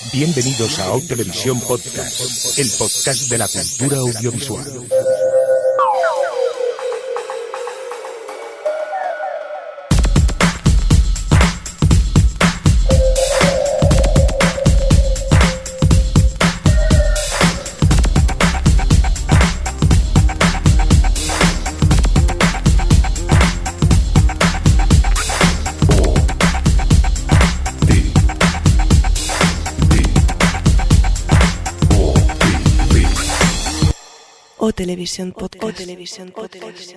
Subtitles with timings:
[0.00, 4.64] Bienvenidos a O Televisión Podcast, el podcast de la cultura audiovisual.
[35.16, 35.64] Televisión Podcast.
[35.64, 36.92] O Televisión Podcast.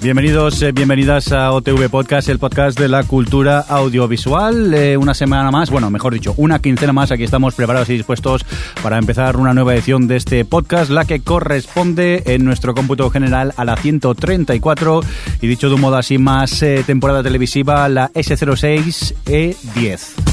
[0.00, 4.72] Bienvenidos, eh, bienvenidas a OTV Podcast, el podcast de la cultura audiovisual.
[4.72, 7.12] Eh, una semana más, bueno, mejor dicho, una quincena más.
[7.12, 8.46] Aquí estamos preparados y dispuestos
[8.82, 13.52] para empezar una nueva edición de este podcast, la que corresponde en nuestro cómputo general
[13.58, 15.02] a la 134
[15.42, 20.31] y dicho de un modo así más eh, temporada televisiva, la S06E10.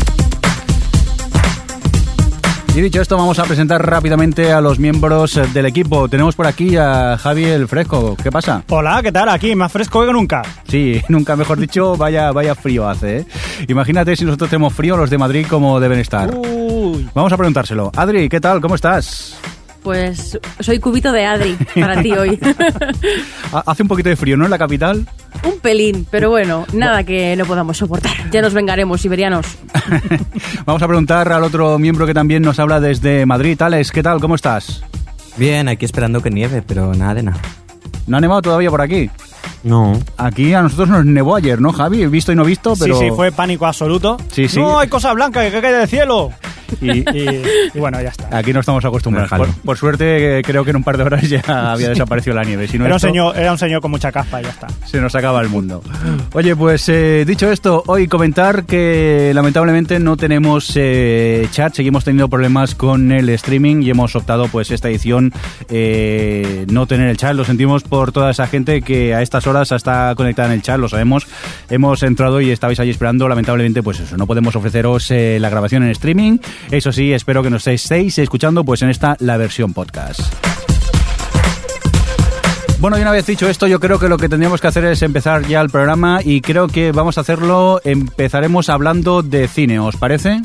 [2.75, 6.08] Y dicho esto, vamos a presentar rápidamente a los miembros eh, del equipo.
[6.08, 8.16] Tenemos por aquí a Javi el Fresco.
[8.22, 8.64] ¿Qué pasa?
[8.70, 9.28] Hola, ¿qué tal?
[9.28, 10.44] Aquí, más fresco que nunca.
[10.67, 13.17] Sí, nunca mejor dicho, vaya, vaya frío hace.
[13.17, 13.26] ¿eh?
[13.67, 16.34] Imagínate si nosotros tenemos frío, los de Madrid como deben estar.
[16.34, 17.09] Uy.
[17.14, 17.92] Vamos a preguntárselo.
[17.95, 18.61] Adri, ¿qué tal?
[18.61, 19.38] ¿Cómo estás?
[19.84, 22.40] Pues soy cubito de Adri para ti hoy.
[23.52, 24.46] Ha- Hace un poquito de frío, ¿no?
[24.46, 25.08] En la capital.
[25.44, 28.12] Un pelín, pero bueno, nada que no podamos soportar.
[28.32, 29.46] Ya nos vengaremos, siberianos.
[30.66, 33.60] Vamos a preguntar al otro miembro que también nos habla desde Madrid.
[33.62, 34.20] Alex, ¿qué tal?
[34.20, 34.84] ¿Cómo estás?
[35.38, 37.40] Bien, aquí esperando que nieve, pero nada de nada.
[38.06, 39.10] ¿No ha nevado todavía por aquí?
[39.64, 39.98] No.
[40.18, 42.06] Aquí a nosotros nos nevó ayer, ¿no, Javi?
[42.08, 43.00] Visto y no visto, pero...
[43.00, 44.18] Sí, sí, fue pánico absoluto.
[44.32, 44.60] Sí, sí.
[44.60, 46.32] No, hay cosas blancas que caen del cielo.
[46.81, 47.42] Y, Y,
[47.73, 48.38] y bueno, ya está.
[48.38, 49.30] Aquí no estamos acostumbrados.
[49.30, 52.67] Por, por suerte, creo que en un par de horas ya había desaparecido la nieve.
[52.67, 54.67] Si no Era un, esto, señor, era un señor con mucha caspa y ya está.
[54.86, 55.81] se nos acaba el mundo.
[56.34, 62.30] Oye, pues eh, dicho esto, hoy comentar que lamentablemente no tenemos eh, chat, seguimos teniendo
[62.30, 65.33] problemas con el streaming y hemos optado pues esta edición
[65.70, 67.33] eh, no tener el chat.
[67.33, 70.80] Lo sentimos por toda esa gente que a estas horas está conectada en el chat,
[70.80, 71.27] lo sabemos.
[71.70, 75.83] Hemos entrado y estabais ahí esperando, lamentablemente pues eso, no podemos ofreceros eh, la grabación
[75.83, 76.38] en streaming.
[76.71, 80.21] Eso sí, espero que nos estéis escuchando pues en esta la versión podcast.
[82.80, 85.02] Bueno, y una vez dicho esto, yo creo que lo que tendríamos que hacer es
[85.02, 89.97] empezar ya el programa y creo que vamos a hacerlo, empezaremos hablando de cine, ¿os
[89.97, 90.42] parece?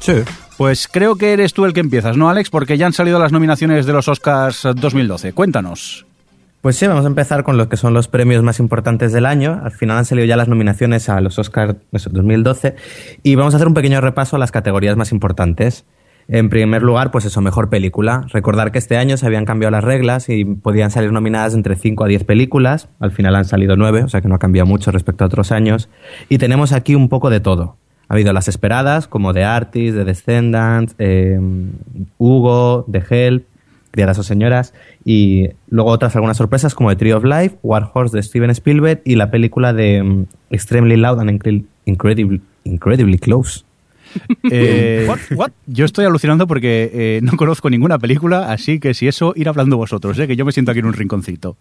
[0.00, 0.14] Sí.
[0.56, 2.50] Pues creo que eres tú el que empiezas, ¿no, Alex?
[2.50, 5.32] Porque ya han salido las nominaciones de los Oscars 2012.
[5.34, 6.04] Cuéntanos.
[6.62, 9.60] Pues sí, vamos a empezar con los que son los premios más importantes del año.
[9.64, 12.76] Al final han salido ya las nominaciones a los Oscars 2012
[13.24, 15.84] y vamos a hacer un pequeño repaso a las categorías más importantes.
[16.28, 18.28] En primer lugar, pues eso, mejor película.
[18.32, 22.04] Recordar que este año se habían cambiado las reglas y podían salir nominadas entre 5
[22.04, 22.88] a 10 películas.
[23.00, 25.50] Al final han salido 9, o sea que no ha cambiado mucho respecto a otros
[25.50, 25.88] años.
[26.28, 27.76] Y tenemos aquí un poco de todo.
[28.08, 31.40] Ha habido las esperadas, como The Artist, The Descendants, eh,
[32.18, 33.46] Hugo, The Help,
[33.92, 38.16] Criadas o Señoras, y luego otras algunas sorpresas como The Tree of Life, War Horse
[38.16, 43.64] de Steven Spielberg y la película de mm, Extremely Loud and Incre- Incredibly, Incredibly Close.
[44.50, 45.18] Eh, What?
[45.36, 45.50] What?
[45.66, 49.76] Yo estoy alucinando porque eh, no conozco ninguna película, así que si eso, ir hablando
[49.76, 50.26] vosotros, ¿eh?
[50.26, 51.56] que yo me siento aquí en un rinconcito.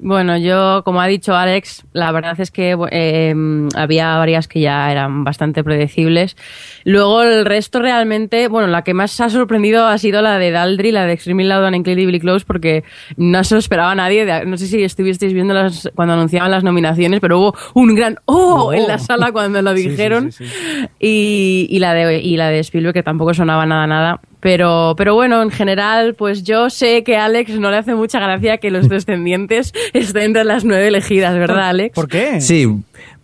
[0.00, 3.34] Bueno, yo, como ha dicho Alex, la verdad es que eh,
[3.76, 6.36] había varias que ya eran bastante predecibles.
[6.84, 10.90] Luego el resto realmente, bueno, la que más ha sorprendido ha sido la de Daldry,
[10.90, 12.82] la de Extremely Loud and Incredibly Close, porque
[13.16, 14.24] no se lo esperaba nadie.
[14.26, 18.18] De- No sé si estuvisteis viendo las, cuando anunciaban las nominaciones, pero hubo un gran
[18.26, 18.72] ¡oh!
[18.74, 20.32] en la sala cuando lo sí, dijeron.
[20.32, 20.54] sí, sí.
[20.98, 25.14] Y, y la de y la de Spielberg que tampoco sonaba nada nada pero pero
[25.14, 28.70] bueno en general pues yo sé que a Alex no le hace mucha gracia que
[28.70, 32.42] los descendientes estén entre las nueve elegidas verdad Alex ¿Por qué?
[32.42, 32.68] Sí,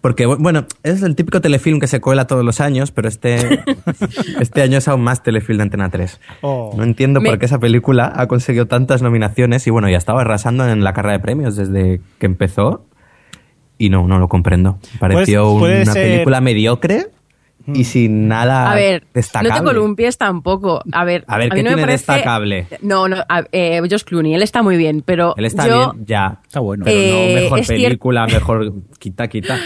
[0.00, 3.60] porque, bueno, es el típico telefilm que se cuela todos los años, pero este,
[4.40, 6.18] este año es aún más telefilm de Antena 3.
[6.40, 6.72] Oh.
[6.74, 10.22] No entiendo Me- por qué esa película ha conseguido tantas nominaciones y, bueno, ya estaba
[10.22, 12.86] arrasando en la carrera de premios desde que empezó.
[13.76, 14.78] Y no, no lo comprendo.
[14.98, 17.06] Pareció Pues, puede una ser- película mediocre
[17.66, 19.50] y sin nada a ver destacable.
[19.50, 22.66] no te columpies tampoco a ver A ver, mí ¿qué no me tiene parece- destacable?
[22.82, 26.06] no no a- eh, Josh Clooney él está muy bien pero Él está yo bien,
[26.06, 26.40] ya.
[26.42, 26.84] Está bueno.
[26.84, 29.56] Pero Eh, no mejor película, mejor quita, quita.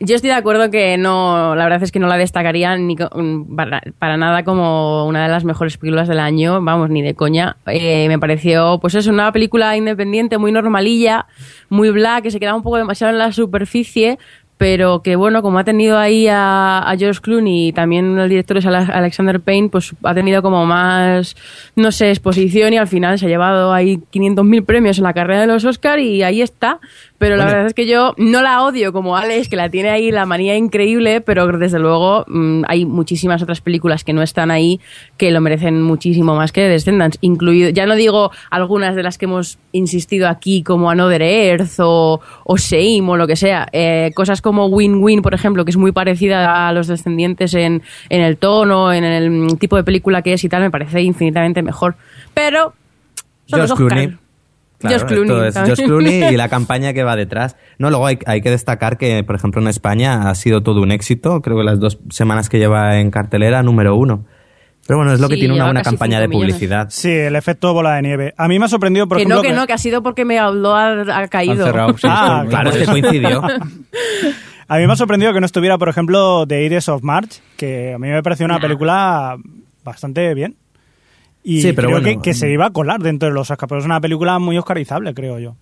[0.00, 3.54] Yo estoy de acuerdo que no, la verdad es que no la destacaría ni mm,
[3.54, 7.56] para, para nada como una de las mejores películas del año, vamos, ni de coña.
[7.66, 11.26] Eh, me pareció, pues es una película independiente, muy normalilla,
[11.68, 14.18] muy black, que se queda un poco demasiado en la superficie,
[14.56, 18.56] pero que bueno, como ha tenido ahí a, a George Clooney y también el director
[18.58, 21.36] es Ale- Alexander Payne, pues ha tenido como más,
[21.76, 25.40] no sé, exposición y al final se ha llevado ahí 500.000 premios en la carrera
[25.40, 26.78] de los Oscar y ahí está.
[27.16, 30.10] Pero la verdad es que yo no la odio como Alex, que la tiene ahí
[30.10, 34.80] la manía increíble, pero desde luego mm, hay muchísimas otras películas que no están ahí
[35.16, 39.26] que lo merecen muchísimo más que Descendants, incluido, ya no digo algunas de las que
[39.26, 44.42] hemos insistido aquí como Another Earth o, o Shame o lo que sea, eh, cosas
[44.42, 48.92] como Win-Win, por ejemplo, que es muy parecida a Los Descendientes en, en el tono,
[48.92, 51.94] en el mm, tipo de película que es y tal, me parece infinitamente mejor.
[52.34, 52.74] Pero...
[53.46, 53.98] son los George Oscar.
[53.98, 54.23] Clooney.
[54.88, 55.52] Claro, George Clooney.
[55.52, 57.56] George Clooney y la campaña que va detrás.
[57.78, 60.92] No, luego hay, hay que destacar que, por ejemplo, en España ha sido todo un
[60.92, 61.40] éxito.
[61.42, 64.24] Creo que las dos semanas que lleva en cartelera, número uno.
[64.86, 66.54] Pero bueno, es lo que tiene una buena campaña de millones.
[66.56, 66.88] publicidad.
[66.90, 68.34] Sí, el efecto bola de nieve.
[68.36, 69.36] A mí me ha sorprendido, por que ejemplo...
[69.36, 70.90] no, que no, que ha sido porque me habló, ha,
[71.20, 71.64] ha caído.
[71.64, 73.42] Han cerrado, sí, Ah, Claro, es que coincidió.
[74.68, 77.92] A mí me ha sorprendido que no estuviera, por ejemplo, The Iris of March, que
[77.94, 78.60] a mí me pareció una Nah.
[78.62, 79.36] película
[79.84, 80.56] bastante bien.
[81.44, 83.68] Y Sí, pero creo bueno, que, que se iba a colar dentro de los Oscars,
[83.68, 85.56] pero es una película muy oscarizable, creo yo.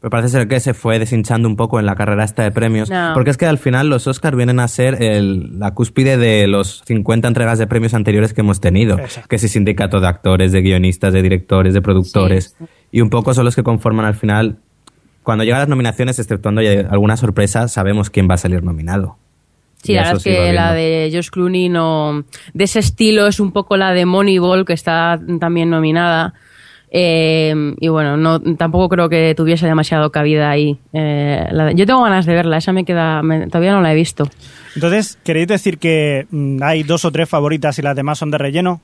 [0.00, 2.88] Pero parece ser que se fue deshinchando un poco en la carrera esta de premios.
[2.88, 3.10] No.
[3.14, 6.82] Porque es que al final los Oscars vienen a ser el- la cúspide de los
[6.86, 8.96] 50 entregas de premios anteriores que hemos tenido.
[8.98, 9.28] Exacto.
[9.28, 12.56] Que es sindicato de actores, de guionistas, de directores, de productores.
[12.92, 14.58] Y un poco son los que conforman al final.
[15.24, 19.16] Cuando llegan las nominaciones, exceptuando alguna sorpresa, sabemos quién va a salir nominado.
[19.82, 22.24] Sí, la verdad es que la de Josh Clooney no...
[22.52, 26.34] De ese estilo es un poco la de Moneyball, que está también nominada.
[26.90, 30.78] Eh, y bueno, no tampoco creo que tuviese demasiado cabida ahí.
[30.92, 33.22] Eh, la de- yo tengo ganas de verla, esa me queda...
[33.22, 34.28] me- todavía no la he visto.
[34.74, 38.38] Entonces, ¿queréis decir que mm, hay dos o tres favoritas y las demás son de
[38.38, 38.80] relleno?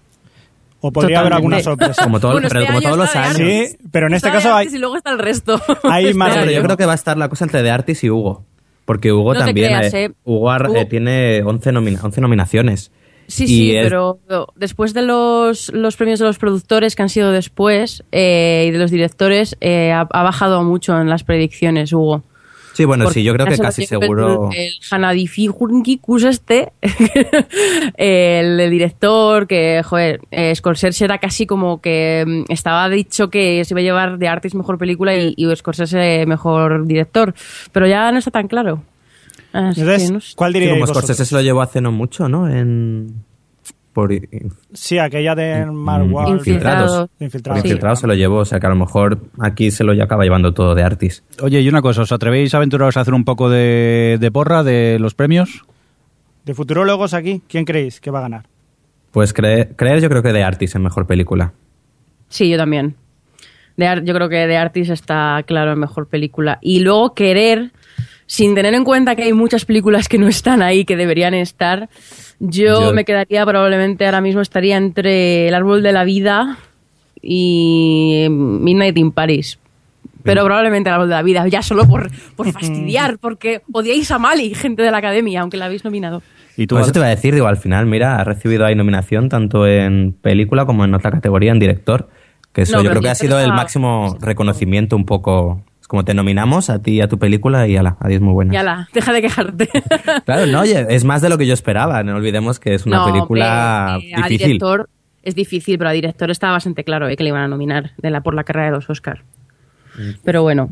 [0.81, 1.85] ¿O podría haber alguna Totalmente.
[1.95, 2.05] sorpresa?
[2.05, 3.37] Como, todo- Bueno, pero este como todos los de años.
[3.37, 5.61] Sí, pero en este de caso hay, Y luego está el resto.
[5.85, 8.05] hay Este más pero yo creo que va a estar la cosa entre The Artist
[8.05, 8.45] y Hugo.
[8.85, 9.69] Porque Hugo No también.
[9.69, 10.11] creas, eh, eh.
[10.25, 12.91] Hugo, eh, tiene 11, nomina- 11 nominaciones.
[13.27, 14.21] Sí, sí, es- pero
[14.55, 18.79] después de los, los premios de los productores que han sido después eh, y de
[18.79, 22.23] los directores, eh, ha, ha bajado mucho en las predicciones, Hugo.
[22.75, 24.51] Sí, bueno, sí, yo creo que casi seguro.
[24.53, 26.73] El, el Hanadifi Jurgikus este,
[27.97, 33.65] el, el director, que, joder, eh, Scorsese era casi como que mm, estaba dicho que
[33.65, 37.33] se iba a llevar de Artist mejor película y, y Scorsese mejor director,
[37.73, 38.83] pero ya no está tan claro.
[39.53, 40.33] Así Entonces, que no sé.
[40.35, 41.05] ¿cuál Sí, diríais como vosotros?
[41.05, 42.49] Scorsese se lo llevó hace no mucho, ¿no?
[42.49, 43.25] En.
[43.95, 44.11] Por
[44.75, 45.65] Sí, aquella de.
[46.29, 47.09] Infiltrados.
[47.21, 48.01] Infiltrados.
[48.01, 50.75] se lo llevó, o sea que a lo mejor aquí se lo acaba llevando todo
[50.75, 51.23] de Artis.
[51.41, 54.63] Oye, y una cosa, ¿os atrevéis a aventuraros a hacer un poco de, de porra
[54.65, 55.65] de los premios?
[56.45, 58.47] De futurólogos aquí, ¿quién creéis que va a ganar?
[59.13, 61.53] Pues cre- creer, yo creo que de Artis en mejor película.
[62.29, 62.97] Sí, yo también.
[63.77, 66.59] De yo creo que de Artis está claro en mejor película.
[66.61, 67.71] Y luego querer,
[68.27, 71.89] sin tener en cuenta que hay muchas películas que no están ahí, que deberían estar,
[72.41, 76.59] yo, Yo- me quedaría probablemente ahora mismo estaría entre El árbol de la vida
[77.23, 79.59] y Midnight in Paris.
[80.23, 84.19] Pero probablemente El árbol de la vida, ya solo por, por fastidiar, porque odiáis a
[84.19, 86.23] Mali, gente de la academia, aunque la habéis nominado.
[86.57, 88.75] Y tú, Pues eso te iba a decir, digo, al final, mira, ha recibido ahí
[88.75, 92.09] nominación tanto en película como en otra categoría, en director.
[92.53, 95.63] Que eso No, yo creo que ha sido el máximo reconocimiento un poco.
[95.85, 98.55] Es como te nominamos a ti y a tu película y ala, adiós, muy buena.
[98.55, 99.69] Ya la, deja de quejarte.
[100.25, 102.03] Claro, no, oye, es más de lo que yo esperaba.
[102.03, 104.47] No olvidemos que es una No, película hombre, difícil.
[104.47, 104.89] director
[105.23, 108.09] es difícil, pero a director estaba bastante claro eh, que le iban a nominar de
[108.09, 109.21] la, por la carrera de los Oscars.
[110.25, 110.71] Pero bueno.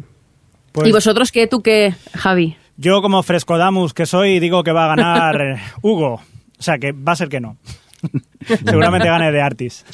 [0.72, 1.46] Pues ¿Y vosotros qué?
[1.46, 2.56] ¿Tú qué, Javi?
[2.78, 6.14] yo como Frescodamus que soy, digo que va a ganar eh, Hugo.
[6.14, 6.22] O
[6.62, 7.58] sea, que va a ser que no.
[8.64, 9.84] Seguramente gane de Artis.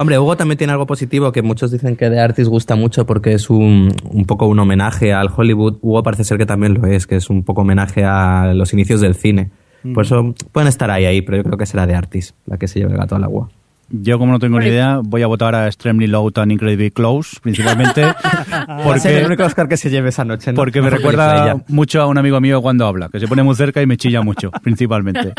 [0.00, 3.34] Hombre, Hugo también tiene algo positivo que muchos dicen que de Artis gusta mucho porque
[3.34, 5.76] es un, un poco un homenaje al Hollywood.
[5.82, 9.02] Hugo parece ser que también lo es, que es un poco homenaje a los inicios
[9.02, 9.50] del cine.
[9.92, 12.66] Por eso pueden estar ahí, ahí, pero yo creo que será de Artis la que
[12.66, 13.50] se lleve el gato al agua.
[13.90, 17.38] yo como no tengo ni idea, voy a votar a Extremely Loud and Incredibly Close,
[17.42, 18.02] principalmente
[18.82, 20.50] porque, el único Oscar que se lleve esa noche.
[20.50, 20.56] ¿no?
[20.56, 23.82] porque me recuerda mucho a un amigo mío cuando habla, que se pone muy cerca
[23.82, 25.34] y me chilla mucho, principalmente.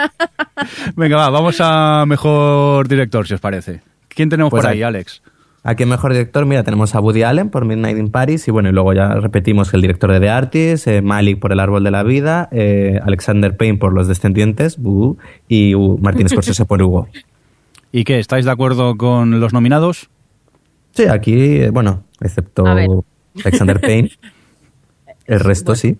[0.95, 3.81] Venga, va, vamos a mejor director, si os parece.
[4.15, 4.83] ¿Quién tenemos Pues por ahí.
[4.83, 5.21] Alex?
[5.63, 8.71] Aquí Mejor Director, mira, tenemos a Woody Allen por Midnight in Paris y bueno, y
[8.71, 11.91] luego ya repetimos que el director de The Artist, eh, Malik por El Árbol de
[11.91, 17.07] la Vida, eh, Alexander Payne por Los Descendientes buh, y uh, Martin Scorsese por Hugo.
[17.91, 18.17] ¿Y qué?
[18.17, 20.09] ¿Estáis de acuerdo con los nominados?
[20.93, 22.65] Sí, aquí, eh, bueno, excepto.
[22.65, 24.09] Alexander Payne,
[25.27, 25.97] el resto sí.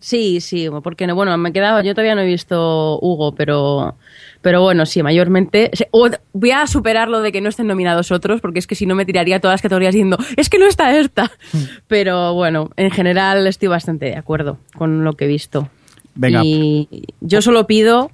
[0.00, 3.96] Sí, sí, porque no, bueno, me quedaba, yo todavía no he visto Hugo, pero,
[4.42, 5.70] pero bueno, sí, mayormente.
[5.90, 8.86] o- voy a superar lo de que no estén nominados otros, porque es que si
[8.86, 11.32] no me tiraría todas las categorías diciendo, es que no está esta.
[11.88, 15.68] Pero bueno, en general estoy bastante de acuerdo con lo que he visto.
[16.14, 16.42] Venga.
[16.44, 16.88] Y
[17.20, 18.10] yo solo pido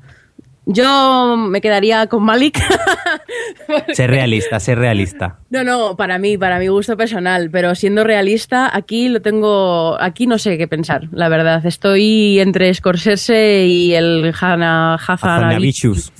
[0.66, 2.58] Yo me quedaría con Malik.
[3.92, 5.38] Ser realista, ser realista.
[5.50, 10.26] No, no, para mí, para mi gusto personal, pero siendo realista, aquí lo tengo, aquí
[10.26, 11.64] no sé qué pensar, la verdad.
[11.64, 16.12] Estoy entre Scorsese y el Hana, Hazanavicius.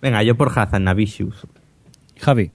[0.00, 1.46] Venga, yo por Hazanavicius.
[2.20, 2.52] Javi.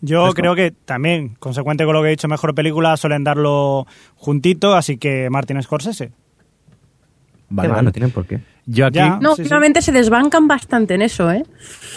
[0.00, 3.86] Yo creo que también, consecuente con lo que he dicho, mejor película, suelen darlo
[4.16, 6.12] juntito, así que Martin Scorsese.
[7.48, 7.82] Vale.
[7.82, 8.40] no tienen por qué.
[8.66, 8.96] Yo aquí.
[8.96, 9.18] Ya.
[9.20, 11.44] No, Sí, se desbancan bastante en eso, ¿eh?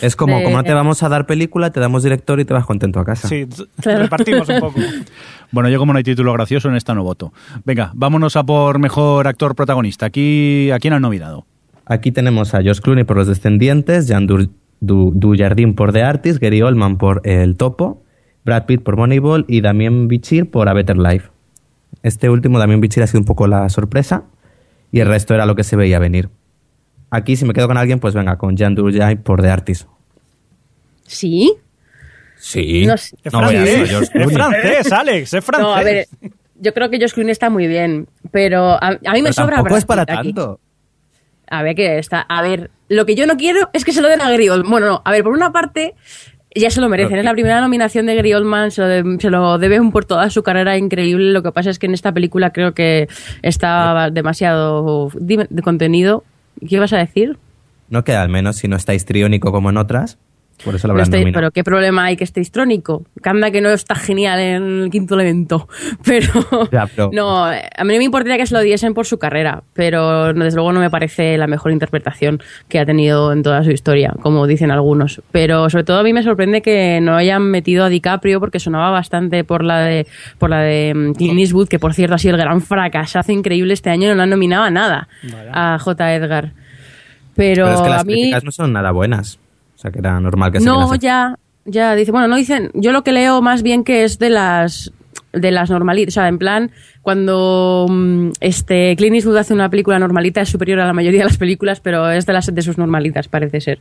[0.02, 2.54] Es como, De- como no te vamos a dar película, te damos director y te
[2.54, 3.28] vas contento a casa.
[3.28, 3.48] Sí,
[3.82, 4.00] Claro.
[4.04, 4.80] repartimos un poco.
[5.50, 7.32] Bueno, yo como no hay título gracioso, en esta no voto.
[7.64, 10.06] Venga, vámonos a por mejor actor protagonista.
[10.08, 11.46] Aquí, ¿A quién han nominado?
[11.86, 14.50] Aquí tenemos a Josh Clooney por Los Descendientes, Jean Du-
[14.82, 18.04] Dujardin por The Artist, Gary Oldman por El Topo,
[18.44, 21.30] Brad Pitt por Moneyball y Damien Bichir por A Better Life.
[22.04, 24.26] Este último, Damien Bichir, ha sido un poco la sorpresa
[24.92, 26.28] y el resto era lo que se veía venir.
[27.10, 29.88] Aquí, si me quedo con alguien, pues venga, con Jean Dujardin por The Artist.
[31.06, 31.54] ¿Sí?
[32.38, 32.86] Sí.
[32.86, 32.94] No.
[32.96, 35.68] Es No voy a francés, George es francés, Alex, es francés.
[35.68, 36.08] No, a ver,
[36.60, 39.78] yo creo que Josh Clooney está muy bien, pero a, a mí me sobra Brad
[39.78, 40.34] es para Pitt aquí.
[40.34, 40.60] tanto.
[41.50, 42.22] A ver, que está.
[42.22, 44.70] A ver, lo que yo no quiero es que se lo den a Gary Oldman.
[44.70, 45.96] Bueno, no, a ver, por una parte,
[46.54, 47.10] ya se lo merecen.
[47.12, 50.04] Pero- Es la primera nominación de Gary Oldman, se lo, de- se lo deben por
[50.06, 51.32] toda su carrera increíble.
[51.32, 53.08] Lo que pasa es que en esta película creo que
[53.42, 56.24] está demasiado de contenido.
[56.60, 57.38] ¿Qué ibas a decir?
[57.90, 60.18] No queda al menos si no está histriónico como en otras.
[60.64, 63.06] Por eso lo No habrán estoy- pero qué problema hay que esté histrónico.
[63.22, 65.68] Canda que no está genial en el quinto elemento.
[66.04, 66.32] Pero,
[66.72, 69.62] Ya, pero- no, a mí no me importaría que se lo diesen por su carrera,
[69.74, 73.72] pero desde luego no me parece la mejor interpretación que ha tenido en toda su
[73.72, 75.22] historia, como dicen algunos.
[75.32, 78.90] Pero sobre todo a mí me sorprende que no hayan metido a DiCaprio porque sonaba
[78.90, 80.08] bastante por la de
[80.40, 83.74] por la de mm, Clint Eastwood, que por cierto ha sido el gran fracasazo increíble
[83.74, 85.08] este año, no lo han nominado a nada
[85.54, 86.16] a J.
[86.16, 86.52] Edgar.
[87.36, 89.40] Pero, Pero es que las a mí no son nada buenas.
[89.78, 92.92] O sea, que era normal que se no, ya, ya, dice, bueno, no dicen, yo
[92.92, 94.92] lo que leo más bien que es de las
[95.34, 96.72] de las normalitas, o sea, en plan,
[97.04, 101.26] cuando mm, este Clint Eastwood hace una película normalita es superior a la mayoría de
[101.26, 103.78] las películas, pero es de las de sus normalitas, parece ser.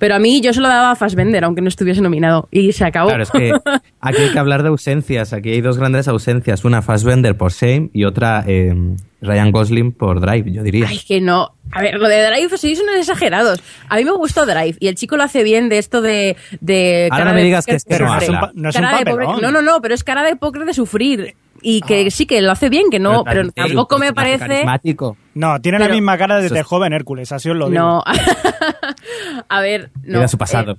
[0.00, 2.84] Pero a mí yo se lo daba a Fassbender, aunque no estuviese nominado, y se
[2.84, 3.10] acabó.
[3.10, 3.52] Claro, es que
[4.00, 5.32] aquí hay que hablar de ausencias.
[5.32, 6.64] Aquí hay dos grandes ausencias.
[6.64, 8.74] Una Fassbender por Shame y otra eh,
[9.20, 10.86] Ryan Gosling por Drive, yo diría.
[10.88, 11.54] Ay, que no.
[11.72, 13.60] A ver, lo de Drive sois unos exagerados.
[13.88, 16.36] A mí me gustó Drive y el chico lo hace bien de esto de.
[16.60, 18.50] de Ahora cara no me de que es no.
[18.54, 19.26] No es un Cara de papelón.
[19.34, 21.34] pobre- No, no, no, pero es cara de póker de sufrir.
[21.60, 22.10] Y que Ah.
[22.12, 24.46] sí que lo hace bien, que no, pero, tampoco me es parece.
[24.46, 25.16] Carismático.
[25.34, 27.82] No, tiene la misma cara de Eso The es- joven Hércules, así os lo digo.
[27.82, 28.04] No.
[29.48, 30.18] a ver, no.
[30.18, 30.72] Mira su pasado.
[30.72, 30.76] eh,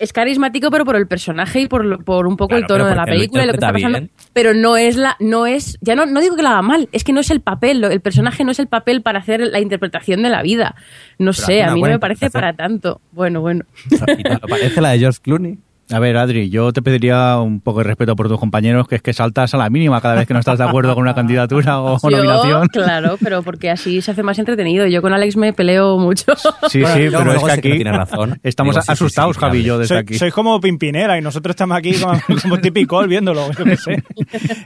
[0.00, 2.86] es carismático, pero por el personaje y por, lo- por un poco Claro, el tono
[2.86, 3.98] de la película y lo que está pasando.
[3.98, 4.10] bien.
[4.32, 7.04] Pero no es la, no es, ya no, no digo que lo haga mal, es
[7.04, 9.60] que no es el papel, lo- el personaje no es el papel para hacer la
[9.60, 10.74] interpretación de la vida.
[11.18, 13.00] No Pero sé, a mí no me parece para tanto.
[13.12, 13.64] Bueno, bueno.
[14.18, 15.58] Y te lo parece la de George Clooney.
[15.92, 19.02] A ver, Adri, yo te pediría un poco de respeto por tus compañeros, que es
[19.02, 21.80] que saltas a la mínima cada vez que no estás de acuerdo con una candidatura
[21.80, 22.68] o Yo, nominación.
[22.72, 24.86] claro, pero porque así se hace más entretenido.
[24.86, 26.32] Yo con Alex me peleo mucho.
[26.68, 28.38] Sí, Bueno, sí, pero es que aquí no razón.
[28.44, 30.14] estamos Digo, sí, sí, asustados, sí, Javi y yo, desde Soy- aquí.
[30.18, 34.04] Sois como Pimpinela y nosotros estamos aquí como, como típico viéndolo, yo qué sé.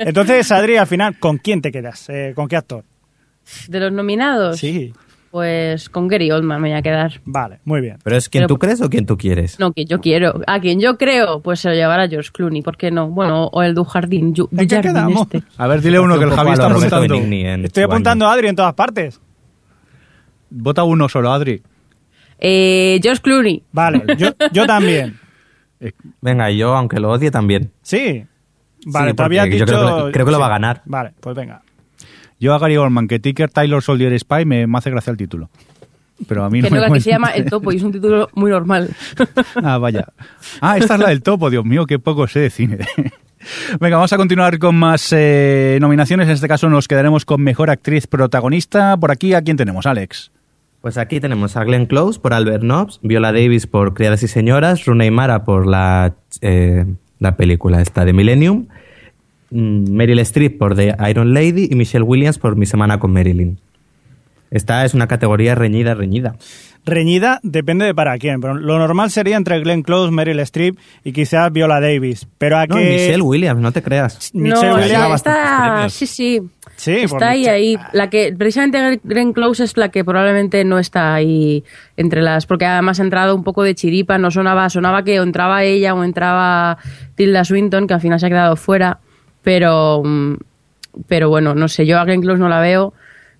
[0.00, 2.09] Entonces, Adri, al final, ¿con quién te quedas?
[2.11, 2.85] Eh, ¿Con qué actor?
[3.69, 4.93] De los nominados, Sí,
[5.35, 7.21] pues con Gary Oldman me voy a quedar.
[7.25, 7.99] vale, muy bien.
[8.05, 9.59] ¿Pero es quien Pero- tú crees o quien tú quieres?
[9.59, 10.41] No, que yo quiero.
[10.47, 13.09] A quien yo creo, pues se lo llevará George Clooney, ¿por qué no?
[13.09, 14.33] Bueno, o el Dujardin.
[14.33, 15.23] Ju- ¿En qué quedamos?
[15.23, 15.43] este.
[15.59, 17.14] A ver, dile uno que el Javi está apuntando.
[17.17, 19.21] Estoy su apuntando a Adri en todas partes.
[20.50, 21.61] Vota uno solo, Adri.
[22.38, 23.64] Eh, George Clooney.
[23.73, 25.19] Vale, yo, yo también.
[26.21, 27.73] Venga, y yo, aunque lo odie, también.
[27.83, 28.25] Sí.
[28.87, 29.76] Vale, Sí, te había porque yo dicho...
[29.79, 30.83] creo que- creo que lo va a ganar.
[30.85, 31.62] Vale, pues venga.
[32.44, 35.48] Yo a Gary Oldman, que Ticker Taylor Soldier Spy me, me hace gracia el título.
[36.28, 37.90] Pero a mí Que no no, me que se llama El Topo y es un
[37.90, 38.90] título muy normal.
[39.64, 40.08] Ah, vaya.
[40.60, 42.78] Ah, esta es la del topo, Dios mío, qué poco sé de cine.
[43.80, 46.28] Venga, vamos a continuar con más eh, nominaciones.
[46.28, 48.94] En este caso nos quedaremos con Mejor Actriz Protagonista.
[48.98, 50.30] Por aquí, ¿a quién tenemos, Alex?
[50.82, 54.84] Pues aquí tenemos a Glenn Close por Albert Nobbs, Viola Davis por Criadas y Señoras,
[54.84, 56.84] Rooney Mara por la, eh,
[57.20, 58.66] la película esta de Millennium,
[59.54, 63.58] Meryl Streep por The Iron Lady y Michelle Williams por Mi Semana con Marilyn.
[64.50, 66.37] Esta es una categoría reñida, reñida.
[66.87, 71.12] Reñida depende de para quién, pero lo normal sería entre Glenn Close, Meryl Streep y
[71.12, 72.28] quizás Viola Davis.
[72.38, 72.82] Pero a No, que...
[72.84, 74.30] Michelle Williams, no te creas.
[74.34, 76.40] Michelle no, Williams- está, sí, sí.
[76.76, 77.76] Está ahí, Michelle- ahí.
[77.94, 81.64] La que, precisamente Glenn Close es la que probablemente no está ahí
[81.96, 85.23] entre las, porque además ha entrado un poco de chiripa, no sonaba, sonaba que o
[85.23, 86.76] entraba ella o entraba
[87.14, 88.99] Tilda Swinton, que al final se ha quedado fuera,
[89.44, 90.34] pero, mm,
[91.06, 92.92] pero bueno, no sé, yo a Glenn Close no la veo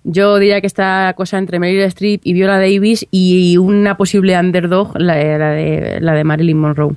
[0.03, 4.97] Yo diría que está cosa entre Meryl Streep y Viola Davis y una posible underdog,
[4.97, 6.95] la, la de, la de Marilyn Monroe.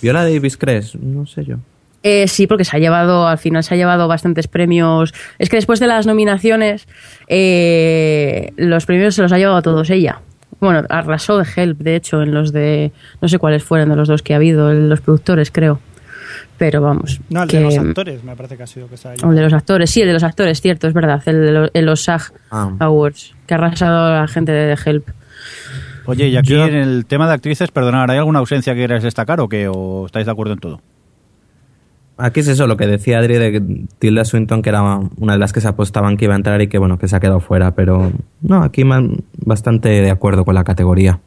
[0.00, 0.94] ¿Viola Davis crees?
[0.94, 1.56] No sé yo.
[2.02, 5.14] Eh, sí, porque se ha llevado, al final se ha llevado bastantes premios.
[5.38, 6.88] Es que después de las nominaciones,
[7.28, 10.20] eh, los premios se los ha llevado a todos ella.
[10.60, 12.92] Bueno, arrasó de Help, de hecho, en los de.
[13.20, 15.80] No sé cuáles fueron de los dos que ha habido, los productores, creo.
[16.62, 17.20] Pero vamos.
[17.28, 19.42] No, el que- de los actores me parece que ha sido que se el de
[19.42, 21.20] los actores, sí, el de los actores, cierto, es verdad.
[21.26, 22.70] El de los, SAG Ah.
[22.78, 25.08] Awards, que ha arrasado a la gente de The Help.
[26.06, 29.02] Oye, y aquí Yo- en el tema de actrices, perdonad, ¿hay alguna ausencia que quieras
[29.02, 29.66] destacar o qué?
[29.66, 30.80] ¿O estáis de acuerdo en todo?
[32.16, 33.60] Aquí es eso, lo que decía Adri de que
[33.98, 34.82] Tilda Swinton, que era
[35.16, 37.16] una de las que se apostaban que iba a entrar y que bueno, que se
[37.16, 41.18] ha quedado fuera, pero no, aquí man- bastante de acuerdo con la categoría.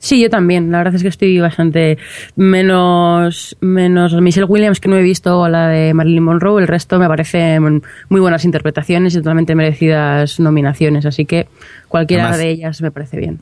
[0.00, 0.70] Sí, yo también.
[0.70, 1.98] La verdad es que estoy bastante
[2.36, 6.60] menos menos Michelle Williams que no he visto o la de Marilyn Monroe.
[6.62, 11.04] El resto me parecen muy buenas interpretaciones y totalmente merecidas nominaciones.
[11.06, 11.48] Así que
[11.88, 13.40] cualquiera Además- de ellas me parece bien.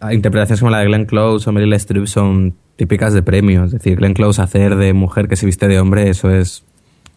[0.00, 3.72] Ah, Interpretaciones como la de Glenn Close o Meryl Streep son típicas de premios, es
[3.72, 6.62] decir, Glenn Close hacer de mujer que se viste de hombre, eso es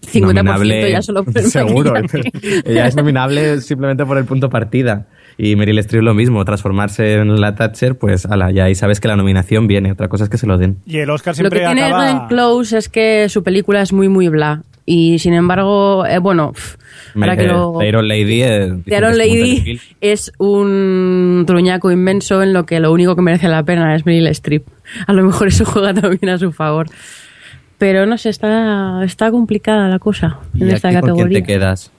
[0.02, 1.94] 50% nominable ya solo seguro.
[2.66, 5.08] Ella es nominable simplemente por el punto partida.
[5.42, 9.08] Y Meryl Streep lo mismo, transformarse en la Thatcher, pues ala, ya ahí sabes que
[9.08, 10.80] la nominación viene, otra cosa es que se lo den.
[10.86, 12.28] Y el Oscar Lo siempre que tiene acaba...
[12.28, 14.64] Close es que su película es muy, muy bla.
[14.86, 16.76] Y sin embargo, eh, bueno, pff,
[17.16, 17.78] ahora que lo...
[17.80, 22.66] The Iron Lady, eh, The Iron es como Lady es un truñaco inmenso en lo
[22.66, 24.68] que lo único que merece la pena es Meryl Streep.
[25.08, 26.88] A lo mejor eso juega también a su favor.
[27.78, 31.40] Pero no sé, está, está complicada la cosa en ¿Y esta aquí con quién categoría.
[31.40, 31.92] te quedas?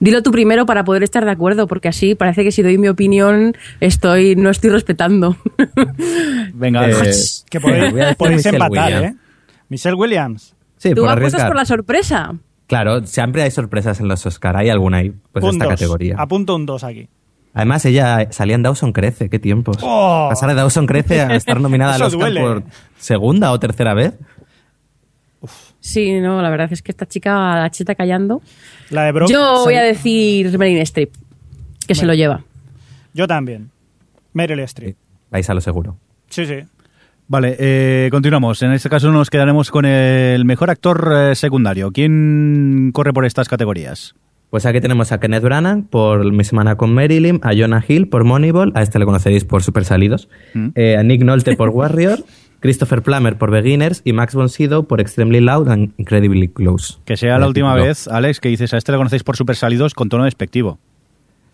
[0.00, 2.88] Dilo tú primero para poder estar de acuerdo, porque así parece que si doy mi
[2.88, 5.36] opinión estoy no estoy respetando.
[6.54, 7.12] Venga, Eh,
[7.50, 9.04] Que podéis, empatar, Williams.
[9.04, 9.16] ¿eh?
[9.68, 10.54] Michelle Williams.
[10.76, 12.34] Sí, tú por apuestas por la sorpresa.
[12.66, 15.74] Claro, siempre hay sorpresas en los Oscar, hay alguna ahí, pues esta dos.
[15.74, 16.16] categoría.
[16.18, 17.08] Apunto un 2 aquí.
[17.54, 19.76] Además, ella salía en Dawson Crece, qué tiempos.
[19.82, 20.28] Oh.
[20.30, 22.40] Pasar de Dawson Crece a estar nominada al Oscar duele.
[22.40, 22.62] por
[22.98, 24.14] segunda o tercera vez.
[25.84, 28.40] Sí, no, la verdad es que esta chica la cheta callando.
[28.90, 29.28] La de Brock.
[29.28, 31.10] Yo voy a decir Meryl Streep,
[31.88, 32.44] que se lo lleva.
[33.14, 33.70] Yo también.
[34.32, 34.96] Meryl Streep.
[35.30, 35.96] Vais a lo seguro.
[36.30, 36.60] Sí, sí.
[37.26, 38.62] Vale, eh, continuamos.
[38.62, 41.90] En este caso nos quedaremos con el mejor actor eh, secundario.
[41.90, 44.14] ¿Quién corre por estas categorías?
[44.50, 48.22] Pues aquí tenemos a Kenneth Branagh por Mi Semana con Marilyn, a Jonah Hill por
[48.24, 50.68] Moneyball, a este le conoceréis por Super Salidos, Mm.
[50.74, 52.22] eh, a Nick Nolte por Warrior,
[52.62, 56.98] Christopher Plummer por Beginners y Max von Sydow por Extremely Loud and Incredibly Close.
[57.04, 59.94] Que sea la última vez, Alex, que dices a este le conocéis por super salidos
[59.94, 60.78] con tono despectivo.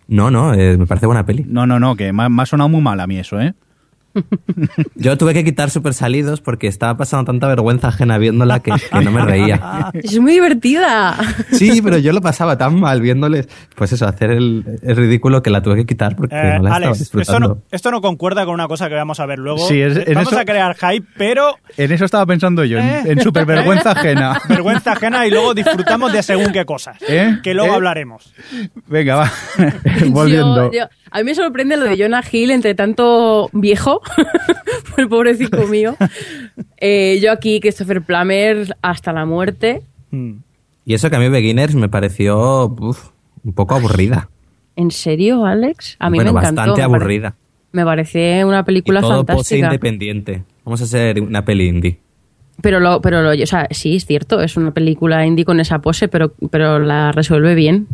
[0.07, 1.45] No, no, eh, me parece buena peli.
[1.49, 3.55] No, no, no, que me ha, me ha sonado muy mal a mí eso, ¿eh?
[4.95, 9.01] Yo tuve que quitar Super Salidos porque estaba pasando tanta vergüenza ajena viéndola que, que
[9.05, 9.91] no me reía.
[9.95, 11.17] Es muy divertida.
[11.53, 15.51] Sí, pero yo lo pasaba tan mal viéndoles, pues eso, hacer el, el ridículo que
[15.51, 17.49] la tuve que quitar porque Eh, no la estaba Alex, esto disfrutando.
[17.49, 19.59] no, esto no concuerda con una cosa que vamos a ver luego.
[19.69, 22.87] Sí, es- en vamos eso- a crear hype, pero En eso estaba pensando yo, en,
[22.87, 23.03] ¿Eh?
[23.07, 24.41] en super vergüenza ajena.
[24.49, 26.97] vergüenza ajena y luego disfrutamos de según qué cosas.
[27.09, 27.39] ¿Eh?
[27.43, 27.77] Que luego ¿Eh?
[27.77, 28.33] hablaremos.
[28.87, 29.33] Venga, va.
[30.09, 30.73] Volviendo.
[30.73, 34.01] Yo- yo- a mí me sorprende lo de Jonah Hill, entre tanto viejo,
[34.97, 35.97] el pobrecito mío.
[36.79, 39.83] Eh, yo aquí, Christopher Plummer, hasta la muerte.
[40.11, 40.33] Mm.
[40.85, 43.11] Y eso que a mí Beginners me pareció uf,
[43.45, 44.31] un poco aburrida.
[44.77, 45.97] ¿En serio, Alex?
[45.99, 46.61] A mí bueno, me encantó.
[46.61, 47.35] bastante me aburrida.
[47.73, 49.67] Me parece una Y película todo pose fantástica.
[49.67, 50.45] independiente.
[50.65, 51.99] Vamos a hacer una peli indie.
[52.63, 55.81] Pero lo, pero lo, o sea, sí, es cierto, es una película indie con esa
[55.81, 57.87] pose, pero, pero la resuelve bien.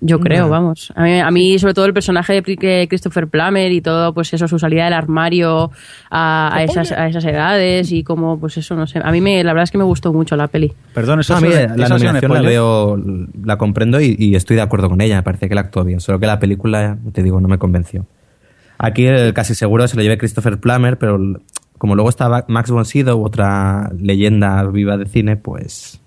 [0.00, 0.92] Yo creo, vamos.
[0.96, 4.46] A mí, a mí, sobre todo, el personaje de Christopher Plummer y todo, pues eso,
[4.48, 5.70] su salida del armario
[6.10, 9.00] a, a esas, a esas edades y como, pues eso, no sé.
[9.02, 10.72] A mí, me, la verdad es que me gustó mucho la peli.
[10.92, 12.98] Perdón, eso No, a mí es- la un nominación la veo,
[13.44, 15.16] la comprendo y, y estoy de acuerdo con ella.
[15.16, 16.00] Me parece que la actuó bien.
[16.00, 18.06] Solo que la película, te digo, no me convenció.
[18.78, 21.18] Aquí eh, casi seguro se lo lleve Christopher Plummer, pero
[21.78, 26.00] como luego está Max von Sydow, otra leyenda viva de cine, pues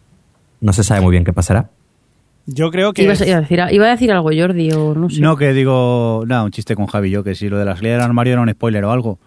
[0.59, 1.69] no se sabe muy bien qué pasará.
[2.47, 3.03] Yo creo que.
[3.03, 5.19] Iba a, iba a decir, iba a decir algo, Jordi, o no sé.
[5.21, 7.93] No, que digo, nada, un chiste con Javi yo, que si lo de la salida
[7.93, 9.19] del armario era un spoiler o algo.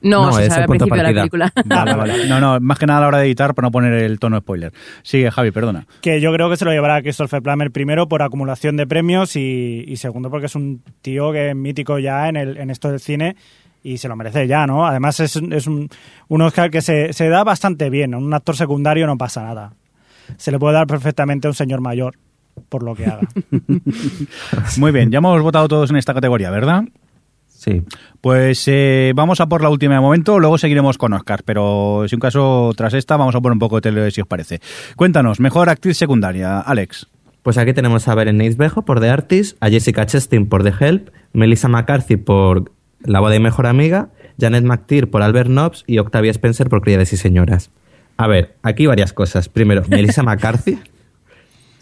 [0.00, 1.52] No, No, se es sabe al principio de la película.
[1.64, 2.28] Vale, vale.
[2.28, 4.38] No, no, más que nada a la hora de editar para no poner el tono
[4.38, 4.70] spoiler.
[5.02, 5.86] Sigue, Javi, perdona.
[6.02, 9.82] que yo creo que se lo llevará Christopher Plummer primero por acumulación de premios y,
[9.86, 13.00] y segundo porque es un tío que es mítico ya en, el, en esto del
[13.00, 13.34] cine
[13.82, 14.86] y se lo merece ya, ¿no?
[14.86, 15.88] Además es, un- es un,
[16.28, 19.72] un Oscar que se, se da bastante bien, a un actor secundario no pasa nada.
[20.36, 22.14] Se le puede dar perfectamente a un señor mayor
[22.68, 23.28] por lo que haga.
[24.78, 26.84] Muy bien, ya hemos votado todos en esta categoría, ¿verdad?
[27.46, 27.82] Sí.
[28.20, 32.14] Pues eh, vamos a por la última de momento, luego seguiremos con Oscar, pero si
[32.14, 34.60] un caso tras esta vamos a poner un poco de tele si os parece.
[34.96, 37.06] Cuéntanos, mejor actriz secundaria, Alex.
[37.42, 41.10] Pues aquí tenemos a Berenice Bejo por The Artist, a Jessica Chastain por The Help,
[41.32, 44.08] Melissa McCarthy por La boda y mejor amiga,
[44.40, 47.70] Janet McTeer por Albert Nobbs y Octavia Spencer por Criadas y Señoras.
[48.16, 49.48] A ver, aquí varias cosas.
[49.48, 50.78] Primero, Melissa McCarthy.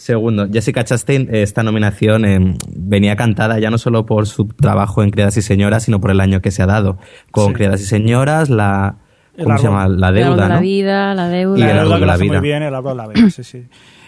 [0.02, 5.04] Segundo, Jessica Chastain, eh, esta nominación eh, venía cantada ya no solo por su trabajo
[5.04, 6.98] en Criadas y Señoras, sino por el año que se ha dado.
[7.30, 7.52] Con Sí.
[7.54, 8.96] Criadas y Señoras, la...
[9.40, 9.86] ¿Cómo se llama?
[9.86, 10.60] La El árbol deuda, de la ¿no?
[10.60, 11.56] vida, la deuda.
[11.56, 12.32] Y La el árbol de vida.
[12.32, 13.64] muy bien el árbol de la vida, sí, sí.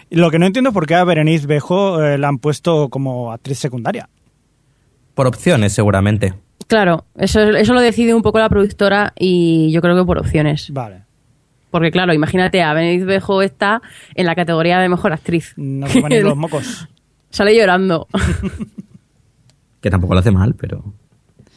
[0.09, 2.89] Y lo que no entiendo es por qué a Berenice Bejo eh, la han puesto
[2.89, 4.09] como actriz secundaria.
[5.13, 6.33] Por opciones, seguramente.
[6.67, 10.69] Claro, eso, eso lo decide un poco la productora y yo creo que por opciones.
[10.73, 11.04] Vale.
[11.71, 13.81] Porque claro, imagínate, a Benedict Bejo está
[14.15, 15.53] en la categoría de mejor actriz.
[15.57, 16.87] No se ponen los mocos.
[17.29, 18.07] Sale llorando.
[19.81, 20.83] Que tampoco lo hace mal, pero...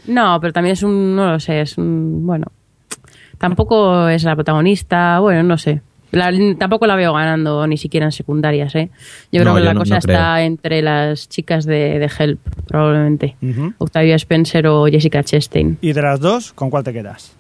[0.07, 2.47] No, pero también es un, no lo sé, es un, bueno,
[3.38, 5.81] tampoco es la protagonista, bueno, no sé.
[6.11, 8.90] La- tampoco la veo ganando ni siquiera en secundarias, ¿eh?
[9.33, 12.11] Yo creo No, que yo la no- cosa no está entre las chicas de, de
[12.18, 13.37] Help, probablemente.
[13.79, 15.79] Octavia Spencer o Jessica Chastain.
[15.81, 17.35] Y de las dos, ¿con cuál te quedas?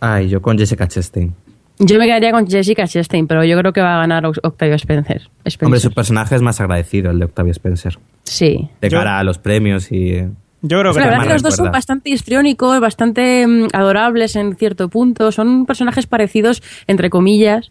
[0.00, 1.34] Ay, yo con Jessica Chastain.
[1.80, 4.74] Yo me quedaría con Jessica Chastain, pero yo creo que va a ganar Oc- Octavia
[4.76, 5.28] Spencer.
[5.44, 5.64] Spencer.
[5.66, 7.98] Hombre, su personaje es más agradecido, el de Octavia Spencer.
[8.24, 8.68] Sí.
[8.80, 10.24] De Yo- cara a los premios y...
[10.60, 14.56] Yo creo que la verdad que los dos son bastante histriónicos, bastante mm, adorables en
[14.56, 15.30] cierto punto.
[15.30, 17.70] Son personajes parecidos, entre comillas.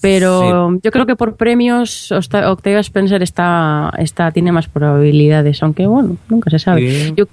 [0.00, 6.16] Pero yo creo que por premios Octavia Spencer está, está, tiene más probabilidades, aunque bueno,
[6.30, 6.90] nunca se sabe.
[7.08, 7.12] Sí.
[7.14, 7.26] Yo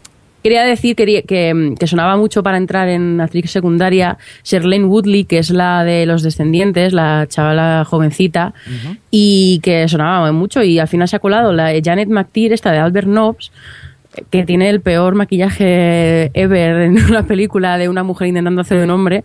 [0.44, 5.38] quería decir que, que, que sonaba mucho para entrar en actriz secundaria Sherlane Woodley, que
[5.40, 8.54] es la de Los Descendientes, la chavala jovencita,
[9.10, 12.80] y que sonaba mucho y al final se ha colado la Janet McTeer, esta de
[12.80, 13.52] Albert Nobbs,
[14.30, 18.84] que tiene el peor maquillaje ever en una película de una mujer intentando hacer de
[18.86, 19.24] un hombre.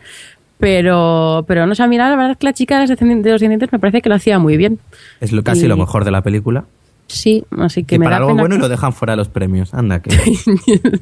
[0.58, 3.30] Pero, pero no sé, mira, la verdad es que la chica de los descendi- de
[3.30, 4.78] los descendientes me parece que lo hacía muy bien.
[5.20, 6.64] Es lo, casi Y- lo mejor de la película.
[7.08, 9.12] Sí, así que y me para da algo pena bueno y que- lo dejan fuera
[9.12, 9.72] de los premios.
[9.74, 10.10] Anda, que...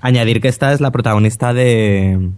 [0.00, 2.30] Añadir que esta es la protagonista de,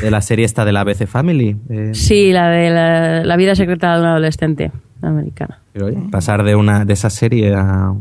[0.00, 1.56] de la serie esta de la ABC Family.
[1.68, 5.60] eh, Sí, la de la, la vida secreta de un adolescente americana.
[5.72, 7.92] pero, oye, pasar de una de esa serie a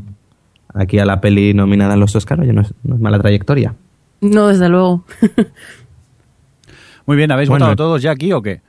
[0.73, 3.73] aquí a la peli nominada en los Oscars, oye, no es, no es mala trayectoria.
[4.21, 5.03] No, desde luego.
[7.05, 7.65] Muy bien, ¿habéis Bueno.
[7.65, 8.61] votado todos ya aquí o qué?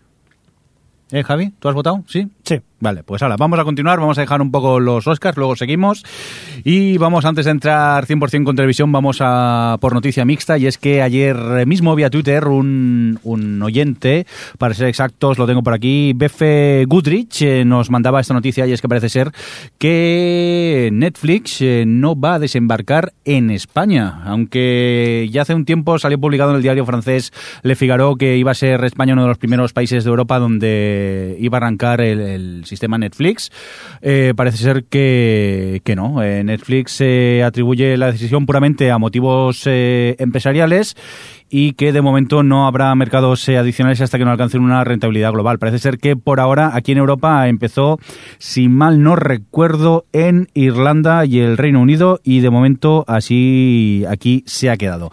[1.11, 1.52] ¿Eh, Javi?
[1.58, 2.04] ¿Tú has votado?
[2.06, 2.28] ¿Sí?
[2.44, 2.61] Sí.
[2.81, 6.05] Vale, pues ahora vamos a continuar, vamos a dejar un poco los Oscars, luego seguimos.
[6.62, 10.79] Y vamos antes de entrar 100% con televisión, vamos a por noticia mixta y es
[10.79, 14.27] que ayer mismo vía Twitter un, un oyente,
[14.59, 18.73] para ser exactos lo tengo por aquí, Befe Goodrich eh, nos mandaba esta noticia y
[18.73, 19.33] es que parece ser
[19.79, 26.19] que Netflix eh, no va a desembarcar en España, aunque ya hace un tiempo salió
[26.21, 29.38] publicado en el diario francés Le Figaro que iba a ser España uno de los
[29.38, 33.50] primeros países de Europa donde iba a arrancar el, el sistema Netflix.
[34.02, 36.22] Eh, parece ser que, que no.
[36.22, 40.96] Eh, Netflix se atribuye la decisión puramente a motivos eh, empresariales
[41.50, 45.33] y que de momento no habrá mercados eh, adicionales hasta que no alcancen una rentabilidad
[45.33, 45.59] global.
[45.59, 47.98] Parece ser que por ahora aquí en Europa empezó,
[48.38, 54.42] si mal no recuerdo, en Irlanda y el Reino Unido y de momento así aquí
[54.46, 55.11] se ha quedado.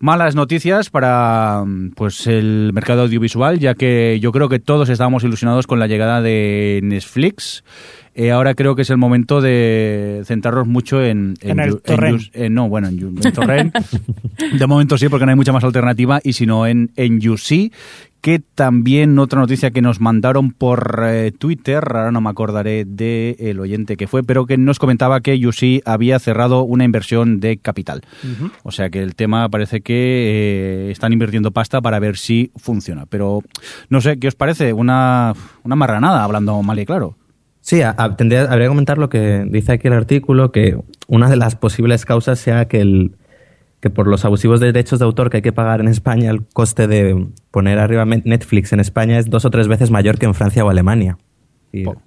[0.00, 1.64] Malas noticias para
[1.96, 6.22] pues el mercado audiovisual, ya que yo creo que todos estábamos ilusionados con la llegada
[6.22, 7.64] de Netflix.
[8.14, 12.22] Eh, ahora creo que es el momento de centrarnos mucho en, En el torrent.
[12.32, 13.76] Eh, no, bueno, en torrent.
[14.52, 17.72] de momento sí, porque no hay mucha más alternativa, y si no en, en UC,
[18.20, 23.36] que también otra noticia que nos mandaron por eh, Twitter, ahora no me acordaré del
[23.38, 27.58] el oyente que fue, pero que nos comentaba que UC había cerrado una inversión de
[27.58, 28.02] capital.
[28.64, 29.94] O sea que el tema parece que
[30.88, 33.06] eh, están invirtiendo pasta para ver si funciona.
[33.06, 33.42] Pero
[33.88, 34.72] no sé, ¿qué os parece?
[34.72, 37.16] Una, una marranada, hablando mal y claro.
[37.60, 40.76] Sí, a- a- tendría, habría que comentar lo que dice aquí el artículo, que
[41.06, 43.12] una de las posibles causas sea que, el,
[43.80, 46.44] que por los abusivos de derechos de autor que hay que pagar en España, el
[46.46, 50.34] coste de poner arriba Netflix en España es dos o tres veces mayor que en
[50.34, 51.16] Francia o Alemania.
[51.72, 51.98] Y pues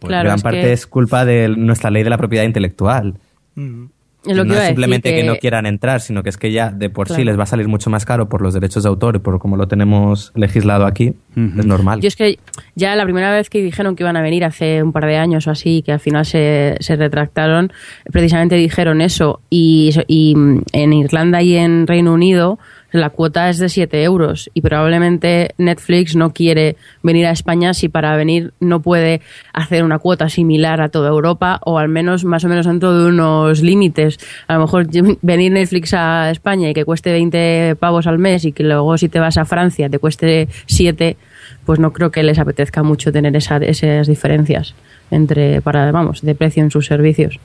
[0.00, 3.18] Claro, gran es parte que- es culpa de nuestra ley de la propiedad intelectual.
[3.56, 3.86] Mm.
[4.28, 5.22] Es lo que no iba es simplemente que...
[5.22, 7.46] que no quieran entrar, sino que es que ya de por sí les va a
[7.46, 10.86] salir mucho más caro por los derechos de autor y por como lo tenemos legislado
[10.86, 11.14] aquí.
[11.36, 12.00] Es normal.
[12.00, 12.38] Yo es que
[12.74, 15.46] ya la primera vez que dijeron que iban a venir hace un par de años
[15.46, 17.72] o así, que al final se, se retractaron,
[18.10, 19.40] precisamente dijeron eso.
[19.50, 22.58] Y, y mm, en Irlanda y en Reino Unido
[22.90, 24.50] la cuota es de 7 euros.
[24.54, 29.20] Y probablemente Netflix no quiere venir a España si para venir no puede
[29.52, 33.08] hacer una cuota similar a toda Europa o al menos más o menos dentro de
[33.08, 34.18] unos límites.
[34.46, 34.86] A lo mejor
[35.22, 39.08] venir Netflix a España y que cueste 20 pavos al mes y que luego si
[39.08, 41.16] te vas a Francia te cueste 7
[41.64, 44.74] pues no creo que les apetezca mucho tener esa, esas diferencias
[45.10, 47.38] entre para vamos de precio en sus servicios.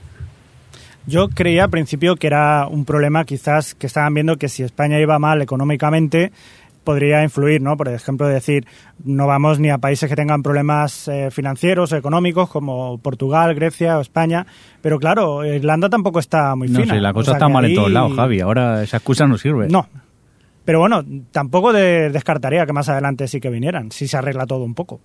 [1.05, 4.99] Yo creía al principio que era un problema quizás que estaban viendo que si España
[4.99, 6.31] iba mal económicamente
[6.85, 7.77] podría influir, ¿no?
[7.77, 8.65] Por ejemplo, decir,
[9.05, 13.97] no vamos ni a países que tengan problemas eh, financieros o económicos como Portugal, Grecia
[13.97, 14.45] o España,
[14.81, 16.93] pero claro, Irlanda tampoco está muy No fina.
[16.95, 18.41] sé, la O cosa sea está mal en todos lados, Javi.
[18.41, 19.67] Ahora esa excusa no sirve.
[19.69, 19.87] No.
[20.65, 24.63] Pero bueno, tampoco de- descartaría que más adelante sí que vinieran, si se arregla todo
[24.65, 24.99] un poco.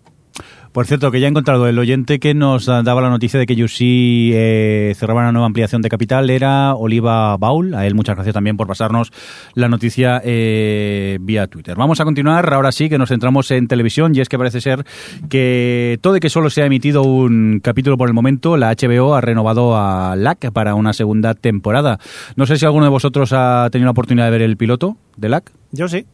[0.73, 3.55] Por cierto, que ya he encontrado el oyente que nos daba la noticia de que
[3.65, 7.75] UC eh, cerraba una nueva ampliación de capital era Oliva Baul.
[7.75, 9.11] A él muchas gracias también por pasarnos
[9.55, 11.75] la noticia eh, vía Twitter.
[11.77, 14.85] Vamos a continuar, ahora sí que nos centramos en televisión y es que parece ser
[15.29, 19.15] que todo y que solo se ha emitido un capítulo por el momento, la HBO
[19.15, 21.99] ha renovado a LAC para una segunda temporada.
[22.37, 25.29] No sé si alguno de vosotros ha tenido la oportunidad de ver el piloto de
[25.29, 25.51] LAC.
[25.73, 26.07] Yo sí.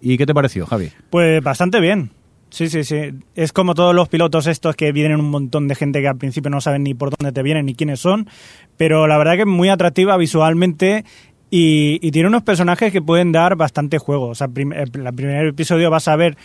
[0.00, 0.90] ¿Y qué te pareció, Javi?
[1.10, 2.10] Pues bastante bien.
[2.52, 3.14] Sí, sí, sí.
[3.34, 6.50] Es como todos los pilotos estos que vienen un montón de gente que al principio
[6.50, 8.28] no saben ni por dónde te vienen ni quiénes son,
[8.76, 11.06] pero la verdad que es muy atractiva visualmente
[11.50, 14.28] y, y tiene unos personajes que pueden dar bastante juego.
[14.28, 16.36] O sea, el el primer episodio vas a ver,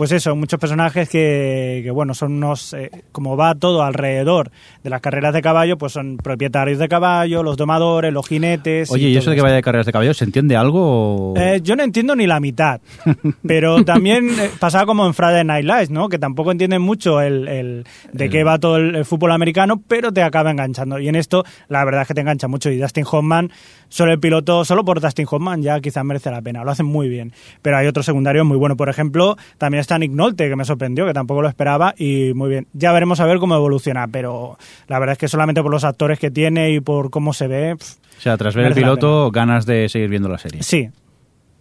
[0.00, 4.50] pues eso, muchos personajes que, que, bueno, son unos, eh, como va todo alrededor
[4.82, 8.90] de las carreras de caballo, pues son propietarios de caballo, los domadores, los jinetes.
[8.90, 11.32] Oye, ¿y eso de que vaya de carreras de caballos, se entiende algo?
[11.32, 12.80] o- eh, yo no entiendo ni la mitad,
[13.46, 16.08] pero también eh, pasaba como en Friday Night Lights, ¿no?
[16.08, 17.84] Que tampoco entienden mucho el, el
[18.14, 20.98] de qué va todo el, el fútbol americano, pero te acaba enganchando.
[20.98, 22.70] Y en esto, la verdad es que te engancha mucho.
[22.70, 23.50] Y Dustin Hoffman,
[23.90, 26.64] solo el piloto, solo por Dustin Hoffman ya quizás merece la pena.
[26.64, 27.34] Lo hacen muy bien.
[27.60, 28.78] Pero hay otros secundarios muy buenos.
[28.78, 32.48] Por ejemplo, también está Nick Nolte, que me sorprendió, que tampoco lo esperaba, y muy
[32.48, 32.66] bien.
[32.72, 34.56] Ya veremos a ver cómo evoluciona, pero
[34.88, 37.76] la verdad es que solamente por los actores que tiene y por cómo se ve,
[37.76, 40.62] pff, O sea, tras ver el piloto, ganas de seguir viendo la serie.
[40.62, 40.88] sí.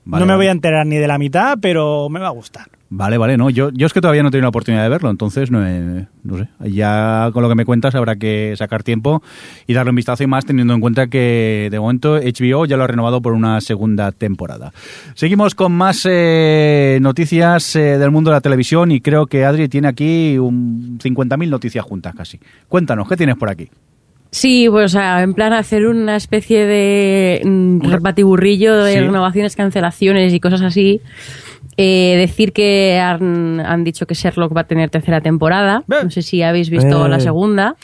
[0.05, 0.37] Vale, no me vale.
[0.37, 2.67] voy a enterar ni de la mitad, pero me va a gustar.
[2.91, 3.51] Vale, vale, no.
[3.51, 6.07] Yo, yo es que todavía no he tenido la oportunidad de verlo, entonces no, he-
[6.23, 6.47] no sé.
[6.71, 9.21] Ya con lo que me cuentas habrá que sacar tiempo
[9.67, 12.83] y darle un vistazo y más teniendo en cuenta que de momento HBO ya lo
[12.83, 14.73] ha renovado por una segunda temporada.
[15.13, 19.69] Seguimos con más eh, noticias eh, del mundo de la televisión y creo que Adri
[19.69, 22.39] tiene aquí un 50.000 noticias juntas casi.
[22.67, 23.69] Cuéntanos, ¿qué tienes por aquí?
[24.31, 28.99] Sí, pues sea, en plan hacer una especie de mm, batiburrillo de Sí.
[28.99, 31.01] renovaciones, cancelaciones y cosas así.
[31.81, 35.83] Eh, decir que han, han dicho que Sherlock va a tener tercera temporada.
[35.87, 37.09] No sé si habéis visto Eh.
[37.09, 37.75] la segunda.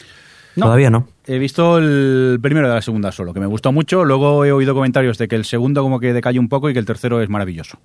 [0.58, 0.66] No.
[0.66, 1.08] Todavía no.
[1.28, 4.04] He visto el primero de la segunda solo, que me gustó mucho.
[4.04, 6.80] Luego he oído comentarios de que el segundo como que decae un poco y que
[6.80, 7.78] el tercero es maravilloso.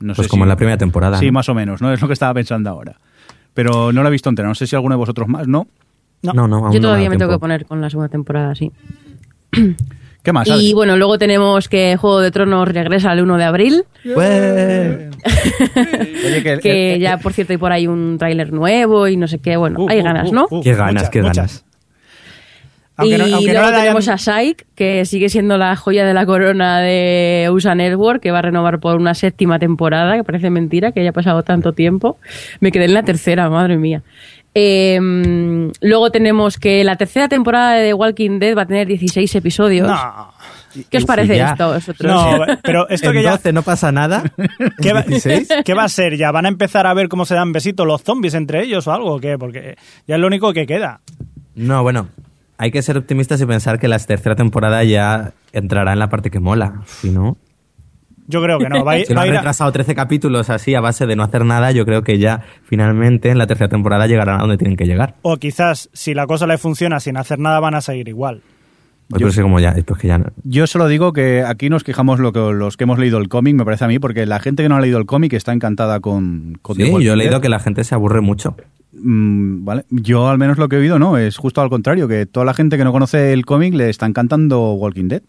[0.00, 1.18] No Pues sé como si- en la primera temporada.
[1.18, 1.32] Sí, ¿no?
[1.32, 1.92] más o menos, ¿no?
[1.92, 2.96] Es lo que estaba pensando ahora.
[3.52, 4.48] Pero no lo he visto entera.
[4.48, 5.66] No sé si alguno de vosotros más, ¿no?
[6.22, 6.32] No.
[6.32, 8.72] No, no, aún Yo todavía da me tengo que poner con la segunda temporada, sí.
[10.24, 10.48] ¿Qué más?
[10.48, 15.10] Y bueno, luego tenemos que Juego de Tronos regresa el 1 de abril, ¡Ué!
[16.26, 19.38] Oye, que, que ya por cierto hay por ahí un tráiler nuevo y no sé
[19.38, 20.46] qué, bueno, Uh, hay uh, ganas, uh, ¿no?
[20.50, 21.36] uh, Qué ganas, muchas, qué muchas.
[21.36, 21.64] ganas.
[22.96, 26.14] Aunque no- y no luego hayan- tenemos a Psych, que sigue siendo la joya de
[26.14, 30.48] la corona de USA Network, que va a renovar por una séptima temporada, que parece
[30.48, 32.18] mentira que haya pasado tanto tiempo.
[32.60, 34.02] Me quedé en la tercera, madre mía.
[34.54, 34.98] Eh,
[35.80, 39.88] luego tenemos que la tercera temporada de The Walking Dead va a tener 16 episodios.
[39.88, 40.32] No.
[40.90, 41.50] ¿Qué os parece ya.
[41.50, 41.72] esto?
[41.72, 42.12] vosotros?
[42.12, 43.32] No, pero esto que ya...
[43.32, 44.22] 12 no pasa nada.
[44.82, 45.48] ¿Qué va, ¿En 16?
[45.64, 46.16] qué va a ser?
[46.16, 48.92] ¿Ya van a empezar a ver cómo se dan besitos los zombies entre ellos o
[48.92, 49.38] algo o qué?
[49.38, 51.00] Porque ya es lo único que queda.
[51.54, 52.08] No, bueno,
[52.58, 56.30] hay que ser optimistas y pensar que la tercera temporada ya entrará en la parte
[56.30, 56.82] que mola.
[56.86, 57.36] Si no,
[58.26, 58.84] Yo creo que no.
[58.84, 61.70] Va si va han a- retrasado 13 capítulos así a base de no hacer nada,
[61.72, 65.14] yo creo que ya finalmente en la tercera temporada llegarán a donde tienen que llegar.
[65.22, 68.40] O quizás, si la cosa le funciona sin hacer nada, van a seguir igual.
[69.08, 71.68] Pues Yo- pero sí, como ya, pues que ya no- Yo solo digo que aquí
[71.68, 74.24] nos quejamos lo que, los que hemos leído el cómic, me parece a mí, porque
[74.24, 77.16] la gente que no ha leído el cómic está encantada con, con Sí, yo he
[77.16, 78.56] leído que la gente se aburre mucho.
[78.92, 79.84] Mm, vale.
[79.90, 82.54] Yo al menos lo que he oído no, es justo al contrario, que toda la
[82.54, 85.22] gente que no conoce el cómic le está encantando Walking Dead.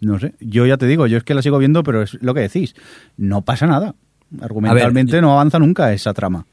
[0.00, 2.34] No sé, yo ya te digo, yo es que la sigo viendo, pero es lo
[2.34, 2.74] que decís,
[3.16, 3.94] no pasa nada.
[4.40, 6.46] Argumentalmente no avanza nunca esa trama.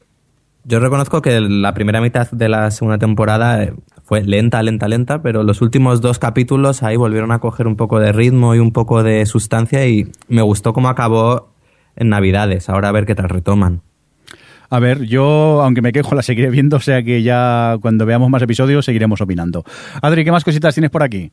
[0.66, 5.20] Yo reconozco que la primera mitad de la segunda temporada eh, fue lenta, lenta, lenta,
[5.20, 8.72] pero los últimos dos capítulos ahí volvieron a coger un poco de ritmo y un
[8.72, 11.52] poco de sustancia y me gustó cómo acabó
[11.96, 12.70] en Navidades.
[12.70, 13.82] Ahora a ver qué tal retoman.
[14.70, 18.30] A ver, yo, aunque me quejo, la seguiré viendo, o sea que ya cuando veamos
[18.30, 19.64] más episodios seguiremos opinando.
[20.00, 21.30] Adri, ¿qué más cositas tienes por aquí?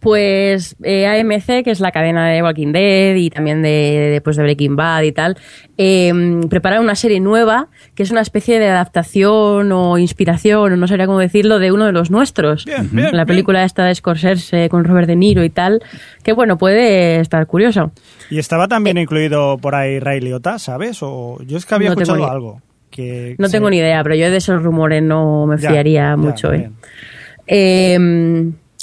[0.00, 4.36] Pues eh, AMC, que es la cadena de Walking Dead y también de, de, pues,
[4.36, 5.36] de Breaking Bad y tal,
[5.76, 6.12] eh,
[6.48, 11.06] prepara una serie nueva que es una especie de adaptación o inspiración, o no sabría
[11.06, 12.64] cómo decirlo, de uno de los nuestros.
[12.64, 15.82] Bien, bien, la película esta de Scorsese con Robert De Niro y tal,
[16.22, 17.90] que bueno, puede estar curioso.
[18.30, 20.98] Y estaba también incluido por ahí Ray Liotta, ¿sabes?
[21.02, 22.62] O yo es que había No escuchado algo.
[22.90, 26.00] Que No se- tengo ni idea, pero yo de esos rumores no me Ya, fiaría
[26.10, 26.52] ya, mucho.
[26.52, 26.70] ¿eh?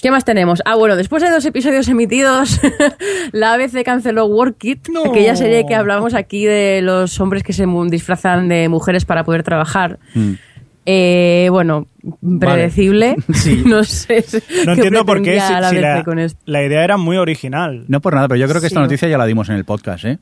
[0.06, 0.62] ¿Qué más tenemos?
[0.66, 2.62] Ah, bueno, después de dos episodios emitidos,
[3.32, 5.06] la ABC canceló Work It, No.
[5.06, 9.42] aquella serie que hablamos aquí de los hombres que se disfrazan de mujeres para poder
[9.42, 9.98] trabajar.
[10.14, 10.34] Mm.
[10.86, 11.88] Eh, bueno,
[12.40, 13.16] predecible.
[13.34, 13.64] Sí.
[13.66, 14.24] no sé.
[14.68, 16.40] No entiendo por qué si, la si ABC la, con esto.
[16.46, 17.86] la idea era muy original.
[17.88, 20.06] No por nada, pero yo creo que esta noticia ya la dimos en el podcast,
[20.06, 20.20] ¿eh?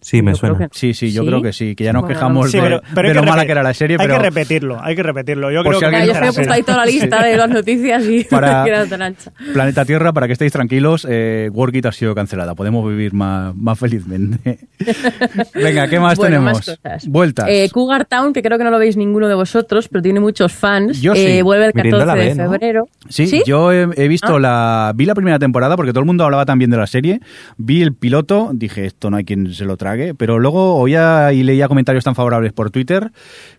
[0.00, 0.58] Sí, me Yo suena.
[0.58, 1.28] que- Sí, sí, yo ¿Sí?
[1.28, 3.20] creo que sí, que ya nos Bueno, quejamos Sí, de, pero, pero de hay lo
[3.22, 5.50] que mala que era la serie, Hay pero que repetirlo, hay que repetirlo.
[5.50, 6.48] Yo Por creo si que yo no he puesto Sí.
[6.50, 8.64] ahí toda la lista de las noticias y Para-.
[9.52, 12.54] Planeta Tierra, para que estéis tranquilos, eh, Work It ha sido cancelada.
[12.54, 14.58] Podemos vivir más, más felizmente.
[15.54, 16.52] Venga, ¿qué más Bueno, tenemos?
[16.66, 17.06] más cosas.
[17.08, 17.46] Vueltas.
[17.48, 20.52] Eh, Cougar Town, que creo que no lo veis ninguno de vosotros, pero tiene muchos
[20.52, 21.00] fans.
[21.00, 21.20] Yo sí.
[21.26, 22.50] Eh, vuelve el Mirindo 14 la de ve, ¿no?
[22.50, 22.88] febrero.
[23.08, 24.40] Sí, yo he, he visto Ah.
[24.40, 24.92] la.
[24.94, 27.20] Vi la primera temporada porque todo el mundo hablaba también de la serie.
[27.58, 29.76] Vi el piloto, dije, esto no hay quien se lo
[30.16, 33.10] Pero luego oía y leía comentarios tan favorables por Twitter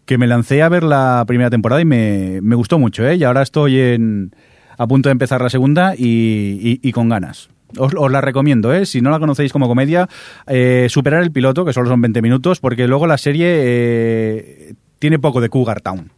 [0.06, 3.16] que me lancé a ver la primera temporada y me, me gustó mucho, ¿eh?
[3.16, 4.32] Y ahora estoy en,
[4.78, 7.50] a punto de empezar la segunda y, y- con ganas.
[7.78, 8.86] Os, os la recomiendo, ¿eh?
[8.86, 10.10] Si no la conocéis como comedia,
[10.48, 15.20] eh, superar el piloto, que solo son 20 minutos, porque luego la serie eh, tiene
[15.20, 16.12] poco de Cougar Town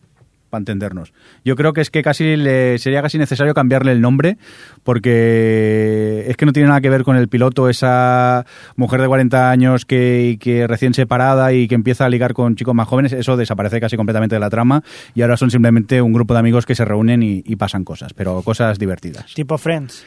[0.54, 1.14] para entendernos.
[1.44, 4.38] Yo creo que es que casi le, sería casi necesario cambiarle el nombre
[4.84, 9.50] porque es que no tiene nada que ver con el piloto, esa mujer de 40
[9.50, 13.36] años que, que recién separada y que empieza a ligar con chicos más jóvenes, eso
[13.36, 14.84] desaparece casi completamente de la trama
[15.16, 18.14] y ahora son simplemente un grupo de amigos que se reúnen y, y pasan cosas,
[18.14, 19.34] pero cosas divertidas.
[19.34, 20.06] tipo Friends.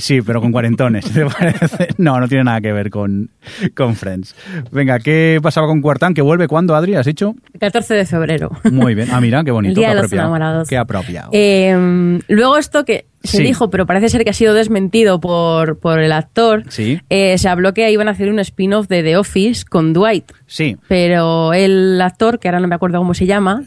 [0.00, 1.88] Sí, pero con cuarentones, ¿te parece?
[1.98, 3.30] No, no tiene nada que ver con,
[3.76, 4.34] con Friends.
[4.72, 6.14] Venga, ¿qué pasaba con Cuartán?
[6.14, 6.94] ¿Que vuelve cuándo, Adri?
[6.96, 7.34] ¿Has dicho?
[7.58, 8.50] 14 de febrero.
[8.70, 9.08] Muy bien.
[9.12, 9.70] Ah, mira, qué bonito.
[9.72, 10.26] El Día qué de los apropiado.
[10.28, 10.68] Enamorados.
[10.68, 11.30] Qué apropiado.
[11.32, 13.42] Eh, luego esto que se Sí.
[13.42, 17.00] dijo, pero parece ser que ha sido desmentido por, por el actor, Sí.
[17.10, 20.78] eh, se habló que iban a hacer un spin-off de The Office con Dwight, Sí,
[20.88, 23.62] pero el actor, que ahora no me acuerdo cómo se llama...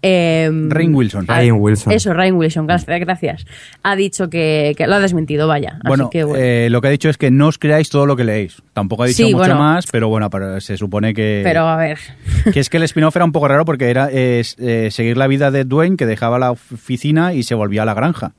[0.00, 1.26] Eh, Rainn Wilson.
[1.26, 1.92] Rainn Wilson.
[1.92, 3.00] Eso, Rainn Wilson, gracias.
[3.00, 3.46] gracias.
[3.82, 5.78] Ha dicho que, que lo ha desmentido, vaya.
[5.84, 6.42] Bueno, Así que, bueno.
[6.42, 8.62] eh, lo que ha dicho es que no os creáis todo lo que leéis.
[8.74, 9.56] Tampoco ha dicho Sí, mucho bueno.
[9.58, 11.98] más, pero bueno, pero se supone que, pero a ver.
[12.52, 15.26] que es que el spin-off era un poco raro porque era eh, eh, seguir la
[15.26, 18.32] vida de Dwayne, que dejaba la oficina y se volvía a la granja.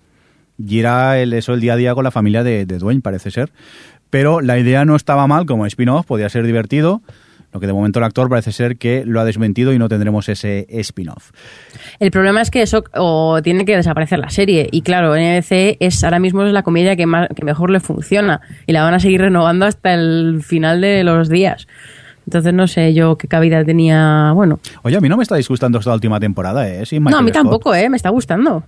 [0.58, 3.32] Y era el, eso el día a día con la familia de, de Dwayne, parece
[3.32, 3.52] ser.
[4.10, 7.02] Pero la idea no estaba mal como spin-off, podía ser divertido.
[7.52, 10.30] Lo que de momento el actor parece ser que lo ha desmentido y no tendremos
[10.30, 11.32] ese spin-off.
[12.00, 14.70] El problema es que eso o tiene que desaparecer la serie.
[14.72, 18.42] Y claro, NBC es ahora mismo es la comedia que, más, que mejor le funciona.
[18.68, 21.68] Y la van a seguir renovando hasta el final de los días.
[22.28, 24.32] Entonces no sé yo qué cabida tenía.
[24.36, 26.86] Bueno, Oye, a mí no me está disgustando esta última temporada, ¿eh?
[26.86, 27.42] Sin no, a mí Scott.
[27.42, 27.90] tampoco, ¿eh?
[27.90, 28.66] Me está gustando.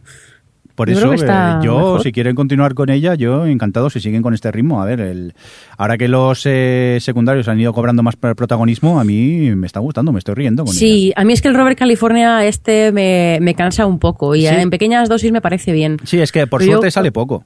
[0.75, 1.27] Por Yo eso, eh,
[1.63, 2.03] yo, mejor.
[2.03, 4.81] si quieren continuar con ella, yo encantado si siguen con este ritmo.
[4.81, 5.33] A ver, el,
[5.77, 9.79] ahora que los eh, secundarios han ido cobrando más pr- protagonismo, a mí me está
[9.79, 10.73] gustando, me estoy riendo con.
[10.73, 14.35] Sí, a mí es que el Robert California este me, me cansa un poco.
[14.35, 14.47] Y Sí.
[14.47, 15.97] en pequeñas dosis me parece bien.
[16.03, 17.43] Sí, es que por Pero yo- suerte sale poco.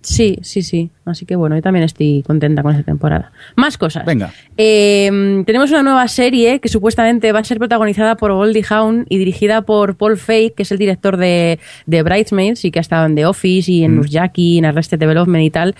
[0.00, 0.90] Sí, sí, sí.
[1.04, 3.32] Así que bueno, yo también estoy contenta con esta temporada.
[3.56, 4.04] Más cosas.
[4.06, 4.32] Venga.
[4.56, 9.18] Eh, tenemos una nueva serie que supuestamente va a ser protagonizada por Goldie Hawn y
[9.18, 13.06] dirigida por Paul Feig, que es el director de, de Bridesmaids y que ha estado
[13.06, 13.96] en The Office y en Mm.
[13.96, 15.74] Nusjaki, en Arrested Development y tal.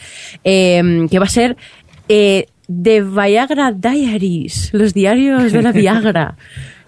[0.44, 1.56] eh, que va a ser
[2.08, 6.36] eh, The Viagra Diaries, los diarios de la Viagra.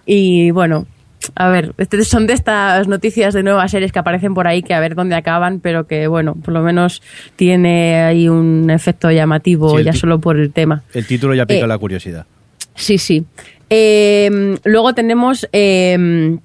[0.05, 0.87] y bueno.
[1.35, 4.75] A ver, este- son de estas noticias de nuevas series que aparecen por ahí que
[4.75, 7.03] a ver dónde acaban, pero que bueno, por lo menos
[7.37, 10.83] tiene ahí un efecto llamativo Sí, ya solo por el tema.
[10.95, 12.27] El título ya pica Eh, la curiosidad.
[12.75, 13.25] Sí, sí.
[13.69, 16.39] Eh, luego tenemos eh,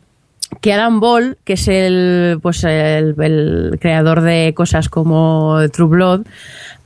[0.61, 6.21] que Adam Ball, que es el, pues el, el creador de cosas como True Blood,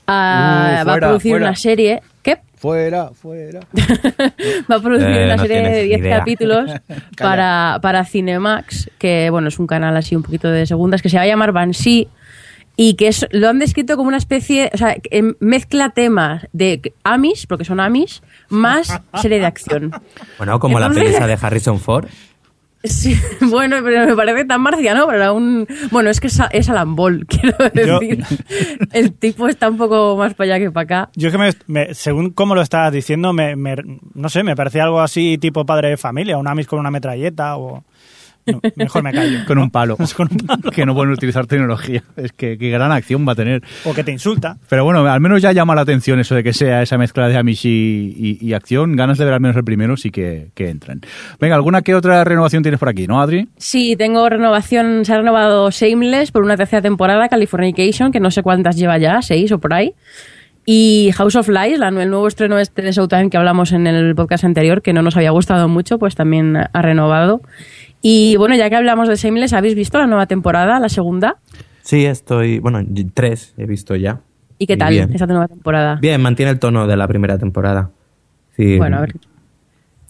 [0.07, 1.47] ah, Uh, va a producir fuera.
[1.47, 2.01] una serie.
[2.35, 2.41] ¿Qué?
[2.55, 3.61] Fuera, fuera.
[4.71, 6.19] Va a producir Eh, una no serie de 10 idea.
[6.19, 6.71] capítulos
[7.17, 11.17] para, para Cinemax, que bueno, es un canal así un poquito de segundas, que se
[11.17, 12.07] va a llamar Banshee
[12.75, 14.95] y que es, lo han descrito como una especie, o sea,
[15.39, 19.91] mezcla temas de Amish, porque son Amish, más serie de acción.
[20.37, 22.07] Bueno, como la película de Harrison Ford.
[22.83, 25.67] Sí, bueno, pero me parece tan marciano, pero era un...
[25.91, 28.23] Bueno, es que es, es Alan Ball, quiero Yo- decir.
[28.93, 31.09] El tipo está un poco más para allá que para acá.
[31.15, 33.75] Yo es que me, me- según cómo lo estabas diciendo, me, me-
[34.13, 37.57] no sé, me parecía algo así tipo padre de familia, un Amis con una metralleta
[37.57, 37.83] o...
[38.45, 39.39] No, mejor me callo.
[39.45, 39.95] Con un palo.
[40.17, 40.71] Con un palo.
[40.71, 42.01] que no pueden utilizar tecnología.
[42.15, 43.61] Es que qué gran acción va a tener.
[43.85, 44.57] O que te insulta.
[44.69, 47.37] Pero bueno, al menos ya llama la atención eso de que sea esa mezcla de
[47.37, 48.95] Amish y, y- y acción.
[48.95, 51.01] Ganas de ver al menos el primero sí que, que entran.
[51.39, 53.47] Venga, ¿alguna que otra renovación tienes por aquí, no, Adri?
[53.57, 58.41] Sí, tengo renovación, se ha renovado Shameless por una tercera temporada, Californication, que no sé
[58.41, 59.93] cuántas lleva ya, seis o por ahí.
[60.65, 64.13] Y House of Lies, la- el nuevo estreno este de Showtime que hablamos en el
[64.13, 67.41] podcast anterior, que no nos había gustado mucho, pues también ha renovado.
[68.01, 71.37] Y bueno, ya que hablamos de Shameless, ¿habéis visto la nueva temporada, la segunda?
[71.81, 72.59] Sí, estoy.
[72.59, 72.79] Bueno,
[73.13, 74.21] tres he visto ya.
[74.57, 75.97] ¿Y qué tal esta nueva temporada?
[76.01, 77.91] Bien, mantiene el tono de la primera temporada.
[78.55, 79.13] Sí, Bueno, a ver.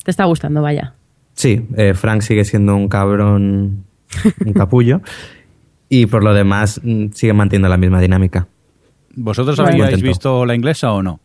[0.04, 0.94] Te está gustando, vaya.
[1.34, 3.86] Sí, eh, Frank sigue siendo un cabrón,
[4.46, 5.02] un capullo.
[5.90, 8.48] y por lo demás, mm, sigue manteniendo la misma dinámica.
[9.16, 9.98] ¿Vosotros Contento.
[10.02, 11.20] visto la inglesa o no?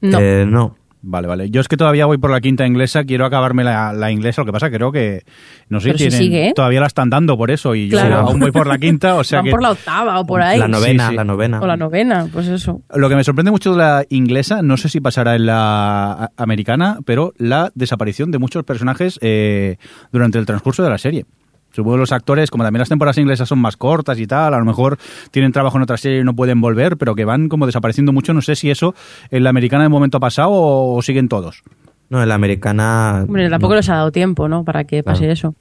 [0.00, 0.18] No.
[0.20, 0.76] Eh, no.
[1.06, 1.50] Vale, vale.
[1.50, 4.46] Yo es que todavía voy por la quinta inglesa, quiero acabarme la, la inglesa, lo
[4.46, 5.22] que pasa creo que,
[5.68, 6.52] no sé, Pero si tienen, sigue, ¿eh?
[6.54, 8.20] todavía la están dando por eso y yo Claro.
[8.20, 10.58] aún voy por la quinta, o sea Van que por la octava o por ahí.
[10.58, 11.16] La novena, Sí, sí.
[11.16, 11.60] la novena.
[11.60, 12.80] O la novena, pues eso.
[12.94, 16.98] Lo que me sorprende mucho de la inglesa, no sé si pasará en la americana,
[17.04, 19.76] pero la desaparición de muchos personajes eh,
[20.10, 21.26] durante el transcurso de la serie.
[21.74, 24.58] Supongo que los actores, como también las temporadas inglesas son más cortas y tal, a
[24.58, 24.96] lo mejor
[25.32, 28.32] tienen trabajo en otra serie y no pueden volver, pero que van como desapareciendo mucho.
[28.32, 28.94] No sé si eso
[29.30, 31.62] en la americana de momento ha pasado o, o siguen todos.
[32.10, 33.24] No, en la americana.
[33.26, 33.76] Hombre, tampoco no.
[33.78, 34.62] les ha dado tiempo, ¿no?
[34.62, 35.32] Para que pase Claro.
[35.32, 35.54] eso.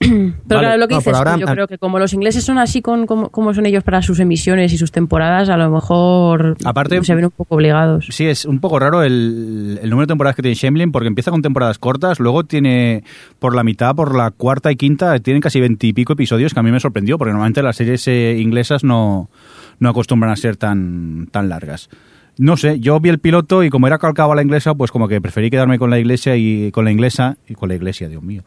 [0.08, 0.60] Pero Vale.
[0.60, 2.80] claro, lo que No, dices, ahora, yo ah- creo que como los ingleses son así
[2.80, 7.04] con como, como son ellos para sus emisiones y sus temporadas, a lo mejor Aparte-
[7.04, 8.06] se ven un poco obligados.
[8.10, 11.30] Sí, es un poco raro el, el número de temporadas que tiene Shemlin porque empieza
[11.30, 13.04] con temporadas cortas, luego tiene
[13.38, 16.70] por la mitad, por la cuarta y quinta, tienen casi veintipico episodios que a mí
[16.72, 19.28] me sorprendió porque normalmente las series eh, inglesas no,
[19.80, 21.90] no acostumbran a ser tan, tan largas.
[22.42, 25.08] No sé, yo vi el piloto y como era calcado a la inglesa, pues como
[25.08, 28.22] que preferí quedarme con la iglesia y con la inglesa y con la iglesia, Dios
[28.22, 28.44] mío.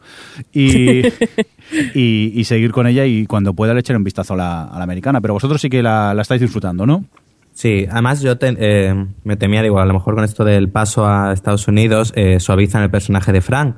[0.52, 1.02] Y,
[1.94, 4.78] y, y seguir con ella y cuando pueda le echaré un vistazo a la, a
[4.78, 5.20] la americana.
[5.20, 7.04] Pero vosotros sí que la, la estáis disfrutando, ¿no?
[7.52, 11.06] Sí, además yo te- eh, me temía, digo, a lo mejor con esto del paso
[11.06, 13.76] a Estados Unidos eh, suavizan el personaje de Frank.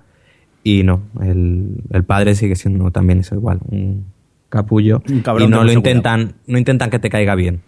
[0.64, 4.06] Y no, el, el padre sigue siendo también es igual, un
[4.48, 5.02] capullo.
[5.10, 7.60] Un cabrón y no lo intentan, no intentan que te caiga bien.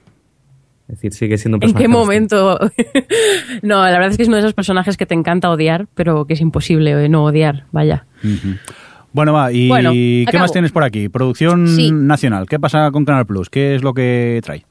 [0.89, 1.85] Es decir, sigue siendo un ¿En personaje.
[1.85, 2.59] qué bastante- momento?
[3.63, 6.25] no, la verdad es que es uno de esos personajes que te encanta odiar, pero
[6.27, 8.07] que es imposible eh, no odiar, vaya.
[9.13, 10.43] Bueno, va, ¿y Bueno, qué acabo.
[10.45, 11.09] más tienes por aquí?
[11.09, 11.91] Producción Sí.
[11.93, 12.47] nacional.
[12.49, 13.49] ¿Qué pasa con Canal Plus?
[13.51, 14.65] ¿Qué es lo que trae?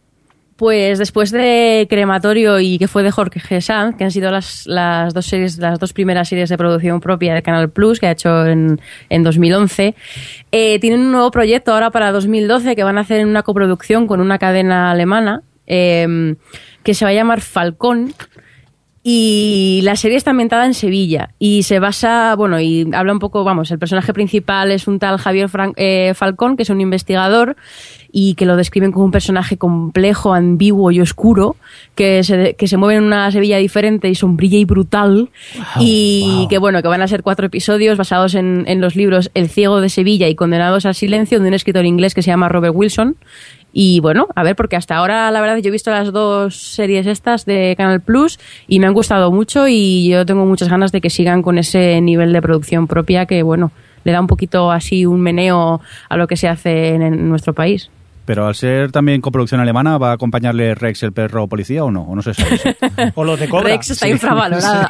[0.55, 3.61] Pues después de Crematorio y que fue de Jorge G.
[3.61, 7.35] Sanz, que han sido las, las dos series, las dos primeras series de producción propia
[7.35, 9.93] de Canal Plus que ha hecho en, en 2011,
[10.51, 14.07] eh, tienen un nuevo proyecto ahora para 2012 que van a hacer en una coproducción
[14.07, 16.35] con una cadena alemana eh,
[16.83, 18.13] que se va a llamar Falcón.
[19.09, 23.45] Y la serie está ambientada en Sevilla y se basa, bueno, y habla un poco,
[23.45, 27.55] vamos, el personaje principal es un tal Javier eh, Falcón, que es un investigador
[28.11, 31.55] y que lo describen como un personaje complejo, ambiguo y oscuro,
[31.95, 35.29] que se, que se mueve en una Sevilla diferente y sombrilla y brutal.
[35.79, 39.47] y que, bueno, que van a ser cuatro episodios basados en, en los libros El
[39.47, 42.75] ciego de Sevilla y Condenados al silencio de un escritor inglés que se llama Robert
[42.75, 43.15] Wilson.
[43.73, 47.05] Y bueno, a ver, porque hasta ahora la verdad yo he visto las dos series
[47.05, 51.01] estas de Canal Plus y me han gustado mucho y yo tengo muchas ganas de
[51.01, 53.71] que sigan con ese nivel de producción propia que bueno,
[54.03, 57.53] le da un poquito así un meneo a lo que se hace en, en nuestro
[57.53, 57.91] país.
[58.27, 62.01] Pero al ser también coproducción alemana, ¿va a acompañarle Rex el perro policía o no?
[62.01, 62.69] ¿O no se sabe eso?
[63.15, 63.69] O los de Cobra.
[63.69, 64.89] Rex está infravalorada.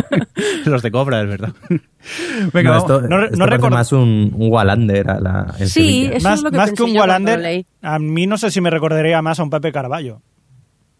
[0.64, 1.52] Los de Cobra, es verdad.
[2.52, 5.54] Venga, No, esto, No re- esto no parece record- más un, un Wallander a la,
[5.58, 6.16] en Sí, Sevilla.
[6.18, 8.50] Eso más es lo que más pensé que un yo Wallander, a mí no sé
[8.52, 10.22] si me recordaría más a un Pepe Carballo.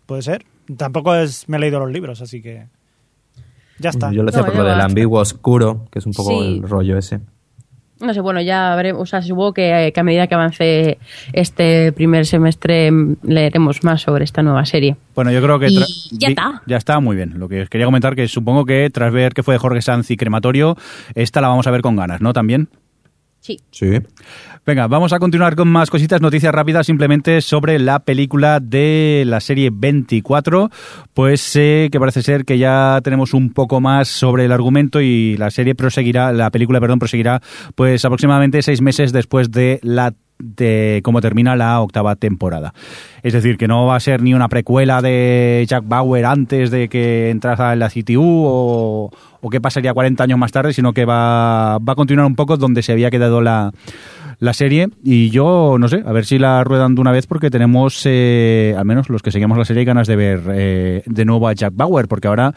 [0.07, 0.45] ¿Puede ser?
[0.76, 2.66] Tampoco es, me he leído los libros, así que...
[3.79, 4.11] Ya está.
[4.11, 6.39] Yo lo decía No, por lo del ambiguo oscuro, que es un poco Sí.
[6.57, 7.20] el rollo ese.
[8.01, 10.99] No sé, bueno, ya veremos, o sea, supongo que, que a medida que avance
[11.32, 14.96] este primer semestre mm, leeremos más sobre esta nueva serie.
[15.14, 15.68] Bueno, yo creo que...
[15.68, 15.82] Y
[16.12, 16.62] ya está.
[16.66, 17.38] Ya está, muy bien.
[17.38, 20.11] Lo que os quería comentar que supongo que tras ver que fue de Jorge Sanz
[20.11, 20.76] y Crematorio,
[21.14, 22.32] esta la vamos a ver con ganas, ¿no?
[22.32, 22.68] También.
[23.41, 23.59] Sí.
[23.70, 24.01] Sí.
[24.66, 29.41] Venga, vamos a continuar con más cositas, noticias rápidas simplemente sobre la película de la
[29.41, 30.70] serie 24.
[31.14, 35.36] Pues eh, que parece ser que ya tenemos un poco más sobre el argumento y
[35.36, 37.41] la serie proseguirá, la película, perdón, proseguirá
[37.74, 42.74] pues aproximadamente seis meses después de la de cómo termina la octava temporada.
[43.22, 46.89] Es decir, que no va a ser ni una precuela de Jack Bauer antes de
[46.89, 49.11] que entrara en la CTU o,
[49.41, 52.57] o qué pasaría 40 años más tarde, sino que va, va a continuar un poco
[52.57, 53.72] donde se había quedado la,
[54.39, 57.51] la serie y yo no sé, a ver si la ruedan de una vez porque
[57.51, 61.49] tenemos, eh, al menos los que seguimos la serie, ganas de ver eh, de nuevo
[61.49, 62.55] a Jack Bauer, porque ahora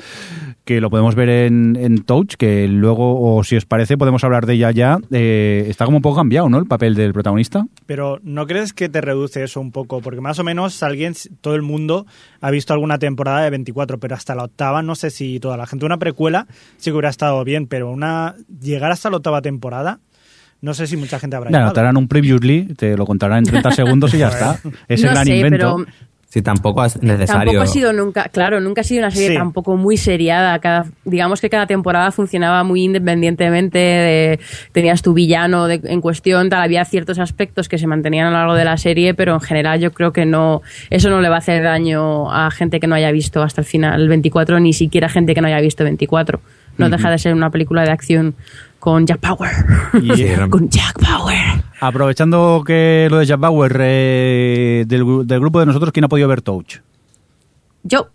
[0.63, 4.45] que lo podemos ver en, en Touch, que luego, o si os parece, podemos hablar
[4.45, 4.99] de ella ya.
[5.11, 6.59] Eh, está como un poco cambiado, ¿no?
[6.59, 7.65] El papel del protagonista.
[7.87, 10.01] Pero ¿no crees que te reduce eso un poco?
[10.01, 12.05] Porque más o menos alguien, todo el mundo
[12.41, 15.65] ha visto alguna temporada de 24, pero hasta la octava no sé si toda la
[15.65, 15.85] gente.
[15.85, 19.99] Una precuela sí que hubiera estado bien, pero una llegar hasta la octava temporada
[20.61, 21.73] no sé si mucha gente habrá llegado.
[21.73, 24.59] te harán un previously, te lo contarán en 30 segundos y ya está.
[24.87, 25.57] Ese no gran sé, invento.
[25.57, 25.85] pero
[26.33, 27.43] Sí, tampoco es necesario.
[27.51, 29.35] Tampoco ha sido nunca, claro, nunca ha sido una serie Sí.
[29.35, 30.57] tampoco muy seriada.
[30.59, 33.77] Cada, digamos que cada temporada funcionaba muy independientemente.
[33.79, 34.39] de-
[34.71, 38.37] tenías tu villano de- en cuestión, tal, había ciertos aspectos que se mantenían a lo
[38.37, 41.35] largo de la serie, pero en general yo creo que no, eso no le va
[41.35, 45.09] a hacer daño a gente que no haya visto hasta el final 24, ni siquiera
[45.09, 46.39] gente que no haya visto 24.
[46.77, 48.35] No deja de ser una película de acción
[48.81, 49.51] con Jack Power.
[50.49, 51.63] Con Jack Power.
[51.79, 56.07] aprovechando que lo de Jack Bauer, eh, del, gru- del grupo de nosotros, ¿quién ha
[56.09, 56.77] podido ver Touch?
[57.83, 58.09] Yo,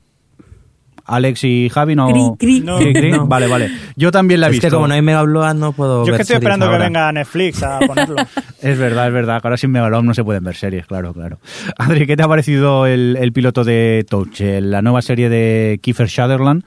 [1.05, 2.09] Alex y Javi no.
[2.09, 2.61] Cri, cri.
[2.63, 2.79] No.
[2.79, 3.11] Cri, cri.
[3.13, 3.29] No.
[3.29, 3.71] Vale, vale.
[3.95, 4.67] Yo también la he Es visto.
[4.67, 7.13] que como no hay Megaloa no puedo Yo es ver que estoy esperando que venga
[7.13, 8.17] Netflix a ponerlo.
[8.61, 9.41] Es verdad, es verdad.
[9.45, 11.39] Ahora sin Megalón no se pueden ver series, claro, claro.
[11.79, 14.41] Adri, ¿qué te ha parecido el, el piloto de Touch?
[14.41, 16.65] La nueva serie de Kiefer Sutherland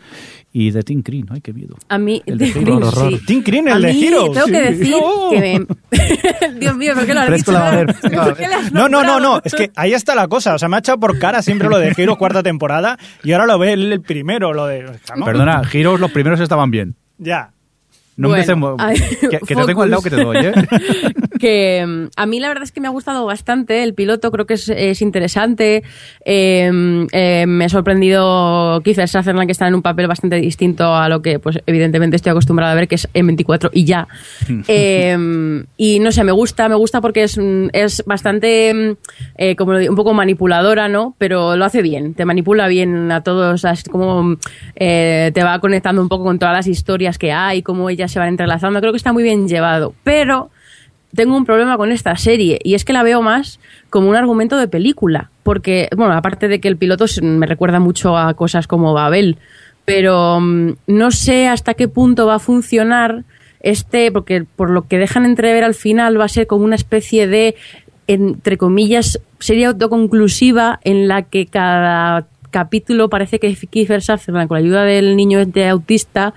[0.52, 1.28] y de Tim Green.
[1.30, 1.76] Ay, qué miedo.
[1.90, 2.64] A mí, El de Tim.
[2.64, 3.12] Green, Horror.
[3.12, 3.22] sí.
[3.26, 4.32] Tim Green, el A de mí Heroes.
[4.34, 5.30] Tengo que decir No.
[5.32, 6.56] que me...
[6.60, 7.52] Dios mío, ¿por qué lo has dicho?
[7.52, 7.86] la va a ver.
[8.02, 9.42] ¿Por qué le has No, no, no, no.
[9.44, 10.56] Es que ahí está la cosa.
[10.56, 13.46] O sea, me ha echado por cara siempre lo de Heroes cuarta temporada y ahora
[13.46, 14.84] lo ve el, el primero, lo de.
[15.16, 15.26] ¿no?
[15.26, 16.96] Perdona, Heroes, los primeros estaban bien.
[17.18, 17.52] Ya.
[18.18, 18.76] No Bueno, empecemos.
[19.22, 20.52] Que, que te tengo al lado que te doy, ¿eh?
[21.40, 24.46] que mm, a mí la verdad es que me ha gustado bastante el piloto, creo
[24.46, 25.84] que es, es interesante.
[26.26, 31.10] Eh, eh, me ha sorprendido Kiefer Sutherland que está en un papel bastante distinto a
[31.10, 34.08] lo que, pues evidentemente estoy acostumbrada a ver, que es en 24 y ya.
[34.68, 38.98] Eh, y no sé, me gusta, me gusta porque es, mm, es bastante, mm,
[39.38, 41.16] eh, como lo digo, un poco manipuladora, ¿no?
[41.18, 44.36] Pero lo hace bien, te manipula bien a todos, as- como
[44.76, 48.20] eh, te va conectando un poco con todas las historias que hay, cómo ellas se
[48.20, 48.80] van entrelazando.
[48.80, 49.94] Creo que está muy bien llevado.
[50.04, 50.50] Pero
[51.14, 54.58] tengo un problema con esta serie y es que la veo más como un argumento
[54.58, 55.30] de película.
[55.44, 59.38] Porque, bueno, aparte de que el piloto me recuerda mucho a cosas como Babel,
[59.86, 63.24] pero mm, no sé hasta qué punto va a funcionar
[63.62, 67.28] este, porque por lo que dejan entrever al final va a ser como una especie
[67.28, 67.56] de,
[68.08, 74.64] entre comillas, serie autoconclusiva en la que cada capítulo parece que Kiefer Sutherland, con la
[74.64, 76.34] ayuda del niño este autista,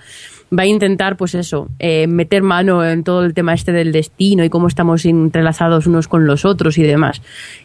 [0.57, 4.43] va a intentar, pues eso, eh, meter mano en todo el tema este del destino
[4.43, 7.21] y cómo estamos entrelazados unos con los otros y demás.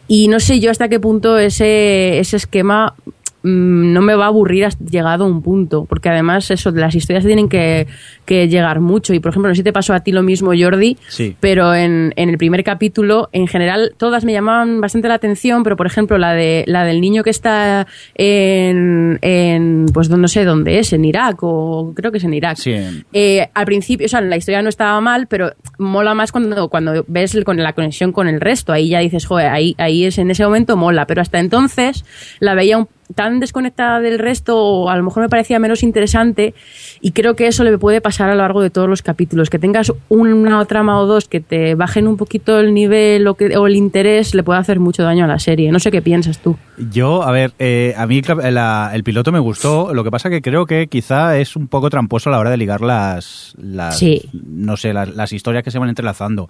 [0.07, 2.95] Y no sé yo hasta qué punto ese, ese esquema
[3.43, 7.25] no me va a aburrir hasta llegado a un punto, porque además eso, las historias
[7.25, 7.87] tienen que,
[8.25, 9.13] que llegar mucho.
[9.13, 11.35] Y por ejemplo, no sé si te pasó a ti lo mismo, Jordi, Sí.
[11.39, 15.75] pero en, en el primer capítulo, en general, todas me llamaban bastante la atención, pero
[15.77, 20.79] por ejemplo, la de la del niño que está en, en pues no sé dónde
[20.79, 22.57] es, en Irak, o creo que es en Irak.
[22.57, 22.73] Sí.
[23.13, 27.03] Eh, al principio, o sea, la historia no estaba mal, pero mola más cuando, cuando
[27.07, 28.73] ves el- con la conexión con el resto.
[28.73, 31.05] Ahí ya dices, joder, ahí, ahí es en ese momento mola.
[31.05, 32.05] Pero hasta entonces
[32.39, 36.53] la veía un- tan desconectada del resto, o a lo mejor me parecía menos interesante,
[37.01, 39.49] y creo que eso le puede pasar a lo largo de todos los capítulos.
[39.49, 43.57] Que tengas una trama o dos que te bajen un poquito el nivel o, que,
[43.57, 45.71] o el interés, le puede hacer mucho daño a la serie.
[45.71, 46.55] No sé qué piensas tú.
[46.91, 49.93] Yo, a ver, eh, a mí la- el piloto me gustó.
[49.93, 52.57] Lo que pasa que creo que quizá es un poco tramposo a la hora de
[52.57, 54.21] ligar las, las Sí.
[54.33, 56.49] no sé, las, las historias que se van entrelazando.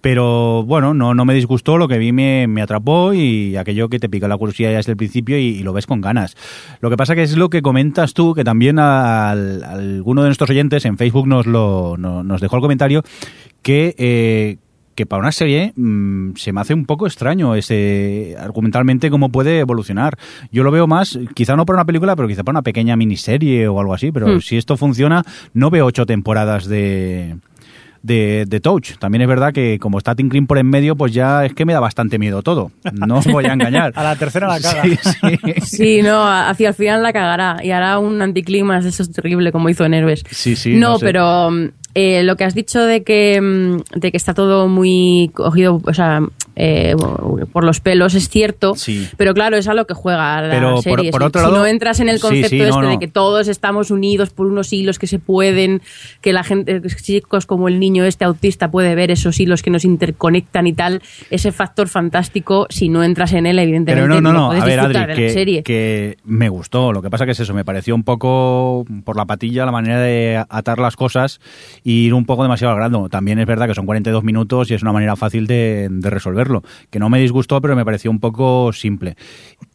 [0.00, 3.98] Pero bueno, no, no me disgustó, lo que vi me, me atrapó y aquello que
[3.98, 6.36] te pica la curiosidad ya desde el principio y, y lo ves con ganas.
[6.80, 10.50] Lo que pasa que es lo que comentas tú, que también al- alguno de nuestros
[10.50, 13.02] oyentes en Facebook nos, lo, no- nos dejó el comentario,
[13.62, 13.94] que...
[13.98, 14.58] eh,
[14.96, 19.58] que para una serie mm, se me hace un poco extraño ese argumentalmente cómo puede
[19.58, 20.16] evolucionar.
[20.52, 23.66] Yo lo veo más, quizá no para una película, pero quizá para una pequeña miniserie
[23.66, 24.12] o algo así.
[24.12, 24.40] Pero Hmm.
[24.40, 27.38] si esto funciona, no veo ocho temporadas de,
[28.04, 28.96] de, de Touch.
[28.98, 31.64] También es verdad que como está Tim Green por en medio, pues ya es que
[31.64, 32.70] me da bastante miedo todo.
[32.92, 33.92] No os voy a engañar.
[33.96, 34.82] A la tercera la caga.
[34.84, 35.76] Sí, sí.
[35.76, 39.68] Sí, no, hacia el final la cagará y hará un anticlimax, eso es terrible, como
[39.70, 40.22] hizo en Héroes.
[40.30, 41.06] Sí, sí, No, no sé.
[41.06, 41.50] pero
[41.94, 45.94] eh, lo que has dicho de que, mm, de que está todo muy cogido, o
[45.94, 46.20] sea,
[46.56, 46.94] eh,
[47.52, 49.08] por los pelos es cierto, Sí.
[49.16, 51.10] pero claro, es a lo que juega la Pero serie.
[51.10, 52.98] por si, otro si lado- no entras en el concepto sí, este de no.
[52.98, 55.82] que todos estamos unidos por unos hilos que se pueden,
[56.20, 59.84] que la gente, chicos como el niño este autista puede ver esos hilos que nos
[59.84, 64.32] interconectan y tal, ese factor fantástico, si no entras en él, evidentemente Pero no, no,
[64.32, 64.46] no.
[64.48, 65.62] puedes A ver, disfrutar Adri, de la que, serie.
[65.62, 66.92] que me gustó.
[66.92, 70.00] Lo que pasa que es eso, me pareció un poco por la patilla la manera
[70.00, 71.40] de atar las cosas
[71.86, 73.08] y ir un poco demasiado al grano.
[73.10, 76.62] También es verdad que son 42 minutos y es una manera fácil de, de resolverlo.
[76.90, 79.16] Que no me disgustó, pero me pareció un poco simple.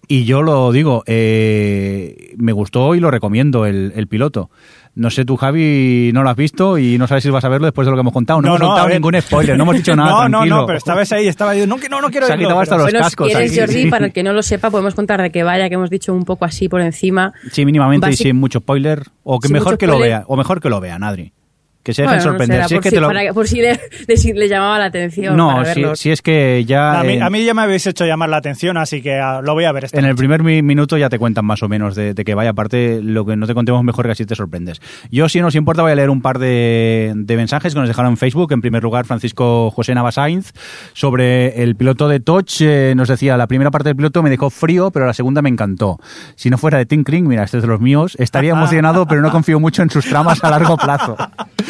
[0.08, 4.50] Y yo lo digo, eh, me gustó y lo recomiendo el, el piloto.
[4.96, 7.68] No sé, tú, Javi, no lo has visto y no sabes si vas a verlo
[7.68, 8.42] después de lo que hemos contado.
[8.42, 10.10] No, No, hemos no, contado ningún spoiler, no hemos dicho nada.
[10.10, 10.56] no, no, tranquilo.
[10.58, 12.76] no, pero estabas ahí, estaba yo, no, que no, no quiero Se ha quitado hasta
[12.76, 15.22] pero- los Bueno, si cascos quieres, Jordi, para el que no lo sepa, podemos contar
[15.22, 17.34] de que vaya, que hemos dicho un poco así por encima.
[17.52, 19.04] Sí, mínimamente y Basic- sin mucho spoiler.
[19.24, 20.24] O que Sin mejor que lo vea.
[20.28, 21.34] O mejor que lo vean, Adri.
[21.82, 22.58] Que se dejen Bueno, no sorprender.
[22.58, 23.08] será si es que si, te lo...
[23.08, 25.36] para- por si le, de si le llamaba la atención.
[25.38, 27.00] No, para si, si es que ya...
[27.00, 29.42] A mí, en- a mí ya me habéis hecho llamar la atención, así que ah,
[29.42, 29.86] lo voy a ver.
[29.86, 32.36] esta En el primer mi- minuto ya te cuentan más o menos de, de que
[32.36, 34.82] vaya aparte lo que no te contemos mejor que así te sorprendes.
[35.10, 37.88] Yo, si no os importa, voy a leer un par de, de mensajes que nos
[37.88, 38.52] dejaron en Facebook.
[38.52, 40.52] En primer lugar, Francisco José Navasainz
[40.94, 42.62] sobre el piloto de Touch.
[42.62, 45.50] eh, nos decía, la primera parte del piloto me dejó frío, pero la segunda me
[45.50, 45.98] encantó.
[46.36, 49.32] Si no fuera de Tinkling, mira, este es de los míos, estaría emocionado, pero no
[49.32, 51.16] confío mucho en sus tramas a largo plazo.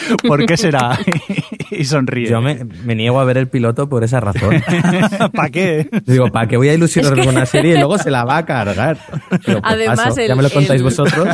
[0.27, 0.97] ¿Por qué será?
[1.71, 2.29] y sonríe.
[2.29, 4.61] Yo me, me niego a ver el piloto por esa razón.
[5.33, 5.89] ¿Para qué?
[6.05, 8.45] Digo, ¿para qué voy a ilusionarme con una serie y luego se la va a
[8.45, 8.97] cargar?
[9.45, 11.27] Pero por Además, paso, el- ya me lo contáis el- vosotros.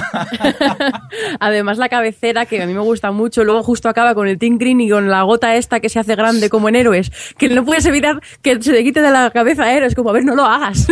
[1.40, 4.82] Además, la cabecera, que a mí me gusta mucho, luego justo acaba con el tinkering
[4.82, 7.86] y con la gota esta que se hace grande como en Héroes, que no puedes
[7.86, 10.44] evitar que se le quite de la cabeza a Héroes, como, a ver, no lo
[10.46, 10.88] hagas.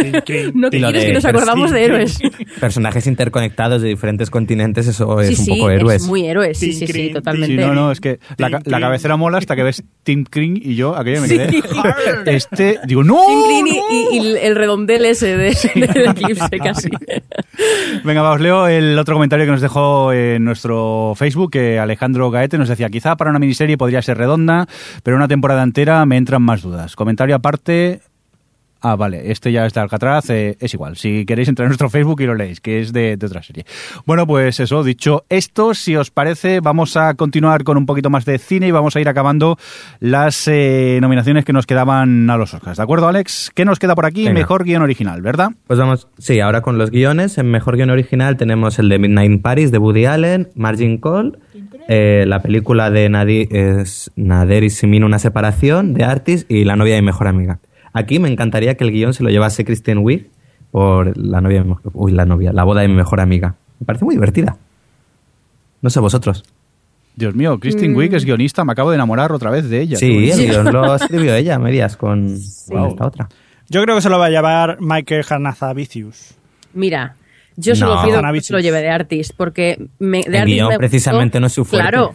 [0.54, 2.20] no quieres de que nos acordamos de Héroes.
[2.60, 6.02] Personajes interconectados de diferentes continentes, eso Sí, es un sí, poco héroes.
[6.04, 7.63] es muy héroes, sí, sí, sí, totalmente.
[7.64, 10.60] Sí, no, no, es que la, ca- la cabecera mola hasta que ves Tim Kring
[10.64, 11.64] y yo, aquello me quedé.
[12.26, 13.20] Este, digo, ¡no!
[13.28, 16.90] Tinkering y, y- y el redondel ese de, del eclipse casi.
[18.04, 22.30] Venga, va, os leo el otro comentario que nos dejó en nuestro Facebook, que Alejandro
[22.32, 24.68] Gaete nos decía, quizá para una miniserie podría ser redonda,
[25.04, 26.96] pero una temporada entera me entran más dudas.
[26.96, 28.02] Comentario aparte...
[28.86, 30.98] Ah, vale, este ya es de Alcatraz, eh, es igual.
[30.98, 33.64] Si queréis entrar en nuestro Facebook y lo leéis, que es de, de otra serie.
[34.06, 38.26] Bueno, pues eso, dicho esto, si os parece, vamos a continuar con un poquito más
[38.26, 39.58] de cine y vamos a ir acabando
[40.02, 42.76] las eh, nominaciones que nos quedaban a los Oscars.
[42.76, 43.52] ¿De acuerdo, Alex?
[43.56, 44.26] ¿Qué nos queda por aquí?
[44.26, 44.40] Venga.
[44.40, 45.52] Mejor guion original, ¿verdad?
[45.66, 47.38] Pues vamos, sí, ahora con los guiones.
[47.38, 51.40] En mejor guion original tenemos el de Midnight in Paris de Woody Allen, Margin Call,
[51.88, 56.96] eh, la película de es Nader y Simin, Una separación, de Artis y La novia
[56.96, 57.60] de mi mejor amiga.
[57.94, 60.30] Aquí me encantaría que el guion se lo llevase Kristen Wiig
[60.72, 63.56] por la novia, de mi mejor- uy, la novia, la boda de mi mejor amiga.
[63.80, 64.58] Me parece muy divertida.
[65.82, 66.44] No sé vosotros.
[67.16, 69.98] Dios mío, Kristen Wiig es guionista, me acabo de enamorar otra vez de ella.
[69.98, 72.36] Sí, el guion lo escribió ella, a medias, con,
[72.68, 73.30] con esta otra.
[73.70, 76.34] Yo creo que se lo va a llevar Michael Harnazavicius.
[76.74, 77.16] Mira,
[77.56, 78.04] yo solo No.
[78.04, 81.38] pido que se lo lleve de Artist, porque me, de El Artist guion me precisamente
[81.38, 81.40] gustó.
[81.42, 81.90] no es su fuerte.
[81.90, 82.14] Claro.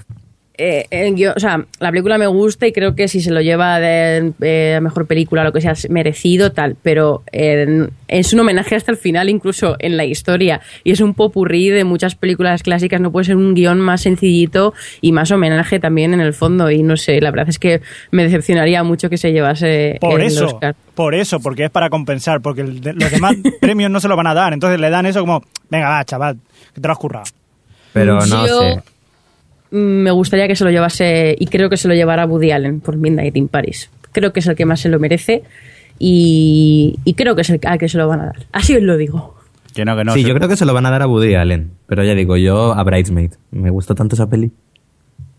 [0.59, 3.41] Eh, el guión- o sea, la película me gusta y creo que si se lo
[3.41, 8.75] lleva de eh, mejor película, lo que sea, merecido, tal, pero eh, es un homenaje
[8.75, 13.01] hasta el final, incluso en la historia, y es un popurrí de muchas películas clásicas,
[13.01, 16.83] no puede ser un guion más sencillito y más homenaje también en el fondo, y
[16.83, 17.81] no sé, la verdad es que
[18.11, 20.75] me decepcionaría mucho que se llevase Por el eso, Oscar.
[20.95, 24.27] por eso, porque es para compensar, porque el los demás premios no se lo van
[24.27, 26.39] a dar, entonces le dan eso como, venga, va, chaval,
[26.75, 27.27] que te lo has currado.
[27.93, 28.83] Pero no Yo- sé.
[29.71, 32.81] Mm, me gustaría que se lo llevase y creo que se lo llevara Woody Allen
[32.81, 33.91] por Midnight in Paris.
[34.13, 35.43] Creo que es el que más se lo merece
[35.99, 38.47] y, y creo que es el al que se lo van a dar.
[38.53, 39.35] Así os lo digo.
[39.75, 40.15] Que no, que no.
[40.15, 41.73] sí, se- yo creo que se lo van a dar a Woody Allen.
[41.87, 43.33] Pero ya digo, yo a Bridesmaid.
[43.51, 44.51] Me gustó tanto esa peli.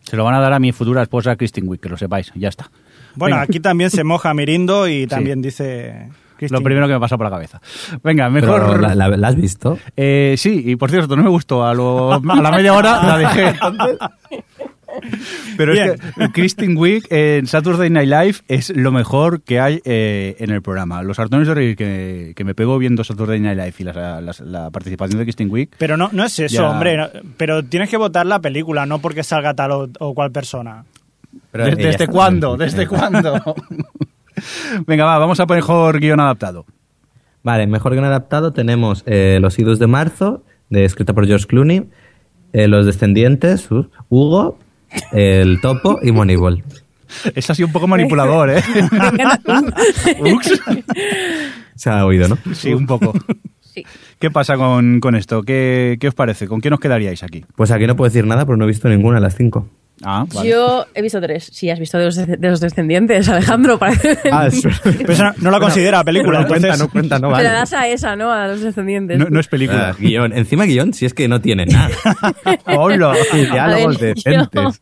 [0.04, 2.50] Se lo van a dar a mi futura esposa Kristen Wiig, que lo sepáis, ya
[2.50, 2.72] está.
[3.16, 3.44] Bueno, Venga.
[3.44, 6.10] aquí también se moja Mirindo y también dice...
[6.40, 6.60] Christine.
[6.60, 7.62] Lo primero que me pasa por la cabeza.
[8.04, 8.82] Venga, Pero, mejor...
[8.82, 9.78] ¿la, la- la has visto?
[9.96, 11.64] Eh, sí, y por cierto, no me gustó.
[11.66, 13.54] A, lo- a la media hora la dejé.
[15.56, 20.36] Pero es que Kristen Wiig en Saturday Night Live es lo mejor que hay eh,
[20.40, 21.04] en el programa.
[21.04, 25.20] Los hartones de reír que, que me pego viendo Saturday Night Live y la participación
[25.20, 25.70] de Kristen Wiig.
[25.78, 26.70] Pero no, no es eso, Ya.
[26.72, 26.98] hombre.
[26.98, 30.84] no- pero tienes que votar la película, no porque salga tal o, o cual persona.
[31.52, 32.58] Pero ¿Des- ella ¿Desde cuándo?
[32.58, 33.56] ¿Desde cuándo?
[34.88, 36.66] Venga, va, vamos a poner mejor guion adaptado.
[37.44, 41.90] Vale, mejor guion adaptado tenemos eh, Los idos de marzo, de, escrita por George Clooney,
[42.54, 44.60] eh, Los descendientes, uh, Hugo,
[45.12, 46.64] El topo y Moneyball.
[47.36, 48.62] Es así un poco manipulador, ¿eh?
[51.76, 52.38] Se ha oído, ¿no?
[52.54, 53.14] Sí, un poco.
[53.62, 53.84] Sí.
[54.20, 55.42] ¿Qué pasa con, con esto?
[55.42, 56.48] ¿Qué, ¿Qué os parece?
[56.48, 57.46] ¿Con qué nos quedaríais aquí?
[57.56, 59.68] Pues aquí no puedo decir nada, pero no he visto ninguna de las cinco.
[60.04, 60.50] Ah, vale.
[60.50, 61.50] Yo he visto tres.
[61.52, 63.78] Sí, has visto de los, de los descendientes, Alejandro.
[63.78, 64.18] Parece.
[64.32, 66.88] Ah, es Pero eso no, no la considera película, no cuenta, entonces...
[66.88, 67.44] no cuenta, no Te vale.
[67.46, 68.32] la das a esa, ¿no?
[68.32, 69.18] A los descendientes.
[69.18, 69.90] No, no es película.
[69.90, 70.34] Ah, guion.
[70.34, 71.90] Encima guion, si es que no tiene nada.
[72.66, 73.16] Hola.
[73.34, 74.82] Diálogos ver, decentes.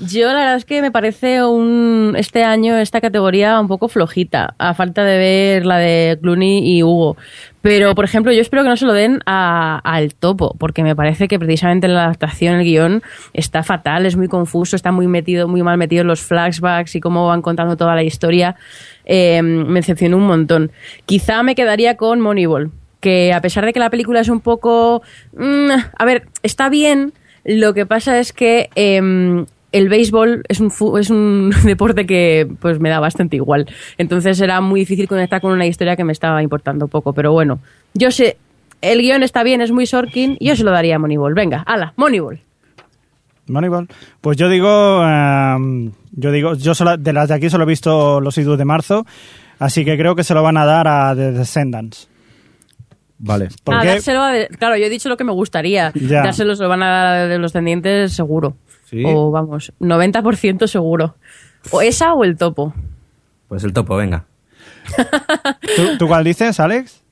[0.00, 4.54] Yo la verdad es que me parece un este año esta categoría un poco flojita,
[4.58, 7.16] a falta de ver la de Clooney y Hugo.
[7.62, 10.96] Pero, por ejemplo, yo espero que no se lo den a- al topo, porque me
[10.96, 13.02] parece que precisamente la adaptación, el guion,
[13.34, 17.26] está fatal, es muy confuso, está muy metido, muy mal metido los flashbacks y cómo
[17.26, 18.56] van contando toda la historia.
[19.04, 20.72] Eh, me decepcionó un montón.
[21.04, 25.02] Quizá me quedaría con Moneyball, que a pesar de que la película es un poco...
[25.36, 27.12] mm, a ver, está bien,
[27.44, 32.48] lo que pasa es que em, el béisbol es un, fu- es un deporte que
[32.60, 33.66] pues me da bastante igual.
[33.98, 37.12] Entonces era muy difícil conectar con una historia que me estaba importando poco.
[37.12, 37.60] Pero bueno,
[37.94, 38.36] yo sé,
[38.80, 41.34] el guion está bien, es muy Sorkin, y yo se lo daría a Moneyball.
[41.34, 42.40] Venga, ala, Moneyball.
[43.48, 43.88] Moneyball.
[44.20, 48.20] Pues yo digo, em, yo digo, yo solo- de las de aquí solo he visto
[48.20, 49.04] los idus de marzo,
[49.58, 52.08] así que creo que se lo van a dar a The Descendants.
[53.18, 53.48] Vale.
[53.50, 55.92] Ah, Porque dárselo a- claro, yo he dicho lo que me gustaría.
[55.94, 56.22] Ya.
[56.22, 58.56] Dárselo se lo van a dar de los descendientes seguro.
[58.90, 59.04] ¿Sí?
[59.06, 61.14] O vamos, 90% seguro.
[61.70, 62.74] O esa o el topo.
[63.46, 64.24] Pues el topo, venga.
[65.76, 67.02] ¿tú, tú cuál dices, Alex?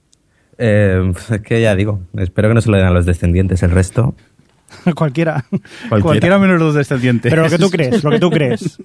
[0.59, 3.71] Eh, es que ya digo, espero que no se lo den a los descendientes, el
[3.71, 4.15] resto.
[4.97, 5.45] Cualquiera.
[5.51, 6.03] Cualquiera.
[6.03, 7.31] Cualquiera menos los descendientes.
[7.31, 8.79] Pero lo que tú crees, lo que tú crees.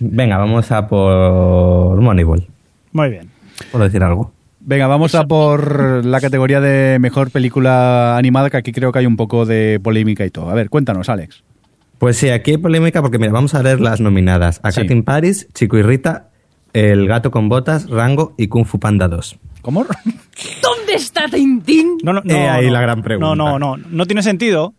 [0.00, 2.46] Venga, vamos a por Moneyball,
[2.92, 3.30] Muy bien.
[3.70, 4.32] por decir algo.
[4.60, 9.06] Venga, vamos a por la categoría de mejor película animada, que aquí creo que hay
[9.06, 10.50] un poco de polémica y todo.
[10.50, 11.42] A ver, cuéntanos, Alex.
[12.02, 14.58] Pues sí, aquí hay polémica porque, mira, vamos a leer las nominadas.
[14.64, 14.82] A Sí.
[15.02, 16.30] Paris, Chico y Rita,
[16.72, 19.38] El gato con botas, Rango y Kung Fu Panda 2.
[19.60, 19.84] ¿Cómo?
[19.84, 21.98] ¿Dónde está Tintín?
[22.02, 22.72] No, no, no, He ahí no.
[22.72, 23.36] la gran pregunta.
[23.36, 23.76] No, no, no.
[23.88, 24.74] No tiene sentido.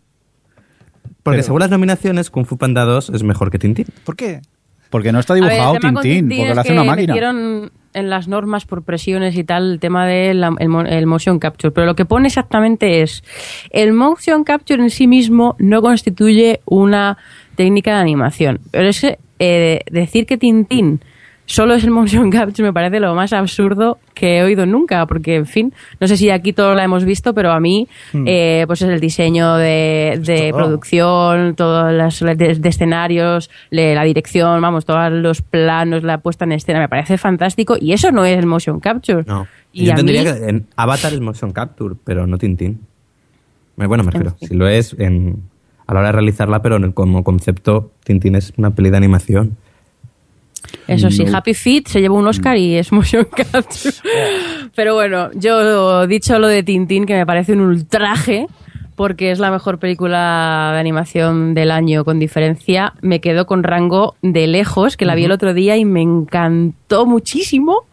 [1.22, 3.86] Porque Pero- según las nominaciones, Kung Fu Panda 2 es mejor que Tintín.
[4.04, 4.42] ¿Por qué?
[4.90, 7.14] Porque no está ver, dibujado Tintín, Tintín porque lo hace una máquina.
[7.14, 11.38] metieron en las normas por presiones y tal el tema del el, mo- el motion
[11.38, 11.70] capture.
[11.72, 13.24] Pero lo que pone exactamente es,
[13.70, 17.16] el motion capture en sí mismo no constituye una
[17.56, 18.60] técnica de animación.
[18.70, 19.06] Pero es
[19.38, 21.00] eh, decir que Tintín
[21.46, 25.36] solo es el motion capture me parece lo más absurdo que he oído nunca, porque
[25.36, 28.24] en fin, no sé si aquí todos la hemos visto, pero a mí Hmm.
[28.26, 30.58] eh, pues es el diseño de, de todo.
[30.58, 36.44] producción, todas las de, de escenarios, le- la dirección, vamos, todos los planos, la puesta
[36.44, 39.24] en escena, me parece fantástico y eso no es el motion capture.
[39.26, 39.46] No.
[39.72, 42.80] Y Yo a entendería mí- que en Avatar es motion capture, pero no Tintín.
[43.76, 45.42] Bueno, me refiero, si lo es en,
[45.86, 48.96] a la hora de realizarla, pero en el- como concepto, Tintín es una peli de
[48.96, 49.56] animación.
[50.86, 51.24] Eso sí.
[51.32, 53.94] Happy Feet se llevó un Oscar y es motion capture.
[54.74, 58.46] Pero bueno, yo dicho lo de Tintín, que me parece un ultraje,
[58.96, 64.14] porque es la mejor película de animación del año con diferencia, me quedo con rango
[64.22, 67.84] de lejos, que la vi el otro día y me encantó muchísimo.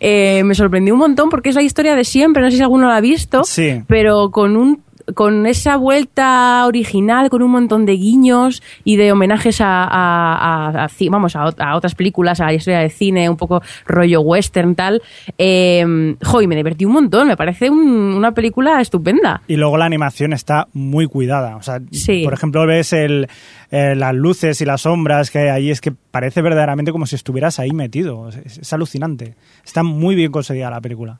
[0.00, 2.88] Eh, me sorprendió un montón porque es la historia de siempre, no sé si alguno
[2.88, 3.82] la ha visto, Sí.
[3.86, 4.82] pero con un
[5.14, 10.84] con esa vuelta original, con un montón de guiños y de homenajes a, a- a-
[10.84, 13.62] a ci- vamos, a, ot- a otras películas, a la historia de cine, un poco
[13.86, 15.02] rollo western, tal.
[15.38, 19.42] Eh, jo, y me divertí un montón, me parece un- una película estupenda.
[19.48, 21.56] Y luego la animación está muy cuidada.
[21.56, 22.22] O sea, Sí.
[22.24, 23.28] por ejemplo, ves el,
[23.70, 27.16] eh, las luces y las sombras que hay ahí, es que parece verdaderamente como si
[27.16, 28.28] estuvieras ahí metido.
[28.28, 29.34] Es, es alucinante.
[29.64, 31.18] Está muy bien conseguida la película.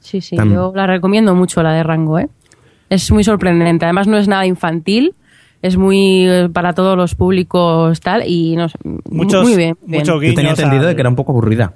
[0.00, 2.28] Sí, sí, yo la recomiendo mucho, la de Rango, ¿eh?
[2.92, 5.14] Es muy sorprendente, además no es nada infantil,
[5.62, 8.76] es muy eh, para todos los públicos tal y no sé,
[9.10, 9.76] Muchos, muy bien.
[9.86, 10.00] bien.
[10.00, 11.74] muchos Yo tenía entendido al- de que era un poco aburrida.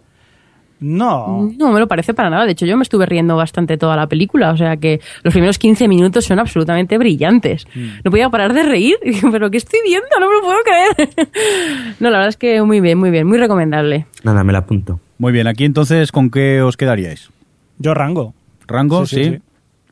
[0.78, 1.50] No.
[1.56, 2.44] No me lo parece para nada.
[2.44, 4.50] De hecho, yo me estuve riendo bastante toda la película.
[4.52, 7.66] O sea que los primeros 15 minutos son absolutamente brillantes.
[8.04, 8.96] No podía parar de reír.
[9.04, 10.06] Y ¿pero qué estoy viendo?
[10.20, 11.28] No me lo puedo creer.
[12.00, 13.26] no, la verdad es que muy bien, muy bien.
[13.26, 14.04] Muy recomendable.
[14.22, 15.00] Nada, me la apunto.
[15.18, 17.30] Muy bien, aquí entonces, ¿con qué os quedaríais?
[17.78, 18.34] Yo rango.
[18.66, 19.06] ¿Rango?
[19.06, 19.24] Sí, Sí.
[19.24, 19.40] sí, sí.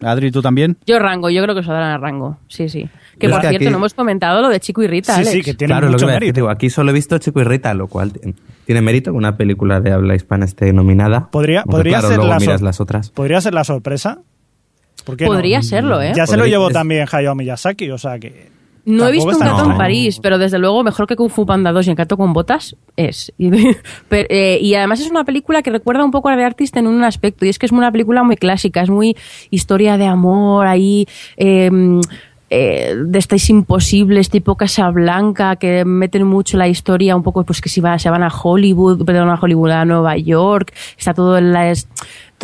[0.05, 0.77] Adri, ¿tú también?
[0.87, 2.39] Yo rango, yo creo que os darán a rango.
[2.49, 2.89] Sí, sí.
[3.19, 5.33] Que por que cierto, aquí- no hemos comentado lo de Chico y Rita, Sí, Alex.
[5.33, 6.35] sí, que tiene claro, lo mucho que a decir, mérito.
[6.41, 8.35] digo, aquí solo he visto Chico y Rita, lo cual t-
[8.67, 11.29] tiene mérito que una película de habla hispana esté nominada.
[11.31, 13.11] Podría, Aunque, podría claro, ser luego la miras las otras.
[13.11, 14.19] Podría ser la sorpresa.
[15.05, 15.33] ¿Por qué no?
[15.33, 16.13] Podría serlo, ¿eh?
[16.17, 18.54] Ya se lo llevó es- también Hayao Miyazaki, o sea que.
[18.87, 19.77] No he visto un gato en.
[19.79, 22.77] París, pero desde luego mejor que Kung Fu Panda 2 y el gato con botas
[22.97, 23.33] es.
[24.09, 26.87] Pero, eh, y además es una película que recuerda un poco a The Artist en
[26.87, 29.17] un aspecto, y es que es una película muy clásica, es muy
[29.51, 31.07] historia de amor, ahí.
[31.37, 31.71] eh,
[32.51, 37.71] eh, de estáis imposibles tipo Casablanca que meten mucho la historia un poco pues que
[37.71, 41.53] si va, se van a Hollywood perdón a Hollywood a Nueva York está todo en
[41.55, 41.89] la, es-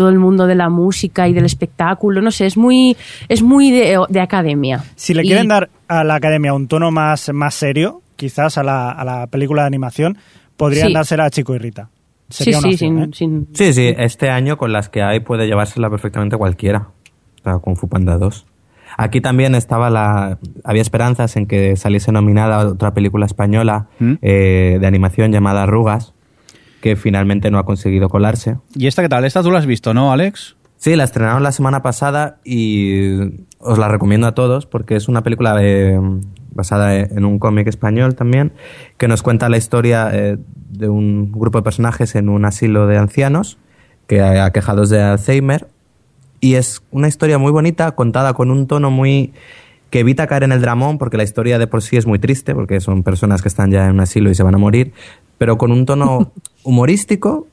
[0.00, 2.96] todo el mundo de la música y del espectáculo no sé es muy
[3.28, 6.90] es muy de, de academia Si le Y- quieren dar a la academia un tono
[6.90, 10.16] más, más serio, quizás a la, a la película de animación,
[10.56, 10.94] podrían Sí.
[10.94, 11.90] dársela a Chico y Rita.
[12.30, 13.10] sí Sería una sí opción, sin, ¿eh?
[13.12, 16.88] sin- Sí, sí, este año con las que hay puede llevársela perfectamente cualquiera.
[17.40, 18.46] O sea, Kung Fu Panda 2.
[18.96, 20.38] Aquí también estaba la...
[20.64, 24.14] Había esperanzas en que saliese nominada otra película española ¿Mm?
[24.22, 26.12] eh, de animación llamada Arrugas,
[26.80, 28.56] que finalmente no ha conseguido colarse.
[28.74, 29.24] ¿Y esta qué tal?
[29.24, 30.56] Esta tú la has visto, ¿no, Alex?
[30.76, 33.18] Sí, la estrenaron la semana pasada y
[33.58, 36.00] os la recomiendo a todos porque es una película de-
[36.52, 38.52] basada en un cómic español también
[38.98, 40.36] que nos cuenta la historia eh,
[40.70, 43.56] de un grupo de personajes en un asilo de ancianos
[44.08, 45.68] que aquejados de Alzheimer
[46.40, 49.32] y es una historia muy bonita, contada con un tono muy
[49.90, 52.54] que evita caer en el dramón, porque la historia de por sí es muy triste,
[52.54, 54.92] porque son personas que están ya en un asilo y se van a morir,
[55.36, 56.32] pero con un tono
[56.62, 57.46] humorístico,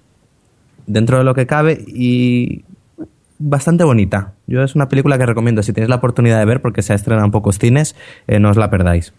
[0.85, 2.63] dentro de lo que cabe, y
[3.39, 4.33] bastante bonita.
[4.47, 6.95] Yo es una película que recomiendo, si tenéis la oportunidad de ver, porque se ha
[6.95, 7.95] estrenado en pocos cines,
[8.27, 9.13] eh, no os la perdáis.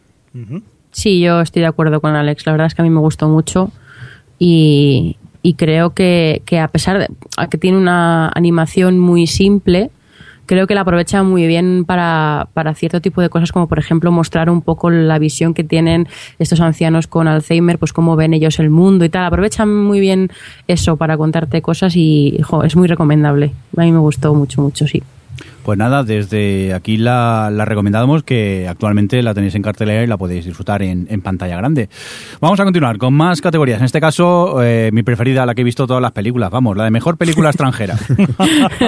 [0.90, 2.46] Sí, yo estoy de acuerdo con Alex.
[2.46, 3.70] La verdad es que a mí me gustó mucho
[4.38, 7.08] y, y creo que, que a pesar de
[7.50, 9.90] que tiene una animación muy simple,
[10.48, 14.10] creo que la aprovecha muy bien para, para cierto tipo de cosas, como por ejemplo
[14.10, 18.58] mostrar un poco la visión que tienen estos ancianos con Alzheimer, pues cómo ven ellos
[18.58, 19.26] el mundo y tal.
[19.26, 20.30] Aprovechan muy bien
[20.66, 23.52] eso para contarte cosas y jo, es muy recomendable.
[23.76, 25.02] A mí me gustó mucho, mucho, sí.
[25.68, 30.46] Pues nada, desde aquí la, recomendamos que actualmente la tenéis en cartelera y la podéis
[30.46, 31.90] disfrutar en, pantalla grande.
[32.40, 33.78] Vamos a continuar con más categorías.
[33.78, 36.84] En este caso, eh, mi preferida, la que he visto todas las películas, vamos, la
[36.84, 37.98] de mejor película extranjera.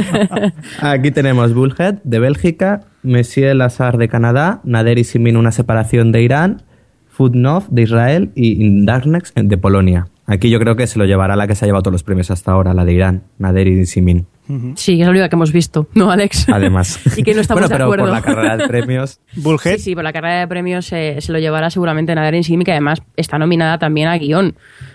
[0.80, 6.22] Aquí tenemos Bullhead de Bélgica, Monsieur Lazare de Canadá, Nader y Simin una separación de
[6.22, 6.62] Irán,
[7.10, 10.06] Footnoth de Israel y Darkness de Polonia.
[10.24, 12.30] Aquí yo creo que se lo llevará la que se ha llevado todos los premios
[12.30, 14.26] hasta ahora, la de Irán, Nader y Simin.
[14.76, 16.48] Sí, es la única que hemos visto, ¿no, Alex?
[16.48, 17.01] Además.
[17.16, 18.05] y que no estamos bueno, de acuerdo.
[18.05, 19.20] por la carrera de premios.
[19.36, 19.76] Bullhead.
[19.76, 22.72] Sí, sí, por la carrera de premios se, se lo llevará seguramente Nader Insigmi, que
[22.72, 24.55] además está nominada también a guion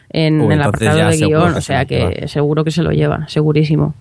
[0.10, 2.92] en, Uy, en el apartado de guion, o se sea que seguro que se lo
[2.92, 3.96] lleva, segurísimo.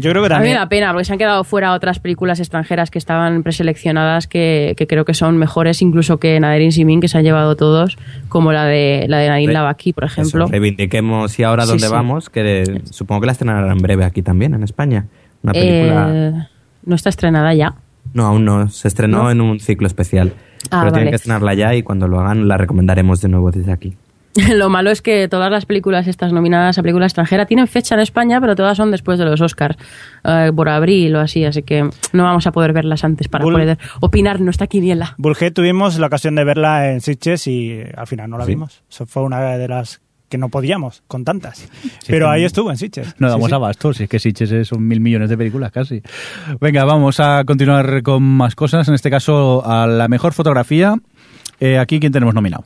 [0.00, 0.56] Yo creo que A mí me también.
[0.56, 4.86] da pena porque se han quedado fuera otras películas extranjeras que estaban preseleccionadas que, que
[4.86, 7.98] creo que son mejores incluso que Nader Insimin, que se han llevado todos,
[8.28, 10.44] como la de la de Nadine Lavaki, por ejemplo.
[10.44, 11.92] Eso, reivindiquemos y ahora Sí, dónde sí.
[11.92, 15.06] vamos, que de- supongo que la estrenarán en breve aquí también, en España.
[15.42, 16.08] Una película...
[16.12, 16.32] Eh,
[16.86, 17.74] no está estrenada ya.
[18.14, 18.68] No, aún no.
[18.68, 19.30] Se estrenó ¿No?
[19.30, 20.32] en un ciclo especial.
[20.70, 21.10] Ah, pero tienen vale.
[21.10, 23.96] que estrenarla ya y cuando lo hagan la recomendaremos de nuevo desde aquí.
[24.54, 28.00] Lo malo es que todas las películas estas nominadas a película extranjera tienen fecha en
[28.00, 29.76] España, pero todas son después de los Oscars,
[30.24, 33.54] eh, por abril o así, así que no vamos a poder verlas antes para Bull-
[33.54, 35.14] poder opinar nuestra quiniela.
[35.18, 38.52] Bullhead tuvimos la ocasión de verla en Sitges y eh, al final no la Sí.
[38.52, 38.82] vimos.
[38.88, 41.68] Eso fue una de las que no podíamos, con tantas.
[42.06, 43.16] Pero ahí estuvo en Sitges.
[43.18, 43.54] No damos sí.
[43.54, 46.02] abasto, si es que Sitges son mil millones de películas casi.
[46.60, 48.86] Venga, vamos a continuar con más cosas.
[48.86, 50.94] En este caso, a la mejor fotografía.
[51.58, 52.64] Eh, aquí, ¿quién tenemos nominado?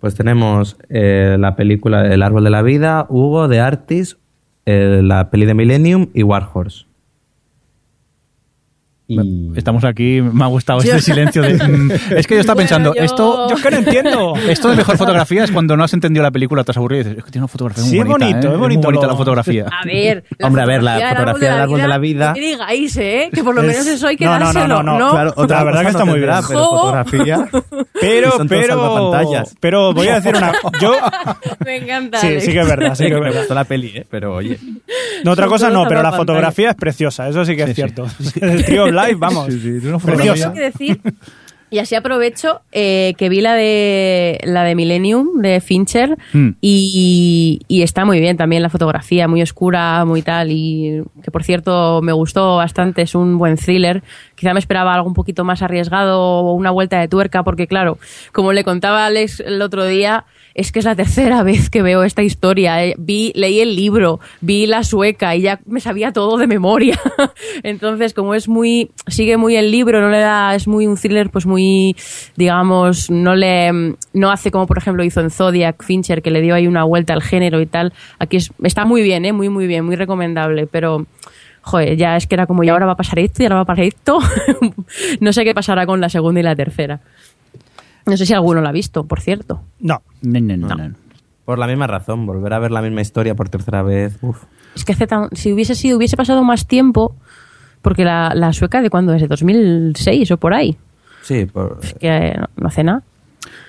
[0.00, 4.18] Pues tenemos eh, la película El árbol de la vida, Hugo, de Artis,
[4.66, 6.87] eh, la peli de Millennium y Warhorse.
[9.10, 9.52] Y...
[9.56, 11.54] Estamos aquí, me ha gustado este silencio de...
[11.54, 13.48] mm, es que yo estaba Bueno, pensando, yo- esto...
[13.48, 14.34] Yo es que no entiendo.
[14.48, 17.04] Esto de mejor fotografía es cuando no has entendido la película, te has aburrido y
[17.04, 18.18] dices, es que tiene una fotografía muy Sí, bonita.
[18.26, 18.52] bonito, ¿eh?
[18.52, 19.64] es bonito muy bonita lo- la fotografía.
[19.72, 23.30] A ver, Hombre, a ver, la fotografía del árbol de la vida- Que digáis, ¿eh?
[23.32, 25.34] Que por lo Es- menos eso hay que no, no, no, dárselo, no, no, claro,
[25.48, 26.30] La verdad que está muy bien.
[26.30, 27.48] Pero fotografía...
[28.00, 29.12] Pero, pero,
[29.58, 30.52] pero voy a decir una.
[30.80, 30.92] Yo,
[31.64, 32.20] Me encanta.
[32.20, 33.40] sí, sí que es verdad, sí que es me verdad.
[33.40, 34.06] gustó la peli, ¿eh?
[34.08, 34.56] pero oye...
[35.24, 38.06] No, otra cosa no, pero la fotografía es preciosa, eso sí que es cierto.
[38.40, 39.46] El trío live, vamos.
[39.46, 40.52] Sí, sí, tiene una Preciosa.
[40.52, 41.00] Tengo que decir,
[41.70, 46.50] y así aprovecho, eh, que vi la de la de Millennium, de Fincher, Mm.
[46.62, 51.44] y, y está muy bien también la fotografía, muy oscura, muy tal, y que por
[51.44, 54.02] cierto me gustó bastante, es un buen thriller.
[54.34, 57.98] Quizá me esperaba algo un poquito más arriesgado o una vuelta de tuerca, porque claro,
[58.32, 60.24] como le contaba Alex el otro día,
[60.54, 62.84] es que es la tercera vez que veo esta historia.
[62.84, 62.94] eh.
[62.98, 66.98] Vi, leí el libro, vi la sueca y ya me sabía todo de memoria.
[67.62, 71.30] Entonces, como es muy, sigue muy el libro, no le da, es muy un thriller,
[71.30, 71.96] pues muy,
[72.36, 76.54] digamos, no le, no hace como por ejemplo hizo en Zodiac Fincher, que le dio
[76.54, 77.92] ahí una vuelta al género y tal.
[78.18, 81.06] Aquí es, está muy bien, eh, muy, muy bien, muy recomendable, pero
[81.68, 83.62] joder, ya es que era como, y ahora va a pasar esto, y ahora va
[83.62, 84.18] a pasar esto.
[85.20, 87.00] no sé qué pasará con la segunda y la tercera.
[88.08, 89.60] No sé si alguno la ha visto, por cierto.
[89.80, 90.02] No.
[90.22, 90.94] No, no, no, no.
[91.44, 94.18] Por la misma razón, volver a ver la misma historia por tercera vez...
[94.22, 94.42] Uf.
[94.74, 97.14] Es que hace tan- si hubiese sido, hubiese pasado más tiempo,
[97.82, 100.76] porque la, la sueca de cuándo es, de 2006 o por ahí,
[101.22, 101.80] Sí, por...
[101.98, 103.02] que eh, no, no hace nada.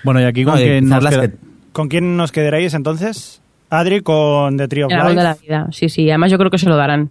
[0.04, 1.36] Bueno, y aquí con quizás nos queda- que-
[1.72, 3.40] ¿Con quién nos quedaréis entonces?
[3.70, 5.46] Adri con The Tree of árbol de la Life.
[5.46, 6.08] vida, sí, sí.
[6.10, 7.10] Además yo creo que se lo darán.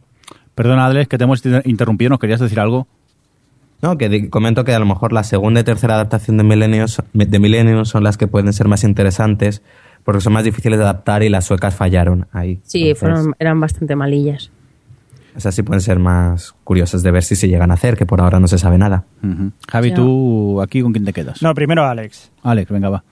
[0.55, 2.85] Perdona, Alex, que te hemos inter- interrumpido, ¿nos querías decir algo?
[3.81, 7.39] No, que comento que a lo mejor la segunda y tercera adaptación de Millennium, de
[7.39, 9.61] Millennium son las que pueden ser más interesantes
[10.03, 12.59] porque son más difíciles de adaptar y las suecas fallaron ahí.
[12.63, 14.51] Sí, Entonces, fueron, eran bastante malillas.
[15.35, 18.19] Esas sí pueden ser más curiosas de ver si se llegan a hacer, que por
[18.19, 19.05] ahora no se sabe nada.
[19.69, 21.41] Javi, tú aquí con quién te quedas?
[21.41, 22.31] No, primero Alex.
[22.43, 23.03] Alex, venga, va.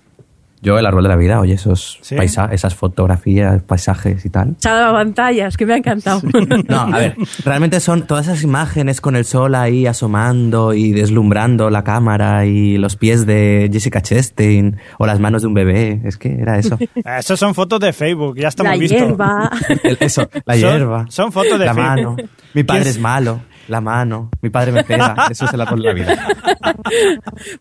[0.62, 2.16] Yo, el árbol de la vida, oye, esos Sí.
[2.16, 4.56] paisa- esas fotografías, paisajes y tal.
[4.62, 6.22] pantallas, que me ha encantado.
[6.68, 11.70] No, a ver, realmente son todas esas imágenes con el sol ahí asomando y deslumbrando
[11.70, 16.02] la cámara y los pies de Jessica Chastain o las manos de un bebé.
[16.04, 16.78] Es que era eso.
[17.06, 18.98] Esas son fotos de Facebook, ya estamos la visto.
[18.98, 19.52] hierba.
[19.84, 21.06] El- eso, la Son- hierba.
[21.10, 22.16] son fotos de La Facebook.
[22.16, 22.16] mano.
[22.54, 23.42] Mi padre ¿Quién es malo.
[23.68, 26.28] La mano, mi padre me pega, eso es el árbol de la vida.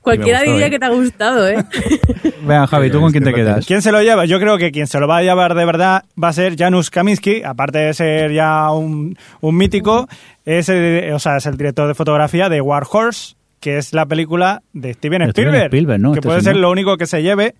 [0.00, 0.70] Cualquiera gustó, diría ¿eh?
[0.70, 1.64] que te ha gustado, ¿eh?
[2.42, 3.66] Venga, Javi, ¿tú con quién te quedas?
[3.66, 4.24] ¿Quién se lo lleva?
[4.24, 6.90] Yo creo que quien se lo va a llevar de verdad va a ser Janusz
[6.90, 10.08] Kaminski, aparte de ser ya un, un mítico,
[10.44, 14.06] es el, o sea, es el director de fotografía de War Horse, que es la
[14.06, 16.12] película de Steven De Steven Spielberg, Spielberg, ¿no?
[16.12, 16.62] que Este puede ser señor.
[16.62, 17.54] lo único que se lleve,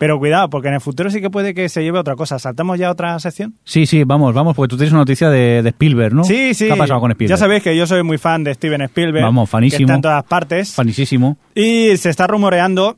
[0.00, 2.38] pero cuidado, porque en el futuro sí que puede que se lleve otra cosa.
[2.38, 3.52] ¿Saltamos ya a otra sección?
[3.64, 6.24] Sí, sí, vamos, vamos, porque tú tienes una noticia de, de Spielberg, ¿no?
[6.24, 6.68] Sí, sí.
[6.68, 7.36] ¿Qué ha pasado con Spielberg?
[7.38, 9.22] Ya sabéis que yo soy muy fan de Steven Spielberg.
[9.26, 9.76] Vamos, fanísimo.
[9.76, 10.72] Que está en todas partes.
[10.72, 11.36] Fanisísimo.
[11.54, 12.96] Y se está rumoreando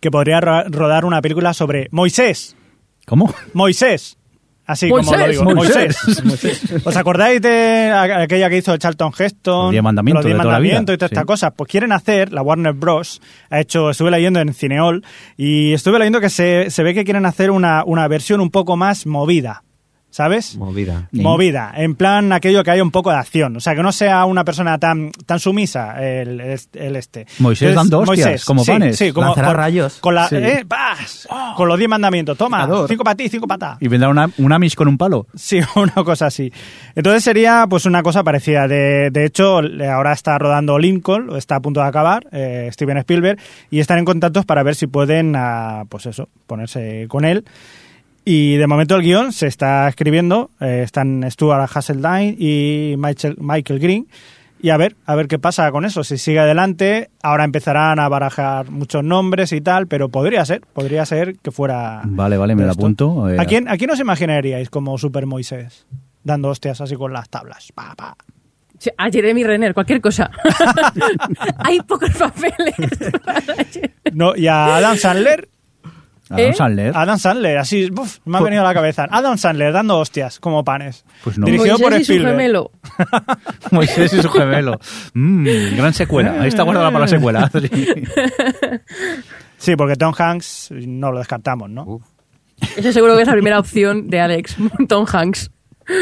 [0.00, 2.56] que podría ro- rodar una película sobre Moisés.
[3.06, 3.32] ¿Cómo?
[3.54, 4.17] Moisés.
[4.68, 5.44] Así como lo digo.
[5.44, 5.96] Moisés.
[6.24, 6.62] Moisés.
[6.84, 9.62] ¿Os acordáis de aquella que hizo Charlton Heston?
[9.64, 10.74] Los diez mandamientos Los diez de toda la vida.
[10.74, 11.14] mandamientos y todas Sí.
[11.14, 11.52] estas cosas.
[11.56, 13.20] Pues quieren hacer, la Warner Bros.
[13.50, 15.02] ha hecho, estuve leyendo en Cineol
[15.38, 18.76] y estuve leyendo que se, se ve que quieren hacer una, una versión un poco
[18.76, 19.62] más movida.
[20.10, 20.56] ¿Sabes?
[20.56, 21.06] Movida.
[21.12, 21.20] Sí.
[21.20, 24.24] Movida, en plan aquello que haya un poco de acción, o sea, que no sea
[24.24, 26.40] una persona tan, tan sumisa el,
[26.72, 27.26] este.
[27.38, 28.96] Moisés dando hostias, como sí, panes.
[28.96, 29.98] Sí, como con, rayos.
[30.00, 30.36] Con, la, Sí.
[30.36, 31.28] eh, ¡paz!
[31.56, 32.88] con los diez mandamientos, toma, Picador.
[32.88, 33.84] cinco para ti, cinco para ti.
[33.84, 35.26] Y vendrá una, un Amish con un palo.
[35.34, 36.50] Sí, una cosa así.
[36.94, 38.66] Entonces sería pues una cosa parecida.
[38.66, 42.96] De, de hecho, le- ahora está rodando Lincoln, está a punto de acabar, eh, Steven
[42.96, 43.38] Spielberg,
[43.70, 47.44] y están en contactos para ver si pueden, ah, pues eso, ponerse con él.
[48.30, 53.80] Y de momento el guion se está escribiendo, eh, están Stuart Hasseldine y Michael, Michael
[53.80, 54.06] Green.
[54.60, 56.04] Y a ver, a ver qué pasa con eso.
[56.04, 61.06] Si sigue adelante, ahora empezarán a barajar muchos nombres y tal, pero podría ser, podría
[61.06, 62.02] ser que fuera.
[62.04, 63.30] Vale, vale, me lo apunto.
[63.30, 65.86] Eh, ¿A quién, ¿A quién os imaginaríais como Super Moisés?
[66.22, 67.72] Dando hostias así con las tablas.
[67.74, 68.14] Pa, pa.
[68.98, 70.30] A Jeremy Renner, cualquier cosa.
[71.60, 72.74] Hay pocos papeles.
[74.12, 75.48] No, y a Adam Sandler.
[76.30, 76.52] Adam ¿Eh?
[76.54, 76.92] Sandler.
[76.96, 79.06] Adam Sandler, así, uf, me ha venido a la cabeza.
[79.10, 81.04] Adam Sandler dando hostias como panes.
[81.24, 81.46] Pues no.
[81.46, 82.36] Dirigido por Moisés y su Spielberg.
[82.36, 82.70] gemelo.
[83.70, 84.78] Moisés y su gemelo.
[85.14, 86.40] Mm, gran secuela.
[86.40, 87.50] Ahí está guardada para la secuela.
[89.58, 92.00] Sí, porque Tom Hanks no lo descartamos, ¿no?
[92.76, 94.56] Ese seguro que es la primera opción de Alex.
[94.88, 95.50] Tom Hanks.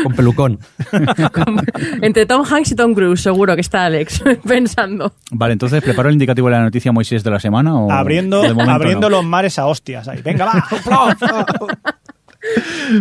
[0.03, 0.59] Con pelucón.
[2.03, 5.13] Entre Tom Hanks y Tom Cruise, seguro que está Alex pensando.
[5.31, 7.75] Vale, entonces, ¿preparo el indicativo de la noticia Moisés de la semana?
[7.79, 9.17] O abriendo de abriendo no?
[9.17, 10.21] los mares a hostias ahí.
[10.23, 10.67] Venga, va.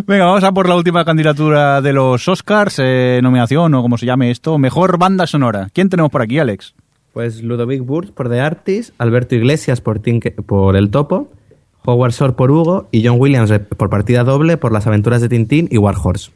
[0.07, 4.05] Venga, vamos a por la última candidatura de los Oscars, eh, nominación o como se
[4.05, 5.69] llame esto, mejor banda sonora.
[5.73, 6.73] ¿Quién tenemos por aquí, Alex?
[7.13, 11.29] Pues Ludovic Burst por The Artist, Alberto Iglesias por, Tinke- por El Topo,
[11.85, 15.67] Howard Shore por Hugo y John Williams por partida doble por Las aventuras de Tintín
[15.71, 16.31] y War Horse.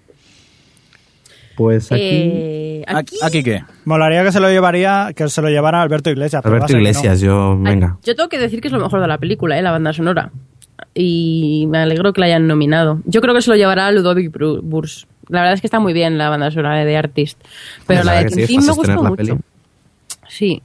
[1.60, 2.02] Pues aquí...
[2.02, 3.66] Eh, aquí, ¿Aquí qué?
[3.84, 6.42] Molaría que se lo llevaría, que se lo llevara Alberto Iglesias.
[6.46, 6.80] Alberto no.
[6.80, 7.60] Iglesias, yo...
[7.60, 7.98] Venga.
[8.06, 9.62] Yo tengo que decir que es lo mejor de la película, ¿eh?
[9.62, 10.32] la banda sonora.
[10.96, 13.02] Y me alegro que la hayan nominado.
[13.04, 14.32] Yo creo que se lo llevará Ludovic
[14.64, 15.06] Burs.
[15.28, 17.38] La verdad es que está muy bien la banda sonora de Artist.
[17.86, 19.16] Pero La la de que sí, Tintín me gustó mucho.
[19.18, 19.34] peli.
[20.30, 20.62] Sí.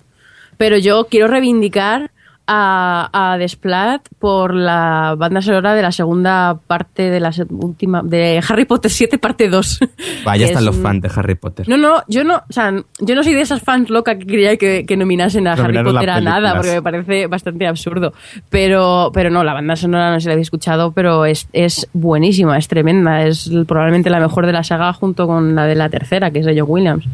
[0.59, 2.13] Pero yo quiero reivindicar
[2.47, 8.03] a, a Desplat por la banda sonora de la segunda parte de la se- última
[8.03, 9.79] de Harry Potter 7 parte 2.
[10.25, 11.69] Vaya están es los fans de Harry Potter.
[11.69, 14.57] No, no, yo no, o sea, yo no soy de esas fans locas que quería
[14.57, 18.13] que, que nominasen a Harry Nominaron Potter a nada, porque me parece bastante absurdo.
[18.51, 21.89] Pero, pero no, la banda sonora no sé si la habéis escuchado, pero es, es
[21.93, 25.89] buenísima, es tremenda, es probablemente la mejor de la saga junto con la de la
[25.89, 27.05] tercera, que es de John Williams.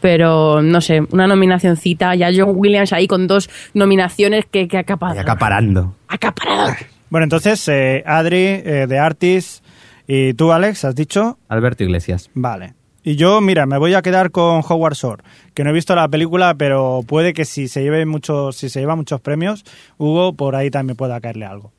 [0.00, 5.94] Pero, no sé, una nominacioncita, ya John Williams ahí con dos nominaciones que, que acaparando.
[6.08, 6.74] acaparado.
[7.10, 9.64] Bueno, entonces, eh, Adri, eh, de Artist,
[10.06, 11.38] y tú, Alex, has dicho.
[11.48, 12.30] Alberto Iglesias.
[12.34, 12.74] Vale.
[13.02, 15.22] Y yo, mira, me voy a quedar con Howard Shore,
[15.52, 18.80] que no he visto la película, pero puede que si se lleve muchos, si se
[18.80, 19.62] lleva muchos premios,
[19.98, 21.70] Hugo por ahí también pueda caerle algo.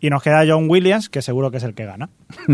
[0.00, 2.08] Y nos queda John Williams, que seguro que es el que gana.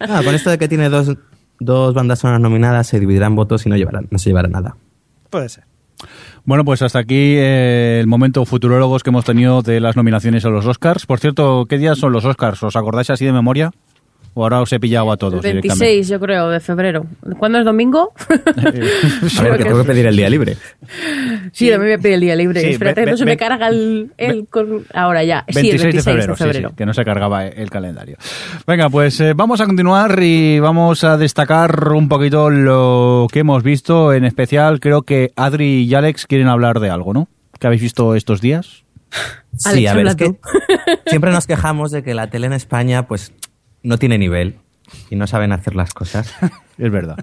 [0.00, 1.16] Ah, con esto de que tiene dos,
[1.58, 4.76] dos bandas sonoras nominadas, se dividirán votos y no, llevarán, no se llevará nada.
[5.30, 5.64] Puede ser.
[6.46, 10.48] Bueno, pues hasta aquí eh, el momento futurólogos que hemos tenido de las nominaciones a
[10.48, 11.04] los Oscars.
[11.04, 12.62] Por cierto, ¿qué días son los Oscars?
[12.62, 13.72] ¿Os acordáis así de memoria?
[14.38, 15.42] ¿O ahora os he pillado a todos?
[15.46, 15.84] El directamente?
[15.86, 17.06] 26, yo creo, de febrero.
[17.38, 18.12] ¿Cuándo es domingo?
[19.38, 20.58] A ver, que tengo que pedir el día libre.
[21.52, 22.60] Sí, también me pide el día libre.
[22.60, 25.44] Sí, Espérate, ve- no se ve- me carga el, el con- ahora ya.
[25.48, 26.68] Sí, el 26 26 de febrero, sí, febrero.
[26.68, 28.18] sí, que no se cargaba el calendario.
[28.66, 33.62] Venga, pues eh, vamos a continuar y vamos a destacar un poquito lo que hemos
[33.62, 34.12] visto.
[34.12, 37.28] En especial, creo que Adri y Alex quieren hablar de algo, ¿no?
[37.58, 38.84] ¿Que habéis visto estos días?
[39.56, 40.34] Sí, Alex, a ver, es que
[41.06, 43.32] siempre nos quejamos de que la tele en España pues
[43.86, 44.56] no tiene nivel
[45.10, 46.34] y no saben hacer las cosas.
[46.78, 47.16] Es verdad.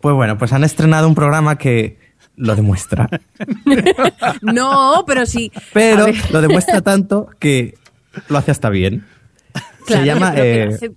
[0.00, 1.98] Pues bueno, pues han estrenado un programa que
[2.36, 3.08] lo demuestra.
[4.42, 5.52] No, pero sí.
[5.72, 7.74] Pero lo demuestra tanto que
[8.28, 9.04] lo hace hasta bien.
[9.86, 10.90] claro, se llama eh, hace.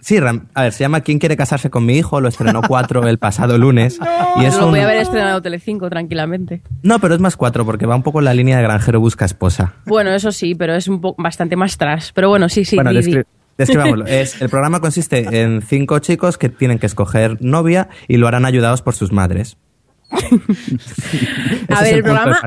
[0.00, 2.20] Sí, Ram- a ver, se llama ¿Quién quiere casarse con mi hijo?
[2.20, 3.98] Lo estrenó 4 el pasado lunes.
[4.36, 6.60] y es Lo un- voy a haber estrenado Telecinco tranquilamente.
[6.82, 9.24] No, pero es más 4 porque va un poco en la línea de granjero busca
[9.24, 9.74] esposa.
[9.86, 12.12] Bueno, eso sí, pero es un poco bastante más tras.
[12.12, 12.76] Pero bueno, sí, sí.
[12.76, 13.24] bueno, descri-
[13.56, 14.06] describámoslo.
[14.06, 18.44] Es, el programa consiste en cinco chicos que tienen que escoger novia y lo harán
[18.44, 19.56] ayudados por sus madres.
[21.68, 22.40] A ver, el de programa.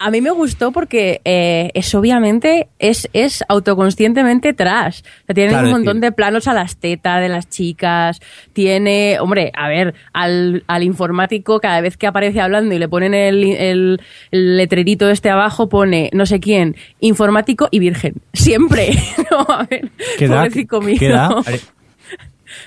[0.00, 5.00] A mí me gustó porque eh, es obviamente, es, es autoconscientemente trash.
[5.00, 8.20] O sea, tiene Claro, un montón de planos a las tetas de las chicas.
[8.52, 13.12] Tiene, hombre, a ver, al, al informático cada vez que aparece hablando y le ponen
[13.14, 18.14] el, el, el letrerito este abajo, pone no sé quién, informático y virgen.
[18.32, 18.90] Siempre.
[19.30, 20.48] no, a ver, ¿Qué edad?
[20.50, 21.30] ¿Qué edad?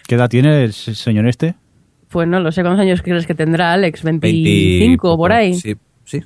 [0.08, 1.56] ¿Qué edad tiene el señor este?
[2.10, 5.54] Pues no lo sé cuántos años crees que tendrá Alex, 25 por ahí.
[5.54, 6.22] Sí, sí.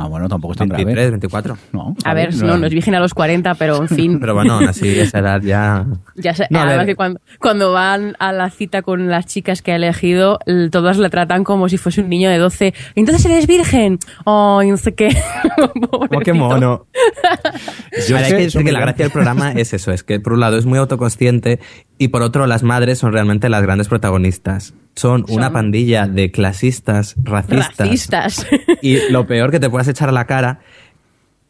[0.00, 1.10] Ah, bueno, tampoco es tan 23, grave.
[1.10, 1.58] 24.
[1.72, 4.20] No, A ver, no, no es virgen a los 40, pero en fin.
[4.20, 5.86] Pero bueno, así, esa edad ya...
[6.14, 9.72] Ya sé, No, además que cuando, cuando van a la cita con las chicas que
[9.72, 10.38] ha elegido,
[10.70, 12.74] todas le tratan como si fuese un niño de 12.
[12.94, 13.98] Entonces eres virgen.
[14.24, 15.08] Ay, no sé qué.
[15.90, 16.86] Oh, qué mono.
[18.06, 20.34] Yo Ahora, hay que decir que la gracia del programa es eso, es que por
[20.34, 21.60] un lado es muy autoconsciente
[21.98, 24.74] y por otro las madres son realmente las grandes protagonistas.
[24.94, 27.78] Son, una pandilla de clasistas, racistas.
[27.78, 28.46] Racistas.
[28.82, 30.60] Y lo peor que te puedas echar a la cara.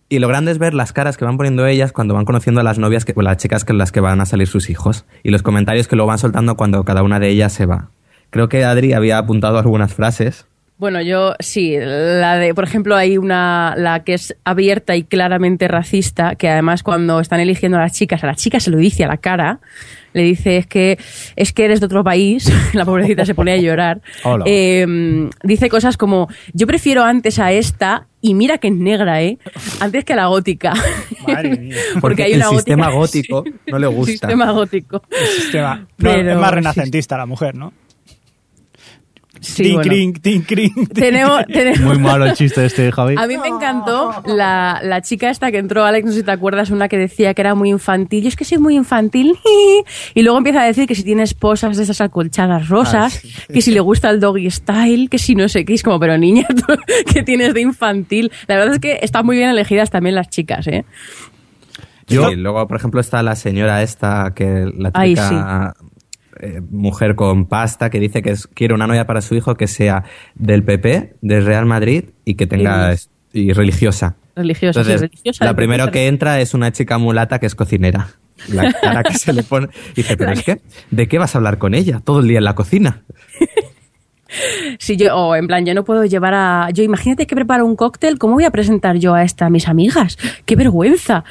[0.08, 2.64] Y lo grande es ver las caras que van poniendo ellas cuando van conociendo a
[2.64, 5.04] las novias, que, o las chicas con las que van a salir sus hijos.
[5.22, 7.90] Y los comentarios que luego van soltando cuando cada una de ellas se va.
[8.30, 10.46] Creo que Adri había apuntado algunas frases.
[10.78, 15.66] Bueno, yo sí, la de, por ejemplo, hay una, la que es abierta y claramente
[15.66, 19.02] racista, que además cuando están eligiendo a las chicas, a la chica se lo dice
[19.02, 19.58] a la cara,
[20.12, 20.96] le dice es que
[21.34, 24.02] es que eres de otro país, la pobrecita se pone a llorar.
[24.22, 24.44] Hola.
[24.46, 29.38] Eh, dice cosas como yo prefiero antes a esta y mira que es negra, ¿eh?
[29.80, 30.74] Antes que a la gótica.
[31.26, 31.76] Madre mía.
[32.00, 34.12] Porque hay el una sistema gótica- gótico no le gusta.
[34.12, 35.02] Sistema gótico.
[35.40, 37.72] Sistema- no, Pero- es más renacentista la mujer, ¿no?
[39.40, 39.88] Sí, tin, bueno.
[39.90, 43.14] crin, tin, crin, tin, Tenemos, tenemos, Muy malo el chiste este, Javi.
[43.18, 46.30] A mí me encantó la, la chica esta que entró, Alex, no sé si te
[46.32, 48.22] acuerdas, una que decía que era muy infantil.
[48.22, 49.36] Yo es que soy muy infantil.
[50.14, 53.22] Y luego empieza a decir que si tiene esposas de esas acolchadas rosas,
[53.52, 55.74] que si le gusta el doggy style, que si no sé qué.
[55.74, 56.74] Es como, pero niña, ¿tú
[57.12, 58.32] ¿qué tienes de infantil?
[58.46, 60.84] La verdad es que están muy bien elegidas también las chicas, ¿eh?
[62.06, 65.74] Yo- Sí, luego, por ejemplo, está la señora esta, que la Ay, típica
[66.40, 69.66] eh, mujer con pasta, que dice que es- quiere una novia para su hijo que
[69.66, 72.94] sea del PP, del Real Madrid y que tenga...
[73.32, 74.16] Y- religiosa.
[74.34, 75.44] Religiosa, sí, Entonces, religiosa.
[75.44, 75.92] la primero PP.
[75.98, 78.08] que entra es una chica mulata que es cocinera.
[78.52, 79.68] La cara que se le pone...
[79.94, 80.60] Dice, pero es que,
[80.90, 82.00] ¿de qué vas a hablar con ella?
[82.04, 83.02] Todo el día en la cocina.
[84.78, 86.68] Sí, yo, o en plan, yo no puedo llevar a.
[86.74, 89.68] Yo, imagínate que preparo un cóctel, ¿cómo voy a presentar yo a esta a mis
[89.68, 90.18] amigas?
[90.44, 91.24] ¡Qué vergüenza!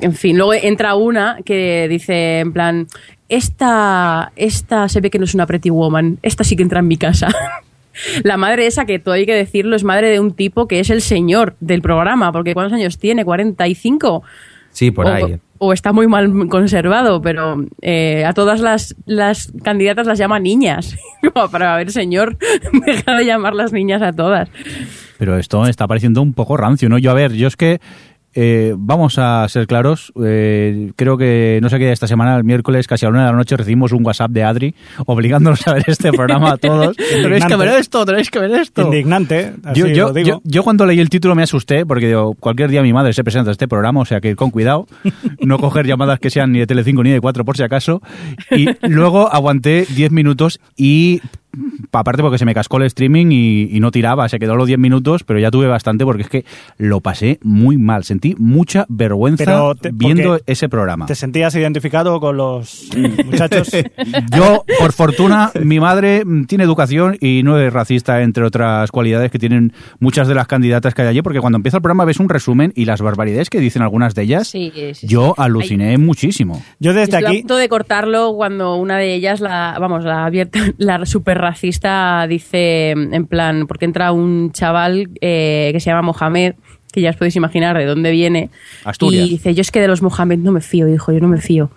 [0.00, 2.86] En fin, luego entra una que dice, en plan,
[3.28, 6.88] esta, esta se ve que no es una pretty woman, esta sí que entra en
[6.88, 7.28] mi casa.
[8.22, 10.90] La madre esa, que todo hay que decirlo, es madre de un tipo que es
[10.90, 13.24] el señor del programa, porque ¿cuántos años tiene?
[13.26, 14.22] ¿45?
[14.70, 15.38] Sí, por o, ahí.
[15.58, 20.96] o está muy mal conservado, pero eh, a todas las, las candidatas las llama niñas.
[21.50, 22.38] Para ver, señor,
[22.86, 24.48] deja de llamarlas niñas a todas.
[25.18, 26.98] Pero esto está pareciendo un poco rancio, ¿no?
[26.98, 27.80] Yo, a ver, yo es que
[28.34, 30.12] eh, vamos a ser claros.
[30.24, 33.30] eh, creo que, no sé qué, esta semana, el miércoles, casi a la una de
[33.32, 34.74] la noche, recibimos un WhatsApp de Adri
[35.06, 36.96] obligándonos a ver este programa a todos.
[37.10, 38.82] tenéis que ver esto, tenéis que ver esto.
[38.82, 40.28] Indignante, así Yo, yo, lo digo.
[40.28, 43.24] yo- yo cuando leí el título me asusté porque digo, cualquier día mi madre se
[43.24, 44.86] presenta a este programa, o sea que ir con cuidado,
[45.40, 48.02] no coger llamadas que sean ni de Telecinco ni de 4 por si acaso.
[48.50, 51.20] Y luego aguanté 10 minutos y
[51.92, 54.78] aparte porque se me cascó el streaming y, y no tiraba, se quedó los 10
[54.78, 56.44] minutos, pero ya tuve bastante porque es que
[56.76, 61.06] lo pasé muy mal, sentí mucha vergüenza te- viendo ese programa.
[61.06, 62.88] ¿Te sentías identificado con los
[63.24, 63.70] muchachos?
[64.36, 69.38] Yo, por fortuna, mi madre tiene educación y no es racista, entre otras cualidades que
[69.38, 72.28] tienen muchas de las candidatas que hay allí, porque cuando empieza el programa ves un
[72.28, 75.06] resumen y las barbaridades que dicen algunas de ellas, Sí, sí, sí.
[75.06, 76.62] yo aluciné muchísimo.
[76.78, 77.38] Yo desde Estoy a aquí...
[77.40, 82.90] punto de cortarlo cuando una de ellas, la, vamos, la abierta, la super racista, dice
[82.90, 86.54] en plan, porque entra un chaval eh, que se llama Mohamed,
[86.92, 88.48] que ya os podéis imaginar de dónde viene.
[88.84, 89.26] Asturias.
[89.26, 91.38] Y dice, yo es que de los Mohamed no me fío, hijo, yo no me
[91.40, 91.70] fío.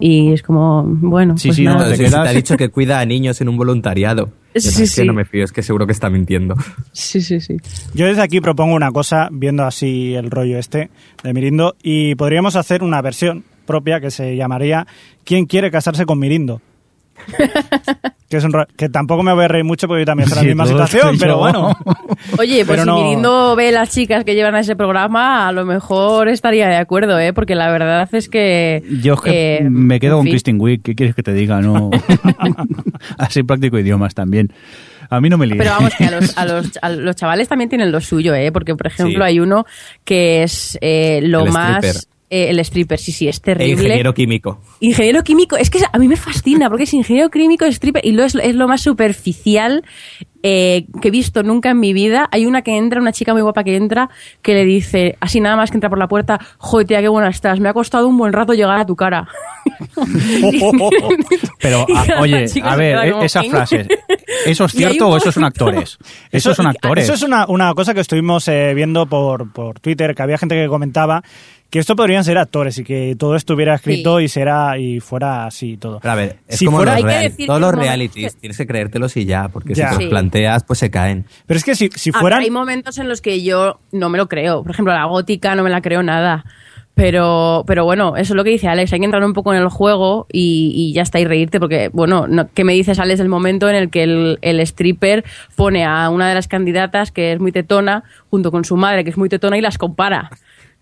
[0.00, 3.04] Y es como, bueno, Sí, pues sí, no, te quedas- ha dicho que cuida a
[3.04, 4.30] niños en un voluntariado.
[4.54, 5.06] Yo Sí, no, es que sí.
[5.06, 6.54] no me fío, es que seguro que está mintiendo.
[6.92, 7.58] Sí, sí, sí.
[7.92, 10.88] Yo desde aquí propongo una cosa, viendo así el rollo este
[11.22, 14.86] de Mirindo, y podríamos hacer una versión propia que se llamaría
[15.24, 16.62] ¿Quién quiere casarse con Mirindo?
[18.28, 20.40] que, es un ro- que tampoco me voy a reír mucho porque yo también estoy
[20.48, 21.38] en Sí, la misma situación, pero yo.
[21.38, 21.76] bueno.
[22.38, 25.52] Oye, pues Pero si no- Mirindo ve las chicas que llevan a ese programa, a
[25.52, 27.32] lo mejor estaría de acuerdo, ¿eh?
[27.32, 28.82] Porque la verdad es que...
[29.02, 30.32] Yo es que eh, me quedo con fin.
[30.32, 31.60] Kristen Wiig, ¿qué quieres que te diga?
[31.60, 31.90] No.
[33.18, 34.52] Así practico idiomas también.
[35.08, 35.58] A mí no me líes.
[35.58, 38.50] Pero vamos, que a los, a, los, a los chavales también tienen lo suyo, ¿eh?
[38.50, 39.22] Porque, por ejemplo, Sí.
[39.22, 39.64] hay uno
[40.04, 41.84] que es eh, lo El más...
[41.84, 42.15] stripper.
[42.28, 43.72] Eh, el stripper, sí, sí, es E terrible.
[43.84, 44.60] ingeniero químico.
[44.80, 48.24] Ingeniero químico, es que a mí me fascina porque es ingeniero químico, stripper y lo
[48.24, 49.84] es, es lo más superficial
[50.42, 52.28] eh, que he visto nunca en mi vida.
[52.30, 54.10] Hay una que entra, una chica muy guapa que entra,
[54.42, 57.28] que le dice, así nada más que entra por la puerta, joder, tía, qué buena
[57.28, 59.26] estás, me ha costado un buen rato llegar a tu cara.
[61.60, 63.88] Pero, Y a- la oye, a ver, e- como, esas frases,
[64.46, 65.98] ¿eso es cierto o eso son actores?
[66.30, 67.04] Eso son actores.
[67.04, 70.54] Eso es una, una cosa que estuvimos eh, viendo por, por Twitter, que había gente
[70.54, 71.22] que comentaba
[71.76, 74.24] que esto podrían ser actores y que todo estuviera escrito Sí.
[74.24, 76.00] y será y fuera así y todo.
[76.00, 78.36] Pero a ver, es Si como fuera- los Hay que real- decir todos los realities,
[78.36, 79.90] tienes que creértelos y ya, porque Ya.
[79.90, 80.02] si te Sí.
[80.04, 81.24] los planteas, pues se caen.
[81.46, 82.38] Pero es que si, si fueran...
[82.38, 84.62] pero hay momentos en los que yo no me lo creo.
[84.62, 86.44] Por ejemplo, la gótica no me la creo nada.
[86.94, 88.90] Pero, pero bueno, eso es lo que dice Alex.
[88.94, 91.60] Hay que entrar un poco en el juego y, y ya está, y reírte.
[91.60, 95.22] Porque, bueno, no- ¿qué me dices, Alex, del momento en el que el, el stripper
[95.56, 99.10] pone a una de las candidatas, que es muy tetona, junto con su madre, que
[99.10, 100.30] es muy tetona, y las compara?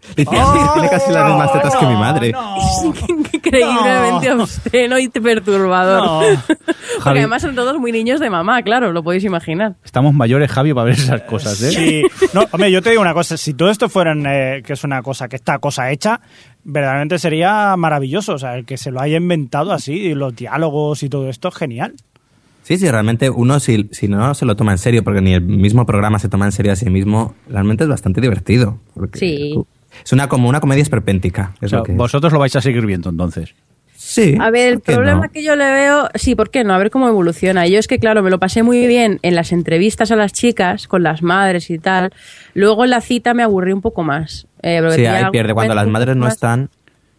[0.16, 0.30] Dice,
[0.74, 2.32] tiene casi las mismas tetas que mi madre.
[2.32, 2.54] no.
[2.94, 6.04] Es increíblemente obsceno y perturbador.
[6.04, 6.20] No.
[6.46, 6.62] Porque
[7.00, 7.18] Javi.
[7.20, 9.74] además son todos muy niños de mamá, claro, lo podéis imaginar.
[9.84, 11.70] Estamos mayores, Javi, para ver esas cosas, ¿eh?
[11.72, 12.02] Sí.
[12.32, 15.02] No, hombre, yo te digo una cosa, si todo esto fueran, eh, que es una
[15.02, 16.20] cosa, que está cosa hecha,
[16.64, 18.34] verdaderamente sería maravilloso.
[18.34, 21.50] O sea, el que se lo haya inventado así, y los diálogos y todo esto,
[21.50, 21.94] genial.
[22.62, 25.42] Sí, sí, realmente uno si, si no se lo toma en serio, porque ni el
[25.42, 28.78] mismo programa se toma en serio a sí mismo, realmente es bastante divertido.
[28.94, 29.54] porque Sí.
[30.02, 31.52] Es una, como una comedia esperpéntica.
[31.60, 33.54] O Es sea, lo que- vosotros lo vais a seguir viendo entonces.
[33.96, 34.36] Sí.
[34.38, 35.32] A ver, el ¿por qué problema no?
[35.32, 36.74] que yo le veo, sí, ¿por qué no?
[36.74, 37.66] A ver cómo evoluciona.
[37.66, 40.86] Yo es que, claro, me lo pasé muy bien en las entrevistas a las chicas,
[40.88, 42.12] con las madres y tal.
[42.52, 44.46] Luego en la cita me aburrí un poco más.
[44.62, 45.54] Eh, Sí, ahí pierde.
[45.54, 46.68] Cuando las madres no más- están,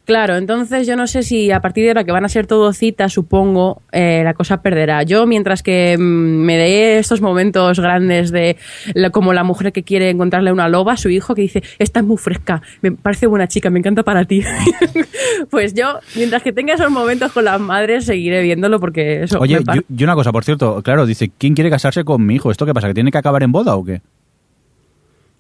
[0.05, 2.71] Claro, entonces yo no sé si a partir de ahora que van a ser todo
[2.73, 5.01] citas, supongo, eh, la cosa perderá.
[5.01, 8.55] Yo, mientras que mm, me dé estos momentos grandes de
[8.93, 12.01] la- como la mujer que quiere encontrarle una loba a su hijo, que dice, esta
[12.01, 14.43] es muy fresca, me parece buena chica, me encanta para ti.
[15.49, 19.57] pues yo, mientras que tenga esos momentos con las madres, seguiré viéndolo porque eso Oye,
[19.65, 22.51] me yo, yo una cosa, por cierto, claro, dice, ¿quién quiere casarse con mi hijo?
[22.51, 22.87] ¿Esto qué pasa?
[22.87, 24.01] ¿Que tiene que acabar en boda o qué?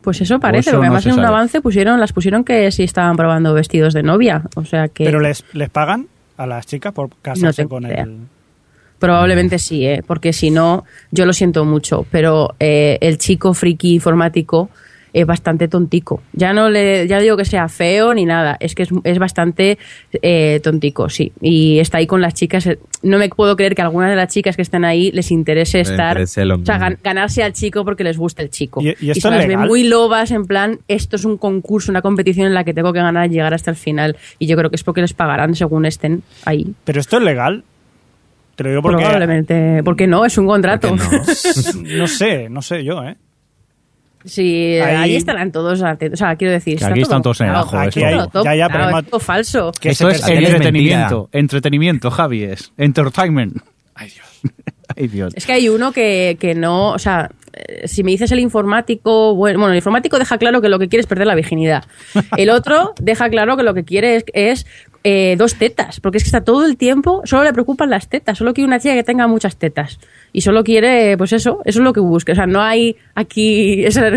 [0.05, 1.35] Pues eso parece, eso porque no además se en un sabe.
[1.35, 4.43] avance pusieron, las pusieron que sí estaban probando vestidos de novia.
[4.55, 5.03] O sea que.
[5.03, 6.07] Pero les, les pagan
[6.37, 8.03] a las chicas por casarse con idea.
[8.03, 8.19] el...
[8.99, 10.03] Probablemente sí, ¿eh?
[10.05, 14.69] porque si no, yo lo siento mucho, pero eh, el chico friki informático
[15.17, 16.21] es bastante tontico.
[16.33, 19.77] Ya no le ya digo que sea feo ni nada, es que es, es bastante
[20.21, 21.31] eh, tontico, sí.
[21.39, 22.67] Y está ahí con las chicas.
[22.67, 25.31] eh, No me puedo creer que a algunas de las chicas que están ahí les
[25.31, 26.17] interese estar.
[26.17, 28.81] interese o sea, gan- ganarse al chico porque les gusta el chico.
[28.81, 29.67] ¿Y- y esto se es las ve legal?
[29.69, 32.99] muy lobas, en plan, esto es un concurso, una competición en la que tengo que
[32.99, 34.17] ganar y llegar hasta el final.
[34.37, 36.73] Y yo creo que es porque les pagarán según estén ahí.
[36.83, 37.63] Pero esto es legal.
[38.57, 39.01] Te lo digo porque...
[39.03, 39.81] Probablemente.
[39.83, 40.25] porque no?
[40.25, 40.89] Es un contrato.
[40.89, 41.81] ¿Por qué no?
[41.99, 43.15] no sé, no sé yo, ¿eh?
[44.25, 46.19] Sí, Ahí- ahí, estarán todos atentos.
[46.19, 48.01] O sea, quiero decir, Que está aquí todo están todos en el ajo, aquí esto.
[48.01, 49.71] todo Ya, todo ya, ya, pero montado, hemos- es todo falso.
[49.79, 53.57] Que Esto se es entretenimiento, entretenimiento, Javi, es entertainment.
[53.93, 54.41] Ay, Dios.
[54.97, 55.33] Ay, Dios.
[55.35, 59.33] Es que hay uno que, que no, o sea, eh, si me dices el informático,
[59.35, 61.83] bueno, bueno, el informático deja claro que lo que quiere es perder la virginidad.
[62.37, 64.65] El otro deja claro que lo que quiere es, es,
[65.07, 68.39] eh, dos tetas, porque es que está todo el tiempo, solo le preocupan las tetas,
[68.39, 69.99] solo quiere una chica que tenga muchas tetas.
[70.33, 72.31] Y solo quiere, pues eso, eso es lo que busca.
[72.31, 74.09] O sea, no hay aquí, esa-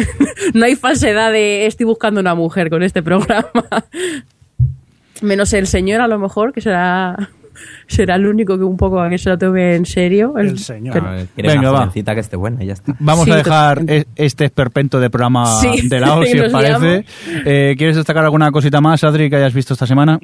[0.55, 3.45] no hay falsedad de estoy buscando una mujer con este programa.
[5.23, 7.29] Menos el señor, a lo mejor, que será,
[7.89, 10.35] será el único que un poco a que se lo tome en serio.
[10.39, 10.95] El señor.
[10.95, 11.93] que- A ver, Venga, una va.
[11.93, 12.95] que esté buena y ya está.
[13.01, 14.09] Vamos Sí, a dejar totalmente.
[14.17, 17.05] e- este esperpento de programa Sí, de lado, si os parece.
[17.45, 20.19] Eh, ¿Quieres destacar alguna cosita más, Adri, que hayas visto esta semana?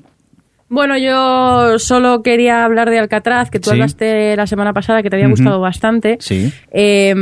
[0.74, 3.74] Bueno, yo solo quería hablar de Alcatraz, que tú Sí.
[3.76, 6.16] hablaste la semana pasada, que te había gustado bastante.
[6.20, 6.52] Sí.
[6.72, 7.14] Eh,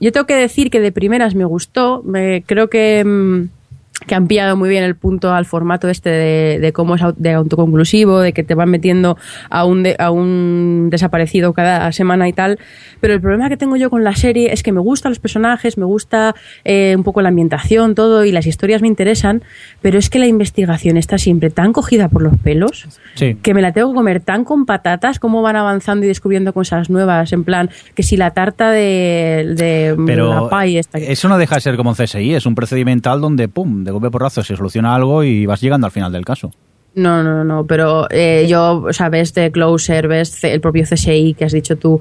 [0.00, 2.02] yo tengo que decir que de primeras me gustó.
[2.04, 3.57] Me, creo que, mm,
[4.06, 7.32] que han pillado muy bien el punto al formato este de, de cómo es de
[7.32, 9.16] autoconclusivo, de que te van metiendo
[9.50, 12.58] a un, de- a un desaparecido cada semana y tal.
[13.00, 15.76] Pero el problema que tengo yo con la serie es que me gustan los personajes,
[15.78, 16.34] me gusta
[16.64, 19.42] eh, un poco la ambientación, todo, y las historias me interesan,
[19.82, 23.36] pero es que la investigación está siempre tan cogida por los pelos Sí.
[23.42, 26.88] que me la tengo que comer tan con patatas como van avanzando y descubriendo cosas
[26.88, 30.98] nuevas, en plan, que si la tarta de, de Pero la pie esta.
[30.98, 34.10] eso no deja de ser como un CSI, es un procedimental donde, pum, de golpe
[34.10, 36.50] porrazo se soluciona algo y vas llegando al final del caso.
[36.98, 41.34] No, no, no, pero eh, yo, o sea, ves The Closer, ves el propio CSI
[41.38, 42.00] que has dicho tú,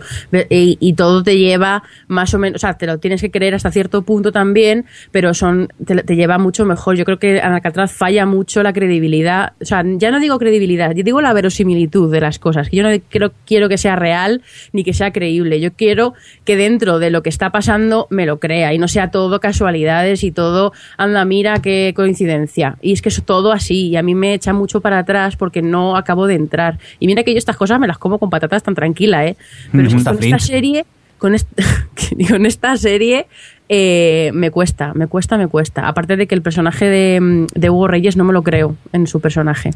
[0.49, 3.53] y, y, todo te lleva más o menos, o sea, te lo tienes que creer
[3.53, 6.95] hasta cierto punto también, pero son te, te lleva mucho mejor.
[6.95, 10.95] Yo creo que en Alcatraz falla mucho la credibilidad, o sea, ya no digo credibilidad,
[10.95, 14.41] yo digo la verosimilitud de las cosas, que yo no quiero, quiero que sea real
[14.73, 18.39] ni que sea creíble, yo quiero que dentro de lo que está pasando me lo
[18.39, 22.77] crea y no sea todo casualidades y todo, anda, mira qué coincidencia.
[22.81, 25.61] Y es que es todo así y a mí me echa mucho para atrás porque
[25.61, 26.79] no acabo de entrar.
[26.99, 29.35] Y mira que yo estas cosas me las como con patatas tan tranquila, ¿eh?
[29.71, 30.85] Pero Mm, con esta serie,
[31.17, 31.47] con, est
[32.29, 33.27] con esta serie
[33.69, 35.87] eh, me cuesta, me cuesta, me cuesta.
[35.87, 39.19] Aparte de que el personaje de, de, Hugo Reyes no me lo creo en su
[39.19, 39.71] personaje.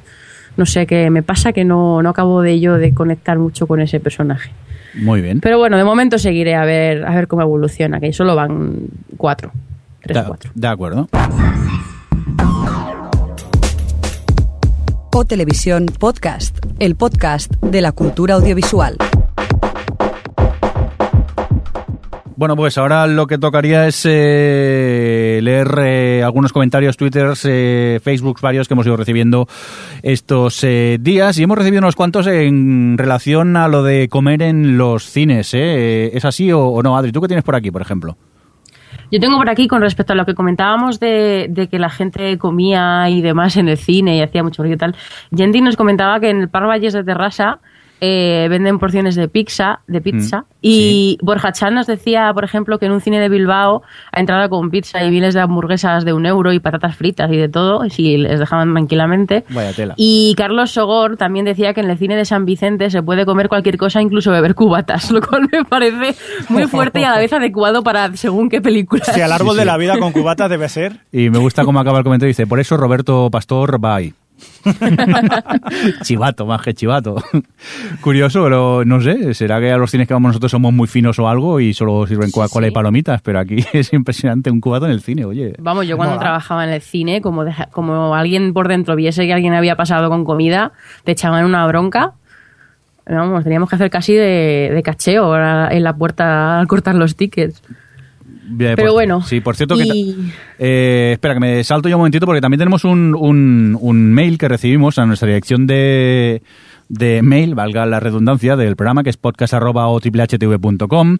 [0.57, 3.79] No sé qué me pasa que no, no acabo de ello de conectar mucho con
[3.79, 4.51] ese personaje.
[4.93, 5.39] Muy bien.
[5.39, 9.51] Pero bueno, de momento seguiré a ver, a ver cómo evoluciona, que solo van cuatro.
[10.01, 10.51] Tres cuatro.
[10.53, 11.07] De acuerdo.
[15.25, 18.97] Televisión Podcast, el podcast de la cultura audiovisual.
[22.41, 28.41] Bueno, pues ahora lo que tocaría es eh, leer eh, algunos comentarios, twitters, eh, facebooks
[28.41, 29.47] varios que hemos ido recibiendo
[30.01, 34.75] estos eh, días y hemos recibido unos cuantos en relación a lo de comer en
[34.75, 35.53] los cines.
[35.53, 37.11] ¿Es así o no, Adri?
[37.11, 38.17] ¿Tú qué tienes por aquí, por ejemplo?
[39.11, 42.37] Yo tengo por aquí, con respecto a lo que comentábamos de, de, que la gente
[42.37, 44.95] comía y demás en el cine y hacía mucho ruido y tal,
[45.31, 47.59] Yendi nos comentaba que en el Par Valles de Terrassa
[48.03, 50.39] eh, venden porciones de pizza, de pizza.
[50.39, 51.17] Mm, y sí.
[51.21, 54.71] Borja Chan nos decía, por ejemplo, que en un cine de Bilbao ha entrado con
[54.71, 58.17] pizza y miles de hamburguesas de un euro y patatas fritas y de todo, si
[58.17, 59.45] les dejaban tranquilamente.
[59.49, 59.93] Vaya tela.
[59.97, 63.49] Y Carlos Sogor también decía que en el cine de San Vicente se puede comer
[63.49, 66.15] cualquier cosa, incluso beber cubatas, lo cual me parece
[66.49, 69.05] muy fuerte y a la vez adecuado para según qué película.
[69.05, 69.59] Si al árbol sí, sí.
[69.59, 71.01] de la vida con cubatas debe ser.
[71.11, 74.13] Y me gusta cómo acaba el comentario, dice, por eso Roberto Pastor va ahí.
[76.03, 77.15] chivato, más que chivato.
[78.01, 81.17] Curioso, pero no sé, será que a los cines que vamos nosotros somos muy finos
[81.19, 84.85] o algo y solo sirven Coca-Cola sí, y palomitas, pero aquí es impresionante un cubato
[84.85, 85.53] en el cine, oye.
[85.59, 89.53] Vamos, yo cuando trabajaba en el cine, como, como alguien por dentro viese que alguien
[89.53, 90.71] había pasado con comida,
[91.03, 92.13] te echaban una bronca.
[93.05, 97.61] Vamos, teníamos que hacer casi de, de cacheo en la puerta al cortar los tickets.
[98.57, 99.21] Pero por, bueno.
[99.21, 99.83] Sí, por cierto, y...
[99.83, 100.15] que
[100.59, 104.37] eh, espera, que me salto yo un momentito porque también tenemos un, un, un mail
[104.37, 106.41] que recibimos a nuestra dirección de,
[106.91, 111.17] de mail, valga la redundancia, del programa, que es podcast.com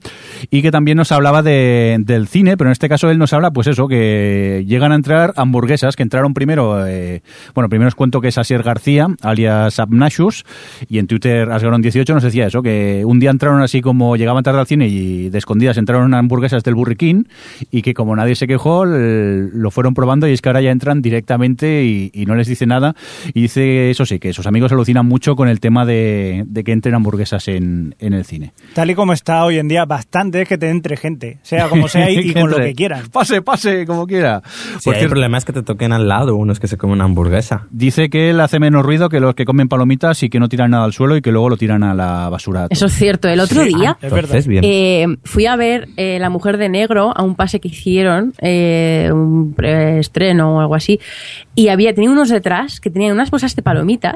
[0.49, 3.51] y que también nos hablaba de, del cine, pero en este caso él nos habla,
[3.51, 7.21] pues eso, que llegan a entrar hamburguesas, que entraron primero, eh,
[7.55, 10.45] bueno, primero os cuento que es Asier García, alias Abnashus,
[10.89, 14.59] y en Twitter Asgaron18 nos decía eso, que un día entraron así como llegaban tarde
[14.59, 17.23] al cine y de escondidas entraron hamburguesas del King
[17.69, 21.01] y que como nadie se quejó, lo fueron probando y es que ahora ya entran
[21.01, 22.95] directamente y, y no les dice nada
[23.33, 26.73] y dice, eso sí, que sus amigos alucinan mucho con el tema de, de que
[26.73, 28.51] entren hamburguesas en, en, el cine.
[28.73, 31.87] Tal y como está hoy en día, bastante es que te entre gente, sea como
[31.87, 33.07] sea y, y con lo que quieran.
[33.09, 34.41] Pase, pase, como quiera.
[34.79, 37.05] Sí, Por el problema es que te toquen al lado unos que se comen una
[37.05, 37.67] hamburguesa.
[37.71, 40.71] Dice que él hace menos ruido que los que comen palomitas y que no tiran
[40.71, 42.67] nada al suelo y que luego lo tiran a la basura.
[42.69, 43.29] Eso es cierto.
[43.29, 44.43] El otro Sí, día ah, es verdad.
[44.45, 44.63] bien.
[44.65, 49.09] eh, fui a ver eh, La Mujer de Negro a un pase que hicieron, eh,
[49.13, 50.99] un estreno o algo así,
[51.55, 54.15] y había tenía unos detrás que tenían unas bolsas de palomitas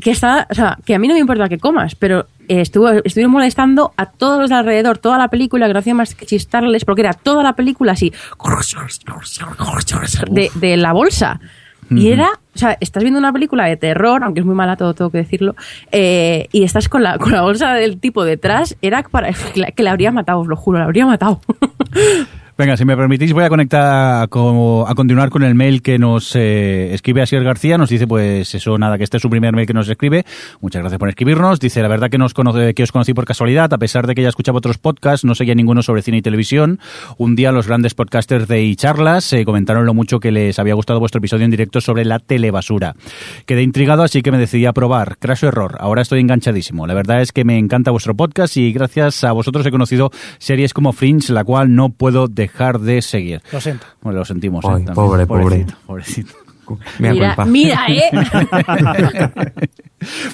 [0.00, 2.88] que estaba, o sea, que a mí no me importa que comas, pero eh, estuvo,
[2.88, 6.26] estuvieron molestando a todos los de alrededor, toda la película, que no hacía más que
[6.26, 8.12] chistarles, porque era toda la película así,
[10.30, 11.40] de, de la bolsa.
[11.90, 14.92] Y era, o sea, estás viendo una película de terror, aunque es muy mala todo,
[14.92, 15.56] tengo que decirlo,
[15.90, 19.70] eh, y estás con la, con la bolsa del tipo detrás, era para que la,
[19.70, 21.40] que la habría matado, os lo juro, la habría matado.
[22.58, 26.34] Venga, si me permitís, voy a conectar como, a continuar con el mail que nos
[26.34, 27.78] eh, escribe Asier García.
[27.78, 30.24] Nos dice, pues eso, nada, que este es su primer mail que nos escribe.
[30.60, 31.60] Muchas gracias por escribirnos.
[31.60, 34.22] Dice, la verdad que, nos conoce, que os conocí por casualidad, a pesar de que
[34.22, 36.80] ya escuchaba otros podcasts, no seguía ninguno sobre cine y televisión.
[37.16, 40.98] Un día los grandes podcasters de iCharlas eh, comentaron lo mucho que les había gustado
[40.98, 42.96] vuestro episodio en directo sobre la telebasura.
[43.46, 45.16] Quedé intrigado, así que me decidí a probar.
[45.18, 45.76] Craso error.
[45.78, 46.88] Ahora estoy enganchadísimo.
[46.88, 50.74] La verdad es que me encanta vuestro podcast y gracias a vosotros he conocido series
[50.74, 53.42] como Fringe, la cual no puedo dejar dejar de seguir.
[53.52, 53.86] Lo siento.
[54.02, 54.64] Bueno, lo sentimos.
[54.64, 56.34] Ay, eh, pobre, pobrecito, pobrecito.
[56.98, 57.44] Mira, mira, culpa.
[57.44, 58.10] mira, ¿eh?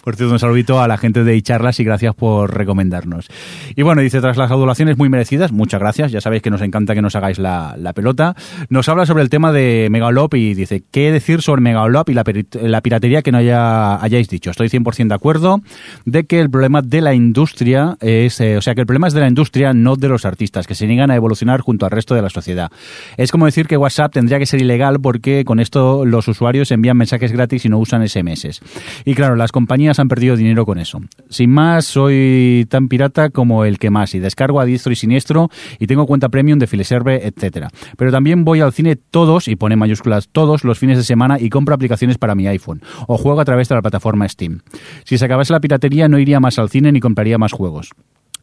[0.05, 3.28] Por cierto, un saludito a la gente de iCharlas y gracias por recomendarnos.
[3.74, 6.94] Y bueno, dice, tras las adulaciones muy merecidas, muchas gracias, ya sabéis que nos encanta
[6.94, 8.35] que nos hagáis la, la pelota,
[8.69, 12.24] nos habla sobre el tema de Megalop y dice, ¿qué decir sobre Megalop y la,
[12.62, 14.51] la piratería que no haya, hayáis dicho?
[14.51, 15.61] Estoy 100% de acuerdo
[16.05, 19.15] de que el problema de la industria es, eh, o sea, que el problema es
[19.15, 22.15] de la industria, no de los artistas, que se niegan a evolucionar junto al resto
[22.15, 22.70] de la sociedad.
[23.16, 26.71] Es como decir que WhatsApp tendría que ser ilegal porque con esto los los usuarios
[26.71, 28.61] envían mensajes gratis y no usan SMS.
[29.05, 31.01] Y claro, las compañías han perdido dinero con eso.
[31.29, 35.51] Sin más, soy tan pirata como el que más y descargo a diestro y siniestro
[35.79, 37.71] y tengo cuenta premium de Fileserve, etcétera.
[37.97, 41.51] Pero también voy al cine todos, y pone mayúsculas todos, los fines de semana y
[41.51, 44.61] compro aplicaciones para mi iPhone o juego a través de la plataforma Steam.
[45.05, 47.91] Si se acabase la piratería no iría más al cine ni compraría más juegos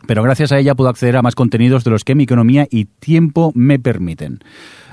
[0.08, 2.86] pero gracias a ella puedo acceder a más contenidos de los que mi economía y
[2.86, 4.40] tiempo me permiten.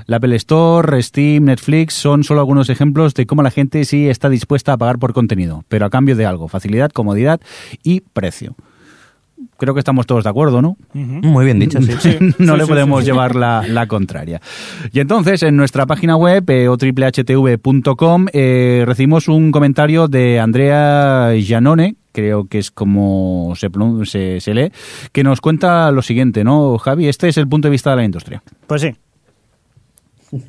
[0.06, 4.28] La Apple Store, Steam, Netflix son solo algunos ejemplos de cómo la gente sí está
[4.30, 7.40] dispuesta a pagar por contenido, pero a cambio de algo, facilidad, comodidad
[7.82, 8.54] y precio.
[9.56, 10.76] Creo que estamos todos de acuerdo, ¿no?
[10.94, 12.16] Muy bien dicho, sí.
[12.38, 13.10] no Sí, le sí, podemos sí, sí.
[13.12, 14.40] llevar la, la contraria.
[14.92, 21.96] Y entonces, en nuestra página web, eh, otriplehtv.com, eh, recibimos un comentario de Andrea Giannone,
[22.18, 23.68] creo que es como se,
[24.04, 24.72] se, se lee,
[25.12, 27.06] que nos cuenta lo siguiente, ¿no, Javi?
[27.08, 28.42] Este es el punto de vista de la industria.
[28.66, 28.94] Pues sí.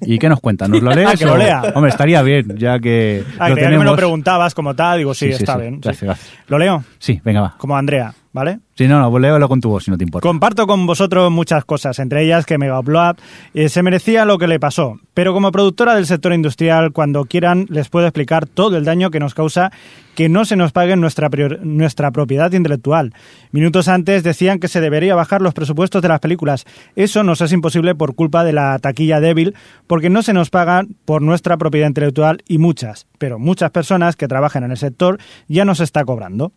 [0.01, 0.67] ¿Y qué nos cuenta?
[0.67, 1.07] ¿Nos lo lees?
[1.09, 1.61] Ah, que lo lea.
[1.73, 3.95] Hombre, estaría bien, ya que Ah, lo que me lo tenemos.
[3.97, 5.61] preguntabas como tal, digo, sí, Sí, sí, está sí.
[5.61, 5.79] bien.
[5.79, 6.29] Gracias, gracias.
[6.47, 7.55] Lo leo, Sí, venga, va.
[7.57, 8.59] como Andrea, ¿vale?
[8.75, 10.27] Sí, no, no, léelo con tu voz, si no te importa.
[10.27, 13.15] Comparto con vosotros muchas cosas, entre ellas que Mega Upload
[13.53, 17.65] eh, se merecía lo que le pasó, pero como productora del sector industrial, cuando quieran
[17.69, 19.71] les puedo explicar todo el daño que nos causa
[20.19, 21.29] que no se nos pague nuestra,
[21.61, 23.13] nuestra propiedad intelectual.
[23.53, 26.65] Minutos antes decían que se debería bajar los presupuestos de las películas.
[26.97, 29.55] Eso nos es imposible por culpa de la taquilla débil,
[29.87, 34.27] porque no se nos pagan por nuestra propiedad intelectual y muchas, pero muchas personas que
[34.27, 36.51] trabajan en el sector ya nos está cobrando.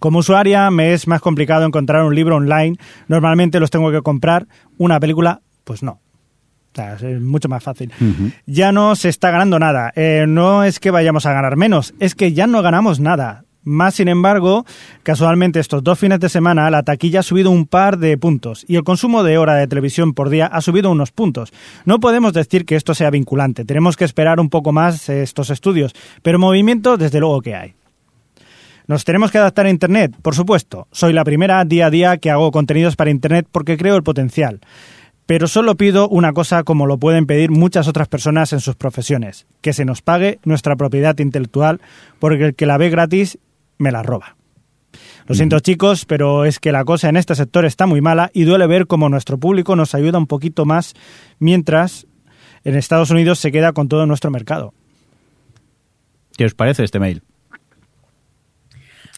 [0.00, 2.78] Como usuaria me es más complicado encontrar un libro online.
[3.06, 4.48] Normalmente los tengo que comprar.
[4.76, 6.00] Una película, pues no.
[6.78, 7.92] Es mucho más fácil.
[8.46, 9.92] Ya no se está ganando nada.
[9.96, 13.44] Eh, no es que vayamos a ganar menos, es que ya no ganamos nada.
[13.66, 14.64] Más sin embargo,
[15.02, 18.76] casualmente estos dos fines de semana la taquilla ha subido un par de puntos y
[18.76, 21.52] el consumo de hora de televisión por día ha subido unos puntos.
[21.84, 25.50] No podemos decir que esto sea vinculante, tenemos que esperar un poco más eh, estos
[25.50, 27.74] estudios, pero movimiento desde luego que hay.
[28.86, 30.14] ¿Nos tenemos que adaptar a Internet?
[30.22, 30.86] Por supuesto.
[30.92, 34.60] Soy la primera día a día que hago contenidos para Internet porque creo el potencial.
[35.26, 39.46] Pero solo pido una cosa como lo pueden pedir muchas otras personas en sus profesiones,
[39.60, 41.80] que se nos pague nuestra propiedad intelectual
[42.18, 43.38] porque el que la ve gratis
[43.78, 44.36] me la roba.
[45.26, 48.44] Lo siento chicos, pero es que la cosa en este sector está muy mala y
[48.44, 50.94] duele ver cómo nuestro público nos ayuda un poquito más
[51.40, 52.06] mientras
[52.64, 54.72] en Estados Unidos se queda con todo nuestro mercado.
[56.36, 57.22] ¿Qué os parece este mail?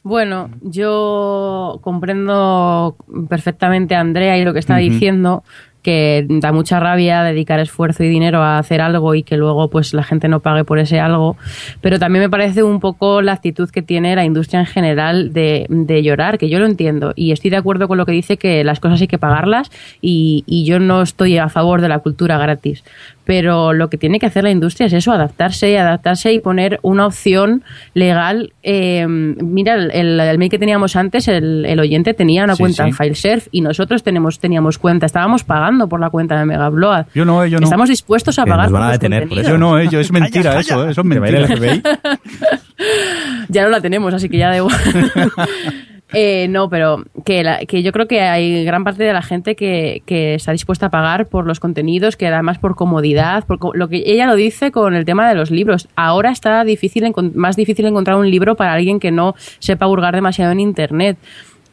[0.05, 2.97] Bueno, yo comprendo
[3.29, 5.45] perfectamente a Andrea y lo que está diciendo,
[5.83, 9.95] que da mucha rabia dedicar esfuerzo y dinero a hacer algo y que luego pues
[9.95, 11.37] la gente no pague por ese algo,
[11.81, 15.67] pero también me parece un poco la actitud que tiene la industria en general de,
[15.69, 17.13] de llorar, que yo lo entiendo.
[17.15, 20.45] Y estoy de acuerdo con lo que dice que las cosas hay que pagarlas y,
[20.47, 22.85] y yo no estoy a favor de la cultura gratis,
[23.29, 27.05] pero lo que tiene que hacer la industria es eso, adaptarse, adaptarse y poner una
[27.05, 28.55] opción legal.
[28.63, 32.85] Eh, mira, el, el- mail que teníamos antes, el, el oyente tenía una Sí, cuenta
[32.85, 32.89] sí.
[32.89, 37.05] en FileServe y nosotros tenemos, teníamos cuenta, estábamos pagando por la cuenta de Megabload.
[37.15, 37.65] Yo no, yo no.
[37.65, 39.53] Estamos dispuestos a Que pagar nos van a los detener por contenidos.
[39.53, 40.89] Yo no, eh, yo, es mentira Calla, eso, calla.
[40.89, 42.01] eh, eso es Que va a ir el mentira.
[43.51, 44.75] Ya no la tenemos, así que ya igual.
[46.15, 49.55] Eh, no, pero que, la- que yo creo que hay gran parte de la gente
[49.57, 53.89] que, que está dispuesta a pagar por los contenidos, que además por comodidad, por lo
[53.89, 55.89] que ella lo dice con el tema de los libros.
[55.97, 57.05] Ahora está difícil
[57.35, 61.19] más difícil encontrar un libro para alguien que no sepa hurgar demasiado en internet.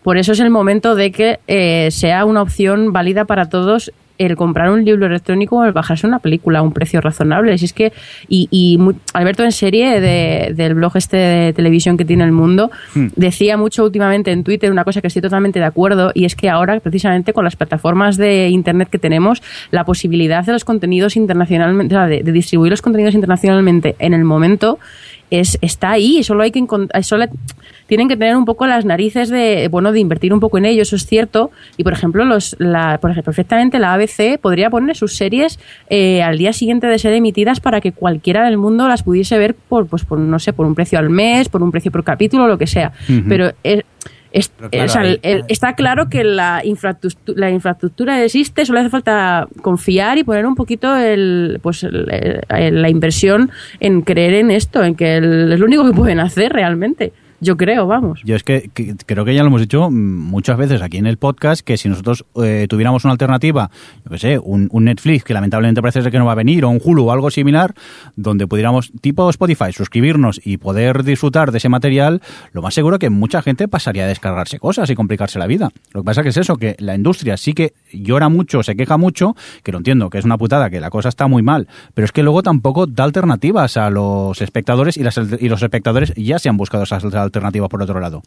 [0.03, 4.35] Por eso es el momento de que eh, sea una opción válida para todos el
[4.35, 7.57] comprar un libro electrónico o el bajarse una película a un precio razonable.
[7.57, 7.91] Si es que,
[8.29, 8.79] y, y
[9.13, 12.71] Alberto en serie de- del blog este de televisión que tiene el mundo,
[13.15, 16.49] decía mucho últimamente en Twitter una cosa que estoy totalmente de acuerdo y es que
[16.49, 21.95] ahora precisamente con las plataformas de internet que tenemos, la posibilidad de los contenidos internacionalmente,
[21.95, 24.79] o sea, de, de distribuir los contenidos internacionalmente en el momento
[25.39, 27.25] es, está ahí, solo hay que encont- solo
[27.87, 30.81] tienen que tener un poco las narices de bueno de invertir un poco en ello,
[30.81, 31.51] eso es cierto.
[31.77, 35.59] Y por ejemplo, los la, por ejemplo, perfectamente la ABC podría poner sus series
[35.89, 39.53] eh, al día siguiente de ser emitidas para que cualquiera del mundo las pudiese ver
[39.55, 42.47] por pues por no sé, por un precio al mes, por un precio por capítulo,
[42.47, 42.91] lo que sea.
[43.29, 43.83] Pero es-
[44.35, 48.23] es- Pero claro, o sea, ahí- el- el- está claro que la infraestructura, la infraestructura
[48.23, 53.49] existe, solo hace falta confiar y poner un poquito el, pues, el- el- la inversión
[53.79, 57.13] en creer en esto, en que el- es lo único que pueden hacer realmente.
[57.45, 58.21] Yo creo, vamos.
[58.23, 58.71] Yo es que,
[59.05, 61.87] creo que ya lo hemos dicho mm, muchas veces aquí en el podcast, que si
[61.87, 63.69] nosotros eh, tuviéramos una alternativa,
[64.03, 66.69] yo qué sé, un, Netflix, que lamentablemente parece ser que no va a venir, o
[66.69, 67.75] un Hulu o algo similar,
[68.15, 73.11] donde pudiéramos, tipo Spotify, suscribirnos y poder disfrutar de ese material, lo más seguro que
[73.11, 75.69] mucha gente pasaría a descargarse cosas y complicarse la vida.
[75.93, 78.97] Lo que pasa que es eso, que la industria sí que llora mucho, se queja
[78.97, 82.05] mucho, que lo entiendo, que es una putada, que la cosa está muy mal, pero
[82.05, 86.39] es que luego tampoco da alternativas a los espectadores y, las, y los espectadores ya
[86.39, 87.34] se han buscado esas alternativas
[87.69, 88.23] por otro lado.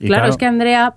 [0.00, 0.94] Y claro, es que Andrea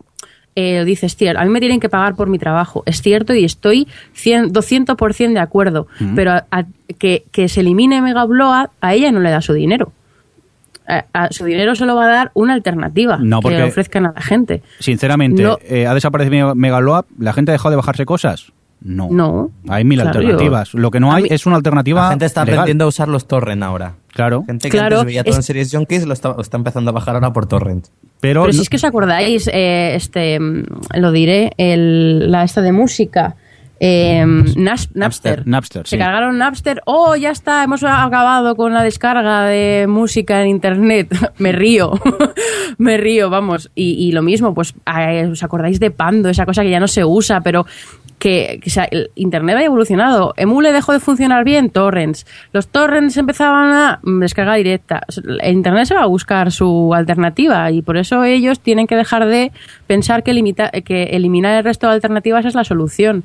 [0.55, 2.83] eh, dice, "Hostia, a mí me tienen que pagar por mi trabajo.
[2.85, 6.63] Es cierto y estoy 100, 200% de acuerdo, pero a- a-
[6.97, 9.91] que, que se elimine Mega Upload, a ella no le da su dinero.
[10.87, 13.69] A, a su dinero se lo va a dar una alternativa No, porque- que le
[13.69, 14.61] ofrezcan a la gente.
[14.79, 15.57] Sinceramente, No.
[15.61, 17.05] eh, ¿ha desaparecido Megaloa?
[17.19, 18.51] ¿La gente ha dejado de bajarse cosas?
[18.81, 19.07] No.
[19.11, 19.49] No.
[19.67, 20.71] Hay mil Claro, alternativas.
[20.73, 22.59] yo- Lo que no hay mí- es una alternativa La gente está legal.
[22.59, 23.95] aprendiendo a usar los torrent ahora.
[24.15, 24.43] Claro.
[24.47, 26.89] Gente que Claro, antes veía todo es- en series junkies lo está, lo está empezando
[26.89, 27.87] a bajar ahora por torrent.
[28.21, 30.63] Pero, Pero si es que os acordáis, eh, este, mm,
[30.95, 33.35] lo diré, el, la esta de música,
[33.79, 34.23] eh,
[34.55, 35.45] Nas- Napster.
[35.45, 35.97] Napster, Se sí.
[35.97, 36.81] cargaron Napster.
[36.85, 41.09] Oh, ya está, hemos acabado con la descarga de música en internet.
[41.37, 41.91] Me río,
[42.77, 43.69] me río, vamos.
[43.75, 44.73] Y, y lo mismo, pues,
[45.31, 46.29] ¿os acordáis de Pando?
[46.29, 47.65] Esa cosa que ya no se usa, pero
[48.19, 50.33] que, que, o sea, el internet ha evolucionado.
[50.37, 52.25] Emule dejó de funcionar bien, torrents.
[52.53, 55.01] Los torrents empezaban a mm, descarga directa.
[55.41, 59.25] El internet se va a buscar su alternativa y por eso ellos tienen que dejar
[59.25, 59.51] de
[59.87, 63.23] pensar que, limita, que eliminar el resto de alternativas es la solución.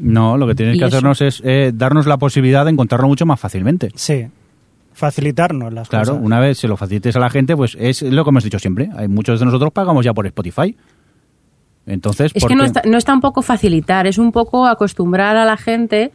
[0.00, 0.96] No, lo que tienes que eso.
[0.96, 3.90] hacernos es eh, darnos la posibilidad de encontrarlo mucho más fácilmente.
[3.94, 4.26] Sí.
[4.92, 6.24] Facilitarnos las Claro, cosas.
[6.24, 8.90] una vez se lo facilites a la gente, pues es lo que hemos dicho siempre.
[8.96, 10.76] Hay muchos de nosotros pagamos ya por Spotify.
[11.86, 15.36] Entonces, Es ¿por que no está, no está un poco facilitar, es un poco acostumbrar
[15.36, 16.12] a la gente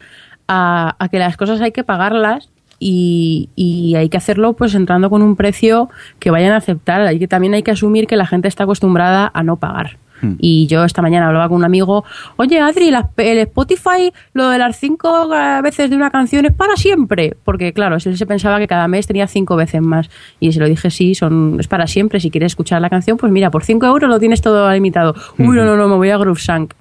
[0.48, 2.50] a, a que las cosas hay que pagarlas
[2.80, 5.90] y, y hay que hacerlo pues entrando con un precio
[6.20, 7.02] que vayan a aceptar.
[7.02, 9.98] Hay que, también hay que asumir que la gente está acostumbrada a no pagar.
[10.24, 10.36] Hmm.
[10.40, 12.04] Y yo esta mañana hablaba con un amigo,
[12.38, 16.54] oye Adri, las- el Spotify, lo de las cinco eh, veces de una canción es
[16.54, 17.36] para siempre.
[17.44, 20.10] Porque claro, él se pensaba que cada mes tenía cinco veces más.
[20.40, 22.20] Y se lo dije, sí, son, es para siempre.
[22.20, 25.14] Si quieres escuchar la canción, pues mira, por cinco euros lo tienes todo limitado.
[25.38, 26.74] Uy, no, no, no, me voy a GrooveSync.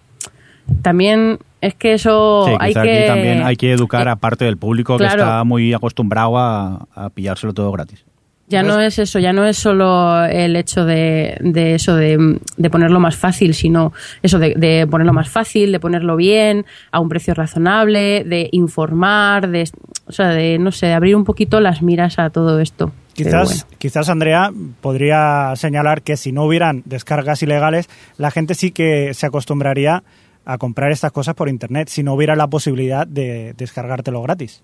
[0.83, 3.05] También es que eso Sí, hay que...
[3.07, 7.53] también hay que educar a parte del público que está muy acostumbrado a, a pillárselo
[7.53, 8.05] todo gratis.
[8.53, 12.71] Ya no es eso, ya no es solo el hecho de, de eso, de, de
[12.71, 13.93] ponerlo más fácil, sino
[14.23, 19.49] eso de, de ponerlo más fácil, de ponerlo bien, a un precio razonable, de informar,
[19.49, 19.69] de,
[20.07, 22.93] o sea, de, no sé, de abrir un poquito las miras a todo esto.
[23.15, 23.77] Quizás, bueno.
[23.79, 24.51] quizás Andrea
[24.81, 27.89] podría señalar que si no hubieran descargas ilegales,
[28.19, 30.03] la gente sí que se acostumbraría
[30.45, 34.63] a comprar estas cosas por internet, si no hubiera la posibilidad de descargártelo gratis.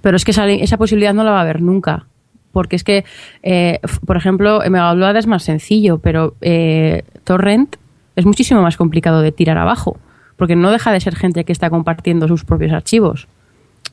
[0.00, 2.06] Pero es que esa, esa posibilidad no la va a haber nunca.
[2.52, 3.04] Porque es que,
[3.42, 7.76] eh, por ejemplo, Megaupload es más sencillo, pero eh, Torrent
[8.16, 9.96] es muchísimo más complicado de tirar abajo.
[10.36, 13.28] Porque no deja de ser gente que está compartiendo sus propios archivos.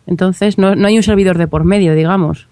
[0.06, 2.48] Entonces, no, no hay un servidor de por medio, digamos.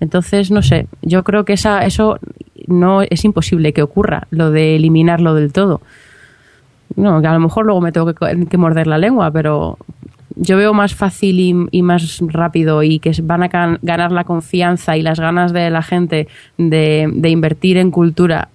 [0.00, 2.18] Entonces, no sé, yo creo que esa, eso
[2.66, 5.82] no es imposible que ocurra, lo de eliminarlo del todo.
[6.96, 9.78] No, que a lo mejor luego me tengo que morder la lengua, pero
[10.42, 14.24] yo veo más fácil y, y más rápido y que van a gan- ganar la
[14.24, 16.26] confianza y las ganas de la gente
[16.58, 18.48] de, de invertir en cultura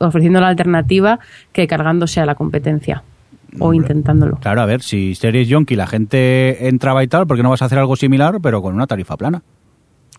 [0.00, 1.18] ofreciendo la alternativa
[1.52, 3.02] que cargándose a la competencia
[3.58, 4.36] o intentándolo.
[4.40, 7.62] Claro, a ver, si Series Yonki la gente entraba y tal, ¿por qué no vas
[7.62, 9.42] a hacer algo similar, pero con una tarifa plana?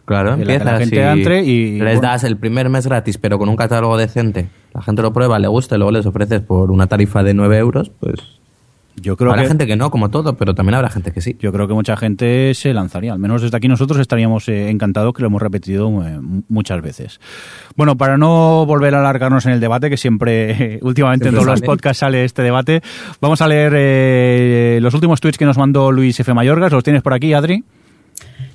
[0.05, 2.01] Claro, Que la- que empieza la gente entre y- les bueno.
[2.01, 4.47] das el primer mes gratis, pero con un catálogo decente.
[4.73, 7.57] La gente lo prueba, le gusta y luego les ofreces por una tarifa de 9
[7.57, 8.15] euros, pues
[8.95, 11.37] Yo creo habrá que gente que no, como todo, pero también habrá gente que sí.
[11.39, 13.13] yo creo que mucha gente se lanzaría.
[13.13, 16.19] Al menos desde aquí nosotros estaríamos eh, encantados que lo hemos repetido eh,
[16.49, 17.19] muchas veces.
[17.75, 21.47] Bueno, para no volver a alargarnos en el debate, que siempre, eh, últimamente en todos
[21.47, 22.81] los podcasts sale este debate,
[23.21, 26.33] vamos a leer eh, los últimos tweets que nos mandó Luis F.
[26.33, 26.71] Mayorgas.
[26.71, 27.63] ¿Los tienes por aquí, Adri?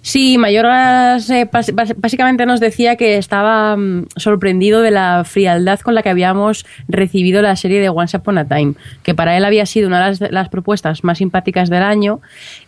[0.06, 1.50] Sí, Mayorgas eh,
[1.96, 7.42] básicamente nos decía que estaba mm, sorprendido de la frialdad con la que habíamos recibido
[7.42, 10.30] la serie de Once Upon a Time, que para él había sido una de las,
[10.30, 12.20] las propuestas más simpáticas del año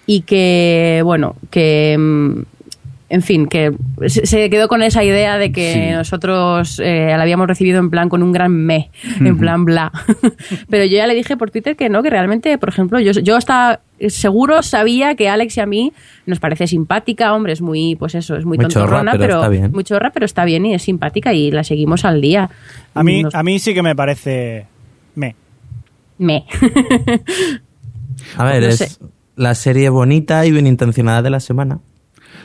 [0.05, 1.97] y que, bueno, que...
[1.97, 2.58] mm,
[3.11, 3.73] En fin, que
[4.07, 5.93] se quedó con esa idea de que Sí.
[5.97, 9.91] nosotros eh, la habíamos recibido en plan con un gran me, en plan bla.
[10.69, 13.37] Pero yo ya le dije por Twitter que no, que realmente, por ejemplo, yo, yo
[13.37, 15.93] hasta seguro sabía que Alex y a mí
[16.27, 19.49] nos parece simpática, hombre, es muy, pues eso, es muy, Muy chorra, tontorrona, pero está
[19.49, 19.73] bien.
[19.73, 22.51] muy chorra, pero está bien y es simpática y la seguimos al día.
[22.93, 24.67] A mí, Nos- a mí sí que me parece
[25.15, 25.35] me.
[26.19, 26.45] me.
[28.37, 28.89] A ver, No es sé.
[29.37, 31.79] la serie bonita y bien intencionada de la semana.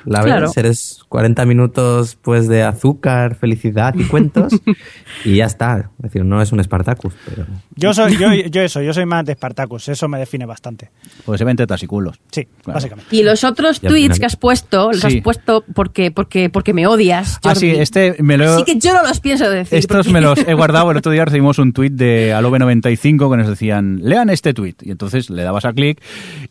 [0.06, 0.48] La Claro.
[0.48, 4.54] ves, eres 40 minutos pues de azúcar, felicidad y cuentos
[5.26, 5.90] y ya está.
[5.98, 7.46] Es decir, no es un Spartacus, pero...
[7.76, 10.92] Yo soy, yo, yo eso, yo soy más de Spartacus, eso me define bastante.
[11.26, 12.20] Pues se ven tetas y culos.
[12.32, 12.76] Sí, Claro.
[12.78, 13.16] básicamente.
[13.16, 15.08] Y los otros tweets final- que has puesto, los Sí.
[15.08, 17.40] has puesto porque, porque, porque me odias.
[17.44, 17.82] Ah, sí, Jordi.
[17.82, 19.78] este me lo he- Así que yo no los pienso decir.
[19.80, 20.92] Estos porque- me los he guardado.
[20.92, 24.82] El otro día recibimos un tuit de Alobe95 que nos decían, lean este tuit.
[24.84, 26.02] Y entonces le dabas a clic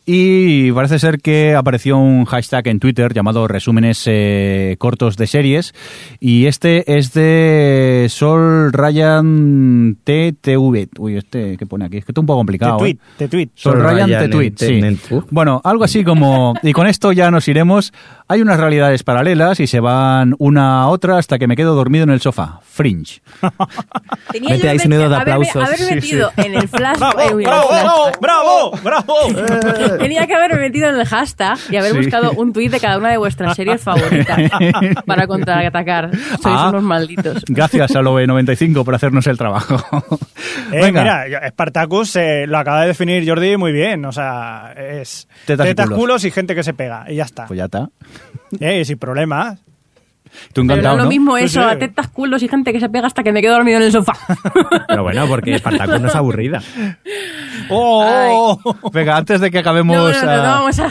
[0.06, 5.74] y parece ser que apareció un hashtag en Twitter llamado resúmenes eh, cortos de series.
[6.20, 10.88] Y este es de Sol Ryan TTV.
[10.98, 11.98] Uy, este que pone aquí.
[11.98, 12.76] Es que está un poco complicado.
[12.76, 12.98] Te tweet, ¿eh?
[13.18, 13.48] te tweet.
[13.54, 15.20] Sol Sol Ryan Ryan te tweet, sí.
[15.30, 16.54] Bueno, algo así como...
[16.62, 17.92] Y con esto ya nos iremos.
[18.28, 22.04] Hay unas realidades paralelas y se van una a otra hasta que me quedo dormido
[22.04, 22.60] en el sofá.
[22.62, 23.20] Fringe.
[24.32, 25.62] Tenía Mete yo ahí sonido de haberme- aplausos.
[25.64, 26.98] Haber Sí, metido en el flash.
[26.98, 29.14] ¡Bravo, eh, bravo, flash- bravo, bravo!
[29.98, 31.98] Tenía que haberme metido en el hashtag y haber Sí.
[31.98, 34.38] buscado un tuit de cada una de vuestras series favoritas
[35.06, 36.10] para contraatacar.
[36.42, 36.68] Sois Ah.
[36.70, 37.42] unos malditos.
[37.48, 39.76] Gracias a Loe95 por hacernos el trabajo.
[40.72, 41.02] Eh, Venga.
[41.26, 44.04] mira, Spartacus eh, lo acaba de definir Jordi muy bien.
[44.06, 45.98] O sea, es Tetas y culos.
[45.98, 47.04] culos y gente que se pega.
[47.08, 47.46] Y ya está.
[47.46, 47.88] Pues ya está.
[48.60, 49.60] Eh, sin problemas.
[50.52, 51.66] Tú Pero no encantado, lo mismo eso, sí.
[51.68, 53.92] a tetas, culos y gente que se pega hasta que me quedo dormido en el
[53.92, 54.14] sofá.
[54.88, 56.62] Pero bueno, porque Spartacus no es aburrida.
[57.68, 58.58] ¡Oh!
[58.92, 60.88] Venga, antes de que acabemos No, no, no, a, no vamos a,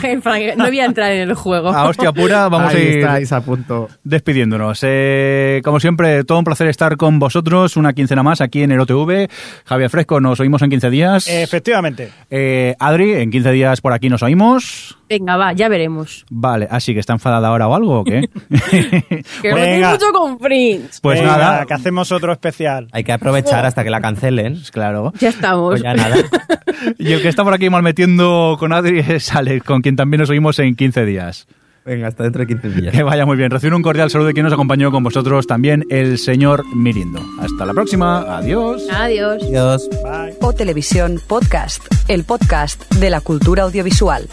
[0.56, 1.70] no voy a entrar en el juego.
[1.70, 3.88] a hostia pura, vamos Ahí a ir estáis a punto.
[4.04, 4.80] despidiéndonos.
[4.82, 8.80] Eh, como siempre, todo un placer estar con vosotros una quincena más aquí en el
[8.80, 9.28] OTV.
[9.64, 11.26] Javier Fresco, nos oímos en 15 días.
[11.28, 12.10] Efectivamente.
[12.30, 14.98] Eh, Adri, en 15 días por aquí nos oímos.
[15.08, 16.24] Venga, va, ya veremos.
[16.30, 18.22] Vale, así que está enfadada ahora o algo o qué?
[19.40, 19.92] Que me Venga.
[19.92, 20.98] metí mucho con Prince.
[21.00, 22.88] pues Venga, nada, que hacemos otro especial.
[22.92, 24.54] Hay que aprovechar hasta que la cancelen.
[24.54, 25.12] pues claro.
[25.20, 25.70] Ya estamos.
[25.70, 26.16] Pues ya nada.
[26.98, 30.20] Y el que está por aquí mal metiendo con Adri es Alex, con quien también
[30.20, 31.46] nos oímos en 15 días.
[31.84, 32.92] Venga, hasta dentro de 15 días.
[32.94, 33.50] Que vaya muy bien.
[33.50, 37.20] Recibe un cordial saludo de quien nos acompañó con vosotros también, el señor Mirindo.
[37.40, 38.36] Hasta la próxima.
[38.36, 38.82] Adiós.
[38.92, 39.42] Adiós.
[39.44, 39.88] Adiós.
[40.02, 40.34] Bye.
[40.40, 44.28] O Televisión Podcast, el podcast de la cultura audiovisual.